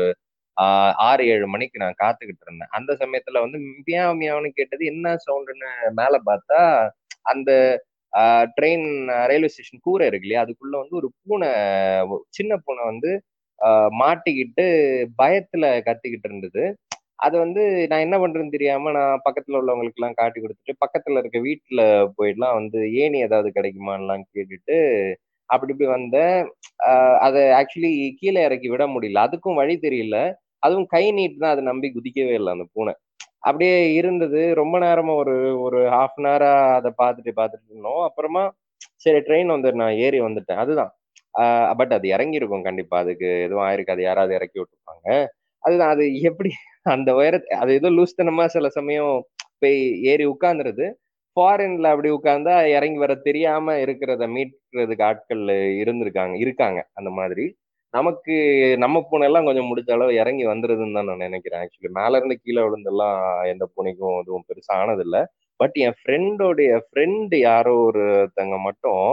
ஆஹ் 0.57 0.93
ஆறு 1.07 1.25
ஏழு 1.33 1.47
மணிக்கு 1.55 1.83
நான் 1.83 1.99
காத்துக்கிட்டு 2.03 2.45
இருந்தேன். 2.47 2.73
அந்த 2.77 2.93
சமயத்துல 3.01 3.41
வந்து 3.45 3.59
மியா 3.81 4.05
மியாவுன்னு 4.21 4.51
கேட்டது 4.59 4.85
என்ன 4.87 5.07
சவுண்டுன்னு? 5.27 5.71
மேல 5.99 6.15
பார்த்தா 6.29 6.61
அந்த 7.27 7.51
ட்ரெயின் 8.57 8.87
ரயில்வே 9.31 9.51
ஸ்டேஷன் 9.55 9.85
கூரை 9.87 10.07
இருக்கு 10.09 10.27
இல்லையா? 10.27 10.45
அதுக்குள்ள 10.45 10.77
வந்து 10.83 10.97
ஒரு 11.01 11.09
பூனை 11.23 11.51
சின்ன 12.39 12.53
பூனை 12.65 12.85
வந்து 12.85 13.11
மாட்டிக்கிட்டு 14.01 14.67
பயத்துல 15.19 15.65
கத்திக்கிட்டு 15.89 16.29
இருந்தது. 16.31 16.63
அது 17.19 17.37
வந்து 17.39 17.63
நான் 17.91 18.05
என்ன 18.05 18.17
பண்றேன்னு 18.19 18.55
தெரியாம 18.55 18.93
நான் 18.93 19.23
பக்கத்துல 19.27 19.59
உள்ளவங்களுக்கு 19.61 20.01
எல்லாம் 20.01 20.17
காட்டி 20.17 20.39
கொடுத்துட்டு 20.41 20.75
பக்கத்துல 20.85 21.21
இருக்க 21.21 21.39
வீட்டுல 21.47 21.83
போயிடலாம் 22.17 22.57
வந்து 22.59 22.81
ஏணி 23.03 23.19
ஏதாவது 23.21 23.51
கிடைக்குமான்லாம் 23.57 24.25
கேட்டுட்டு 24.35 24.77
அப்படி 25.51 25.73
இப்படி 25.75 25.89
வந்தேன். 25.91 26.39
அதை 27.27 27.43
ஆக்சுவலி 27.59 27.91
கீழே 28.21 28.41
இறக்கி 28.43 28.69
விட 28.71 28.85
முடியல. 28.95 29.25
அதுக்கும் 29.27 29.59
வழி 29.61 29.77
தெரியல. 29.83 30.17
அதுவும் 30.63 30.89
கை 30.95 31.05
நீட்டு 31.13 31.39
தான். 31.39 31.55
அதை 31.55 31.65
நம்பி 31.65 31.89
குதிக்கவே 31.95 32.35
இல்லை 32.39 32.53
அந்த 32.57 32.67
பூனை. 32.75 32.95
அப்படியே 33.41 33.77
இருந்தது. 34.01 34.41
ரொம்ப 34.61 34.77
நேரமா 34.81 35.15
ஒரு 35.23 35.35
ஒரு 35.67 35.81
ஹாஃப் 35.93 36.19
அன் 36.21 36.29
ஹவரா 36.29 36.51
அதை 36.79 36.93
பார்த்துட்டு 37.03 37.33
பார்த்துட்டு 37.41 37.69
இருந்தோம். 37.71 38.03
அப்புறமா 38.09 38.45
சரி 39.05 39.21
ட்ரெயின் 39.29 39.55
வந்து 39.55 39.71
நான் 39.83 39.99
ஏறி 40.07 40.21
வந்துட்டேன். 40.23 40.63
அதுதான். 40.65 40.93
பட் 41.81 41.95
அது 41.99 42.07
இறங்கியிருக்கும் 42.17 42.67
கண்டிப்பா. 42.69 42.97
அதுக்கு 43.05 43.29
எதுவும் 43.47 43.67
ஆயிருக்காது. 43.69 44.03
யாராவது 44.09 44.35
இறக்கி 44.39 44.59
விட்டுருப்பாங்க. 44.61 45.09
அதுதான். 45.65 45.93
அது 45.97 46.05
எப்படி 46.31 46.51
அந்த 46.87 47.11
உயரத்தை 47.19 47.57
அது 47.63 47.71
ஏதோ 47.79 47.89
லூஸ்தனமா 47.97 48.45
சில 48.55 48.69
சமயம் 48.77 49.15
போய் 49.63 49.79
ஏறி 50.13 50.25
உட்கார்ந்துருது. 50.33 50.87
ஃபாரின்ல 51.37 51.87
அப்படி 51.93 52.11
உட்கார்ந்தா 52.17 52.55
இறங்கி 52.77 52.99
வர 53.05 53.15
தெரியாம 53.27 53.75
இருக்கிறத 53.85 54.25
மீட்கிறதுக்கு 54.35 55.07
ஆட்கள் 55.09 55.43
இருந்திருக்காங்க 55.83 56.37
இருக்காங்க 56.45 56.81
அந்த 56.99 57.11
மாதிரி. 57.19 57.45
நமக்கு 57.95 58.35
நம்ம 58.85 58.97
பூனை 59.09 59.27
எல்லாம் 59.29 59.47
கொஞ்சம் 59.49 59.69
முடிச்ச 59.71 59.91
அளவு 59.97 60.13
இறங்கி 60.23 60.45
வந்துருதுன்னு 60.49 60.97
தான் 60.99 61.09
நான் 61.11 61.25
நினைக்கிறேன். 61.27 61.63
ஆக்சுவலி 61.65 61.91
மேல 61.99 62.19
இருந்து 62.21 62.37
கீழே 62.45 62.63
விழுந்தெல்லாம் 62.67 63.19
எந்த 63.53 63.65
பூனைக்கும் 63.75 64.19
எதுவும் 64.23 64.47
பெருசா 64.49 64.75
ஆனதில்லை. 64.83 65.23
பட் 65.61 65.77
என் 65.85 65.97
ஃப்ரெண்டோடைய 66.01 66.73
ஃப்ரெண்டு 66.87 67.37
யாரோ 67.49 67.75
ஒருத்தங்க 67.87 68.57
மட்டும் 68.69 69.05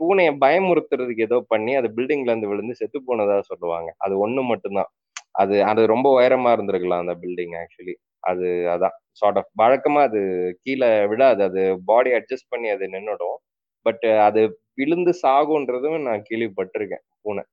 பூனையை 0.00 0.32
பயமுறுத்துறதுக்கு 0.44 1.26
ஏதோ 1.28 1.38
பண்ணி 1.52 1.72
அது 1.80 1.88
பில்டிங்ல 1.96 2.32
இருந்து 2.32 2.50
விழுந்து 2.52 2.74
செத்து 2.80 2.98
போனதா 3.08 3.36
சொல்லுவாங்க. 3.50 3.90
அது 4.04 4.14
ஒண்ணு 4.24 4.42
மட்டும்தான். 4.52 4.90
அது 5.38 5.56
அது 5.64 5.82
ரொம்ப 5.86 6.08
உயரமா 6.16 6.50
இருந்திருக்கலாம் 6.56 7.02
அந்த 7.04 7.14
பில்டிங் 7.22 7.54
ஆக்சுவலி 7.60 7.94
அது 8.24 8.46
அதான். 8.74 8.96
சார்ட் 9.12 9.38
ஆஃப் 9.40 9.50
வழக்கமா 9.60 10.00
அது 10.08 10.20
கீழே 10.64 10.88
விடாது 11.12 11.42
அது 11.44 11.60
பாடி 11.84 12.10
அட்ஜஸ்ட் 12.12 12.50
பண்ணி 12.50 12.68
அது 12.70 12.86
நின்னுடும். 12.94 13.38
பட் 13.86 14.06
அது 14.28 14.40
விழுந்து 14.74 15.12
சாகுன்றதும் 15.22 15.98
நான் 16.08 16.26
கேள்விப்பட்டிருக்கேன். 16.30 17.04
பூனை. 17.24 17.44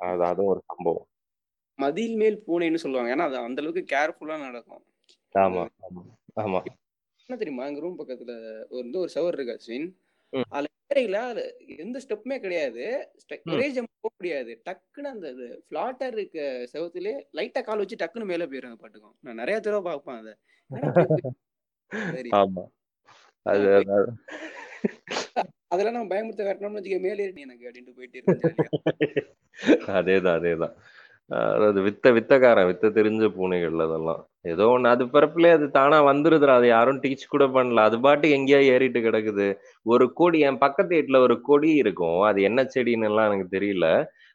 அது 0.00 0.24
அதுவும் 0.30 0.52
ஒரு 0.54 0.62
சம்பவம். 0.70 1.06
மதில் 1.78 2.16
மேல் 2.16 2.38
பூனைன்னு 2.46 2.82
சொல்லுவாங்க. 2.84 3.12
ஏன்னா 3.14 3.26
அது 3.30 3.38
அந்த 3.46 3.60
அளவுக்கு 3.62 3.84
கேர்ஃபுல்லா 3.94 4.36
நடக்கும். 4.46 4.82
ஆமா 5.34 5.64
ஆமா 5.86 6.02
ஆமா. 6.44 6.60
என்ன 7.28 7.38
தெரியுமா? 7.38 7.66
எங்க 7.66 7.80
ரூம் 7.80 8.00
பக்கத்துல 8.00 8.32
ஒரு 8.72 8.86
ஒரு 9.02 9.10
சவர் 9.16 9.36
இருக்கு 9.38 9.56
ம். 9.76 9.90
அதுல 10.48 10.66
ஏறையில 10.94 11.12
அதுல 11.12 11.56
எந்த 11.56 12.00
ஸ்டெப்புமே 12.08 12.40
கிடையாது. 12.40 13.10
ஒரே 13.44 13.72
ஜம்ப் 13.72 13.84
போக 14.00 14.14
முடியாது. 14.18 14.62
டக்குன்னு 14.70 15.04
அந்த 15.04 15.32
ஃபிளாட்டர் 15.70 16.12
இருக்க 16.12 16.68
செவத்துலயே 16.72 17.22
லைட்டா 17.32 17.62
கால் 17.62 17.78
வச்சு 17.78 17.96
டக்குன்னு 17.96 18.24
மேல 18.24 18.46
அந்த 18.46 18.76
பாட்டுக்கும். 18.76 19.16
நான் 19.20 19.34
நிறைய 19.34 19.60
தடவை 19.60 19.98
பார்ப்பேன் 20.02 20.16
அதை. 20.16 20.34
ஆமா. 22.30 22.62
அது 23.42 23.58
அது- 23.58 24.12
அதெல்லாம் 25.66 25.94
நம்ம 25.94 26.14
பயமுறுத்த 26.14 26.38
காட்டணும்னு 26.38 26.84
வச்சுக்க 26.84 27.00
மேலே 27.00 27.32
எனக்கு 27.34 27.70
அப்படின்ட்டு 27.70 27.94
போயிட்டு 27.96 28.22
இருக்கேன் 28.26 28.54
அதேதான் 29.66 30.40
அதேதான். 30.40 30.74
அஹ் 31.30 31.68
அது 31.68 31.80
வித்த 31.80 32.12
வித்தக்காரன் 32.12 32.66
வித்த 32.66 32.90
தெரிஞ்ச 32.90 33.34
பூனைகள் 33.34 33.78
அதெல்லாம். 33.78 34.29
ஏதோ 34.44 34.66
ஒன்று 34.68 34.88
அது 34.88 35.04
பிறப்புல 35.06 35.50
அது 35.52 35.66
தானா 35.70 35.96
வந்துருதுடா. 36.04 36.54
அது 36.60 36.66
யாரும் 36.68 37.00
டீச் 37.02 37.24
கூட 37.28 37.44
பண்ணல. 37.46 37.82
அது 37.88 37.96
பாட்டு 38.00 38.26
எங்கேயா 38.36 38.60
ஏறிட்டு 38.74 39.00
கிடக்குது. 39.00 39.46
ஒரு 39.86 40.04
கொடி 40.12 40.38
என் 40.48 40.58
பக்கத்து 40.58 40.92
வீட்டுல 40.96 41.18
ஒரு 41.18 41.36
கொடி 41.40 41.70
இருக்கும். 41.82 42.20
அது 42.28 42.40
என்ன 42.42 42.60
செடின்னு 42.74 43.08
எல்லாம் 43.10 43.28
எனக்கு 43.28 43.56
தெரியல. 43.56 43.86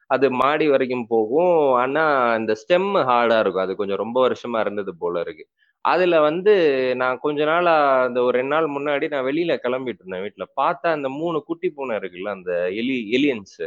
அது 0.09 0.25
மாடி 0.41 0.65
வரைக்கும் 0.69 1.07
போகும். 1.07 1.53
ஆனா 1.75 2.03
இந்த 2.37 2.53
ஸ்டெம் 2.61 2.89
ஹார்டா 3.09 3.37
இருக்கும். 3.39 3.65
அது 3.65 3.75
கொஞ்சம் 3.75 4.01
ரொம்ப 4.03 4.17
வருஷமா 4.27 4.59
இருந்தது 4.59 4.93
போல 4.97 5.19
இருக்கு. 5.19 5.45
அதுல 5.85 6.19
வந்து 6.27 6.53
நான் 6.95 7.17
கொஞ்ச 7.19 7.39
நாளா 7.45 7.73
அந்த 8.05 8.19
ஒரு 8.23 8.33
ரெண்டு 8.37 8.53
நாள் 8.55 8.67
முன்னாடி 8.67 9.05
நான் 9.09 9.27
வெளியில 9.27 9.53
கிளம்பிட்டு 9.65 10.01
இருந்தேன் 10.01 10.23
வீட்டுல 10.25 10.45
பார்த்தா 10.61 10.87
அந்த 10.97 11.09
மூணு 11.19 11.37
குட்டி 11.43 11.69
பூனை 11.69 11.95
இருக்குல்ல 11.97 12.31
அந்த 12.37 12.51
எலி 12.81 12.97
எலியன்ஸ். 13.17 13.59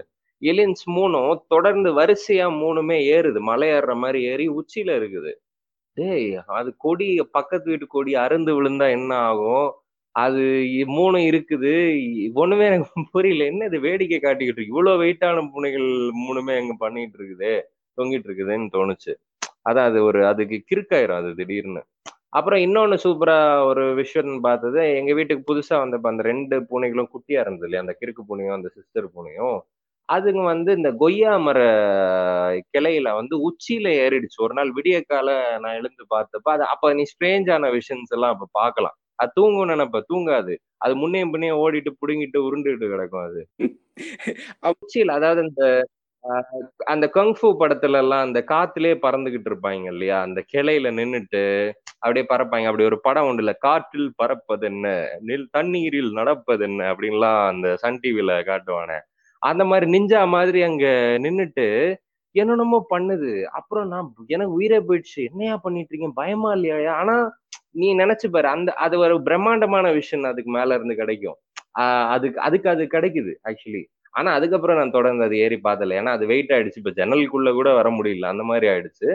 எலியன்ஸ் 0.43 0.84
மூணும் 0.97 1.32
தொடர்ந்து 1.49 1.91
வரிசையா 1.93 2.47
மூணுமே 2.62 2.99
ஏறுது. 3.16 3.41
மலை 3.51 3.68
ஏறுற 3.70 3.95
மாதிரி 3.97 4.20
ஏறி 4.32 4.47
உச்சியில 4.59 4.91
இருக்குது. 5.01 5.32
டேய் 5.99 6.27
அது 6.59 6.71
கொடி 6.79 7.07
பக்கத்து 7.37 7.67
வீட்டு 7.73 7.87
கொடி 7.89 8.13
அருந்து 8.25 8.53
விழுந்தா 8.59 8.87
என்ன 8.99 9.13
ஆகும்? 9.29 9.69
அது 10.15 10.43
மூணு 10.97 11.19
இருக்குது. 11.31 11.73
ஒண்ணுமே 12.43 12.65
எனக்கு 12.71 12.87
புரியல. 13.15 13.43
என்ன 13.53 13.67
இது 13.71 13.79
வேடிக்கை 13.87 14.19
காட்டிக்கிட்டு 14.21 14.61
இருக்கு? 14.61 14.75
இவ்வளவு 14.75 15.03
வெயிட்டான 15.03 15.45
பூனைகள் 15.53 15.89
மூணுமே 16.23 16.55
அங்க 16.61 16.75
பண்ணிட்டு 16.85 17.19
இருக்குது 17.19 17.53
தொங்கிட்டு 17.99 18.29
இருக்குதுன்னு 18.29 18.69
தோணுச்சு. 18.77 19.13
அதான் 19.69 19.89
அது 19.91 19.99
ஒரு 20.09 20.21
அதுக்கு 20.31 20.59
கிறுக்காயிரும் 20.71 21.21
அது 21.21 21.31
திடீர்னு. 21.41 21.83
அப்புறம் 22.39 22.61
இன்னொன்னு 22.67 22.97
சூப்பரா 23.05 23.37
ஒரு 23.71 23.85
விஷயம் 24.01 24.33
பார்த்தது 24.47 24.81
எங்க 25.01 25.13
வீட்டுக்கு 25.19 25.49
புதுசா 25.51 25.77
வந்தப்ப 25.83 26.13
அந்த 26.13 26.25
ரெண்டு 26.31 26.57
பூனைகளும் 26.71 27.11
குட்டியா 27.15 27.41
இருந்தது 27.45 27.67
இல்லையா? 27.69 27.85
அந்த 27.85 27.95
கிறுக்கு 28.01 28.23
பூனையும் 28.29 28.57
அந்த 28.59 28.71
சிஸ்டர் 28.79 29.09
பூனையும். 29.15 29.59
அதுங்க 30.09 30.43
வந்து 30.49 30.71
இந்த 30.79 30.91
கொய்யா 31.01 31.33
மர 31.47 31.59
கிளையில 32.75 33.09
வந்து 33.19 33.35
உச்சியில 33.49 33.89
ஏறிடுச்சு. 34.03 34.39
ஒரு 34.45 34.55
நாள் 34.59 34.71
விடிய 34.77 34.99
கால 35.11 35.29
நான் 35.63 35.77
எழுந்து 35.79 36.05
பார்த்தப்ப 36.15 36.53
அது 36.55 36.65
அப்ப 36.73 36.93
நீ 36.99 37.05
ஸ்ட்ரேஞ்சான 37.13 37.71
விஷன்ஸ் 37.77 38.15
எல்லாம் 38.17 38.35
அப்ப 38.35 38.49
பார்க்கலாம். 38.59 38.97
அது 39.19 39.33
தூங்கும் 39.39 39.71
நினைப்ப 39.73 40.01
தூங்காது. 40.11 40.55
அது 40.85 40.95
முன்னையும் 41.01 41.33
பின்னையும் 41.33 41.61
ஓடிட்டு 41.63 41.93
புடுங்கிட்டு 42.01 42.39
உருண்டுகிட்டு 42.47 42.89
கிடக்கும் 42.93 43.25
அது. 43.29 43.43
உச்சியில 44.77 45.17
அதாவது 45.19 45.43
இந்த 45.47 45.65
அந்த 46.93 47.07
கங்ஃபு 47.17 47.49
படத்துல 47.61 48.01
எல்லாம் 48.03 48.25
அந்த 48.27 48.41
காத்துலயே 48.51 48.95
பறந்துகிட்டு 49.05 49.51
இருப்பாங்க 49.51 49.87
இல்லையா? 49.93 50.17
அந்த 50.27 50.41
கிளையில 50.53 50.91
நின்னுட்டு 50.99 51.43
அப்படியே 52.03 52.25
பறப்பாங்க. 52.31 52.69
அப்படி 52.71 52.89
ஒரு 52.91 52.99
படம் 53.07 53.31
இல்ல 53.37 53.55
காற்றில் 53.67 54.11
பறப்பது 54.21 54.67
என்ன 54.73 54.87
நில் 55.29 55.49
தண்ணீரில் 55.57 56.13
நடப்பது 56.21 56.65
என்ன 56.69 56.89
அப்படின்லாம் 56.93 57.41
அந்த 57.51 57.69
சன் 57.85 58.01
டிவில 58.05 58.33
காட்டுவானே. 58.51 58.99
அந்த 59.43 59.62
மாதிரி 59.66 59.86
நிஞ்சா 59.95 60.20
மாதிரி 60.32 60.61
அங்க 60.64 60.86
நின்னுட்டு 61.24 61.66
என்னென்னமோ 62.34 62.78
பண்ணுது. 62.91 63.30
அப்புறம் 63.59 63.86
நான் 63.93 64.07
எனக்கு 64.34 64.57
உயிரே 64.59 64.78
போயிடுச்சு. 64.89 65.20
என்னையா 65.30 65.55
பண்ணிட்டு 65.64 65.91
இருக்கீங்க? 65.91 66.14
பயமா 66.20 66.51
இல்லையா 66.57 66.76
ஆனா 67.01 67.16
நீ 67.74 67.89
நினைச்சு 68.01 68.28
பாரு. 68.30 68.49
அந்த 68.57 68.70
அது 68.84 68.97
ஒரு 69.05 69.16
பிரம்மாண்டமான 69.28 69.86
விஷயம் 69.99 70.28
அதுக்கு 70.30 70.53
மேல 70.57 70.76
இருந்து 70.78 70.97
கிடைக்கும். 71.01 71.39
ஆஹ் 71.82 72.07
அதுக்கு 72.14 72.39
அதுக்கு 72.47 72.68
அது 72.74 72.84
கிடைக்குது 72.95 73.32
ஆக்சுவலி 73.51 73.82
ஆனா 74.14 74.30
அதுக்கப்புறம் 74.39 74.78
நான் 74.80 74.97
தொடர்ந்து 74.97 75.26
அது 75.26 75.36
ஏறி 75.45 75.59
பார்த்தல 75.64 75.97
ஏன்னா 76.01 76.12
அது 76.18 76.26
வெயிட் 76.32 76.53
ஆயிடுச்சு. 76.57 76.80
இப்ப 76.82 76.95
ஜன்னலுக்குள்ள 76.99 77.51
கூட 77.59 77.70
வர 77.80 77.89
முடியல. 77.99 78.30
அந்த 78.34 78.45
மாதிரி 78.51 78.68
ஆயிடுச்சு. 78.72 79.09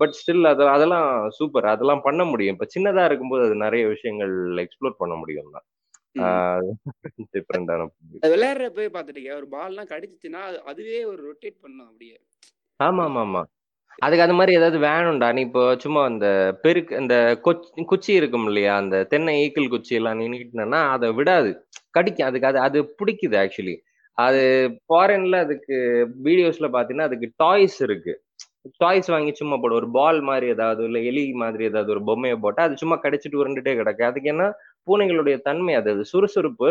பட் 0.00 0.14
ஸ்டில் 0.18 0.46
அது 0.52 0.64
அதெல்லாம் 0.74 1.08
சூப்பர் 1.38 1.68
அதெல்லாம் 1.72 2.04
பண்ண 2.06 2.22
முடியும். 2.30 2.56
இப்ப 2.56 2.68
சின்னதா 2.74 3.04
இருக்கும்போது 3.10 3.44
அது 3.48 3.56
நிறைய 3.64 3.84
விஷயங்கள் 3.94 4.34
எக்ஸ்ப்ளோர் 4.64 5.00
பண்ண 5.02 5.14
முடியும் 5.22 5.52
தான் 5.52 5.66
டிஃப்ரெண்டான 7.34 7.86
விளையாடுறப்ப 8.34 8.86
பாத்துட்டீங்க 8.96 9.30
ஒரு 9.36 9.48
பால்லாம் 9.48 9.90
கடிச்சிச்சுன்னா 9.90 10.40
அது- 10.48 10.62
அதுவே 10.64 11.04
ஒரு 11.04 11.20
ரொட்டேட் 11.28 11.58
பண்ணும் 11.60 11.86
அப்படியே. 11.86 12.16
ஆமா 12.80 13.02
ஆமா 13.08 13.20
ஆமா 13.26 13.42
அதுக்கு 13.98 14.24
அது 14.24 14.34
மாதிரி 14.34 14.56
ஏதாவது 14.56 14.78
வேணும்டா? 14.78 15.32
நீ 15.32 15.40
இப்போ 15.40 15.76
சும்மா 15.76 16.04
அந்த 16.04 16.26
பெருக்கு 16.62 16.94
கொச்- 17.46 17.84
குச்சி 17.84 18.12
இருக்கும் 18.12 18.46
இல்லையா? 18.46 18.76
அந்த 18.76 19.04
தென்னை 19.04 19.34
ஈக்கிள் 19.42 19.68
குச்சி 19.68 19.94
எல்லாம் 19.94 20.20
நின்னுக்கிட்டனா 20.20 20.80
அதை 20.90 21.12
விடாது. 21.12 21.50
கடிக்கும். 21.90 22.26
அதுக்கு 22.26 22.46
அது 22.46 22.58
அது 22.58 22.78
பிடிக்குது 22.98 23.36
ஆக்சுவலி 23.42 23.74
அது 24.18 24.40
ஃபாரின்ல 24.86 25.36
அதுக்கு 25.38 25.76
வீடியோஸ்ல 26.24 26.68
பாத்தீங்கன்னா 26.74 27.08
அதுக்கு 27.10 27.28
டாய்ஸ் 27.36 27.80
இருக்கு. 27.82 28.14
டாய்ஸ் 28.78 29.10
வாங்கி 29.10 29.32
சும்மா 29.34 29.56
போடு. 29.56 29.74
ஒரு 29.74 29.90
பால் 29.90 30.20
மாதிரி 30.20 30.46
ஏதாவது 30.46 30.82
இல்ல 30.84 30.98
எலி 31.10 31.32
மாதிரி 31.42 31.64
ஏதாவது 31.64 31.90
ஒரு 31.90 32.04
பொம்மையை 32.04 32.38
போட்டா 32.38 32.62
அது 32.62 32.76
சும்மா 32.76 33.00
கடிச்சிட்டு 33.04 33.40
உருண்டுட்டே 33.42 33.74
கிடக்கு. 33.80 34.02
அதுக்கு 34.02 34.28
என்ன? 34.28 34.46
பூனைகளுடைய 34.86 35.40
தன்மை 35.40 35.74
அது 35.74 35.90
அது 35.90 36.04
சுறுசுறுப்பு. 36.04 36.70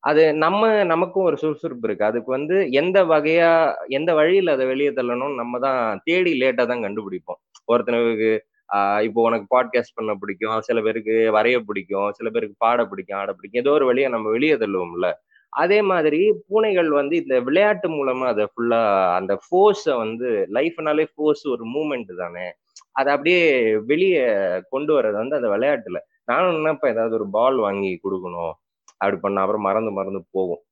அது 0.00 0.34
நம்ம 0.34 0.84
நமக்கும் 0.84 1.24
ஒரு 1.24 1.36
சுறுசுறுப்பு 1.36 1.88
இருக்கு. 1.88 2.04
அதுக்கு 2.04 2.30
வந்து 2.30 2.56
எந்த 2.70 3.04
வகையா 3.04 3.50
எந்த 3.88 4.14
வழியில 4.14 4.52
அதை 4.52 4.66
வெளியே 4.66 4.90
தள்ளணும் 4.90 5.34
நம்ம 5.34 5.58
தான் 5.58 6.00
தேடி 6.04 6.40
லேட்டா 6.40 6.66
தான் 6.66 6.84
கண்டுபிடிப்போம். 6.84 7.40
ஒருத்தனுக்கு 7.72 8.30
ஆஹ் 8.72 9.02
இப்போ 9.02 9.22
உனக்கு 9.22 9.46
பாட்காஸ்ட் 9.54 9.94
பண்ண 9.94 10.14
பிடிக்கும். 10.14 10.60
சில 10.60 10.80
பேருக்கு 10.80 11.12
வரைய 11.34 11.58
பிடிக்கும். 11.66 12.12
சில 12.12 12.30
பேருக்கு 12.30 12.54
பாட 12.58 12.84
பிடிக்கும் 12.86 13.18
ஆட 13.18 13.32
பிடிக்கும். 13.32 13.62
ஏதோ 13.62 13.70
ஒரு 13.72 13.86
வழியை 13.86 14.10
நம்ம 14.10 14.30
வெளியே 14.30 14.54
தள்ளுவோம்ல. 14.54 15.08
அதே 15.52 15.82
மாதிரி 15.82 16.20
பூனைகள் 16.48 16.90
வந்து 16.90 17.16
இந்த 17.16 17.40
விளையாட்டு 17.40 17.88
மூலமா 17.88 18.26
அதை 18.26 18.44
ஃபுல்லா 18.52 18.80
அந்த 19.14 19.38
ஃபோர்ஸை 19.44 19.96
வந்து 19.96 20.28
லைஃப்னாலே 20.52 21.06
ஃபோர்ஸ் 21.14 21.48
ஒரு 21.48 21.64
மூமெண்ட் 21.66 22.14
தானே. 22.16 22.46
அதை 22.92 23.12
அப்படியே 23.12 23.42
வெளியே 23.76 24.24
கொண்டு 24.70 25.00
வர்றது 25.00 25.12
வந்து 25.12 25.36
அந்த 25.36 25.48
விளையாட்டுல. 25.48 25.98
நானும் 26.32 26.58
நினைப்பேன் 26.58 26.94
ஏதாவது 26.94 27.14
ஒரு 27.14 27.26
பால் 27.36 27.58
வாங்கி 27.66 27.92
கொடுக்கணும். 28.04 28.52
அப்படி 29.00 29.16
பண்ண 29.20 29.42
அப்புறம் 29.44 29.66
மறந்து 29.68 29.90
மறந்து 29.92 30.20
போகும். 30.36 30.62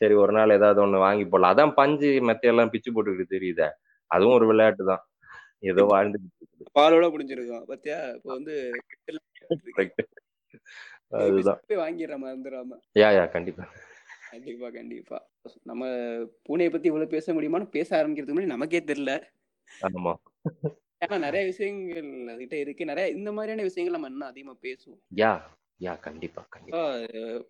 சரி 0.00 0.14
ஒரு 0.22 0.32
நாள் 0.32 0.56
ஏதாவது 0.56 0.78
ஒண்ணு 0.84 1.04
வாங்கி 1.06 1.24
போடலாம். 1.24 1.52
அதான் 1.54 1.74
பஞ்சு 1.74 2.08
மெத்தையெல்லாம் 2.28 2.72
பிச்சு 2.72 2.90
போட்டுக்கிட்டு 2.94 3.34
தெரியுதே? 3.36 3.68
அதுவும் 4.10 4.36
ஒரு 4.38 4.46
விளையாட்டு 4.50 4.84
தான் 4.84 5.02
ஏதோ 5.70 5.82
வாழ்ந்துட்டு 5.92 6.30
பாலோட 6.76 7.06
முடிஞ்சிருக்கும் 7.12 7.68
பாத்தியா? 7.70 7.98
இப்போ 8.16 8.30
வந்து. 8.34 8.54
அதுதான். 11.20 11.60
வாங்கிடுற 11.82 12.16
மறந்துடாம. 12.22 12.78
யா 12.96 13.08
யா 13.16 13.24
கண்டிப்பா. 13.34 13.64
கண்டிப்பா 14.32 14.68
கண்டிப்பா. 14.70 15.18
நம்ம 15.70 15.82
பூனையை 16.46 16.70
பத்தி 16.72 16.90
இவ்வளவு 16.90 17.14
பேச 17.16 17.34
முடியுமான்னு 17.34 17.74
பேச 17.76 17.90
ஆரம்பிக்கிறதுக்கு 17.98 18.36
முன்னாடி 18.36 18.54
நமக்கே 18.54 18.82
தெரியல. 18.90 19.14
ஆமா. 19.68 20.14
ஏன்னா 21.04 21.18
நிறைய 21.18 21.46
விஷயங்கள் 21.46 22.02
அதுகிட்ட 22.04 22.54
இருக்கு. 22.54 22.84
நிறைய 22.84 23.16
இந்த 23.16 23.32
மாதிரியான 23.32 23.62
விஷயங்கள் 23.62 24.00
நம்ம 24.00 24.12
இன்னும் 24.12 24.28
அதிகமா 24.28 24.56
பேசுவோம். 24.62 25.00
யா 25.16 25.40
யா 25.80 26.00
கண்டிப்பா 26.00 26.46
கண்டிப்பா. 26.48 26.94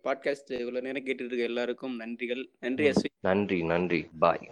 பாட்காஸ்ட் 0.03 0.59
இவ்வளவு 0.59 0.81
நேரம் 0.81 1.03
கேட்டுட்டு 1.03 1.25
இருக்க 1.25 1.43
எல்லாருக்கும் 1.43 1.99
நன்றிகள். 1.99 2.45
நன்றி 2.59 2.91
நன்றி 3.19 3.63
நன்றி. 3.63 4.07
பாய். 4.19 4.49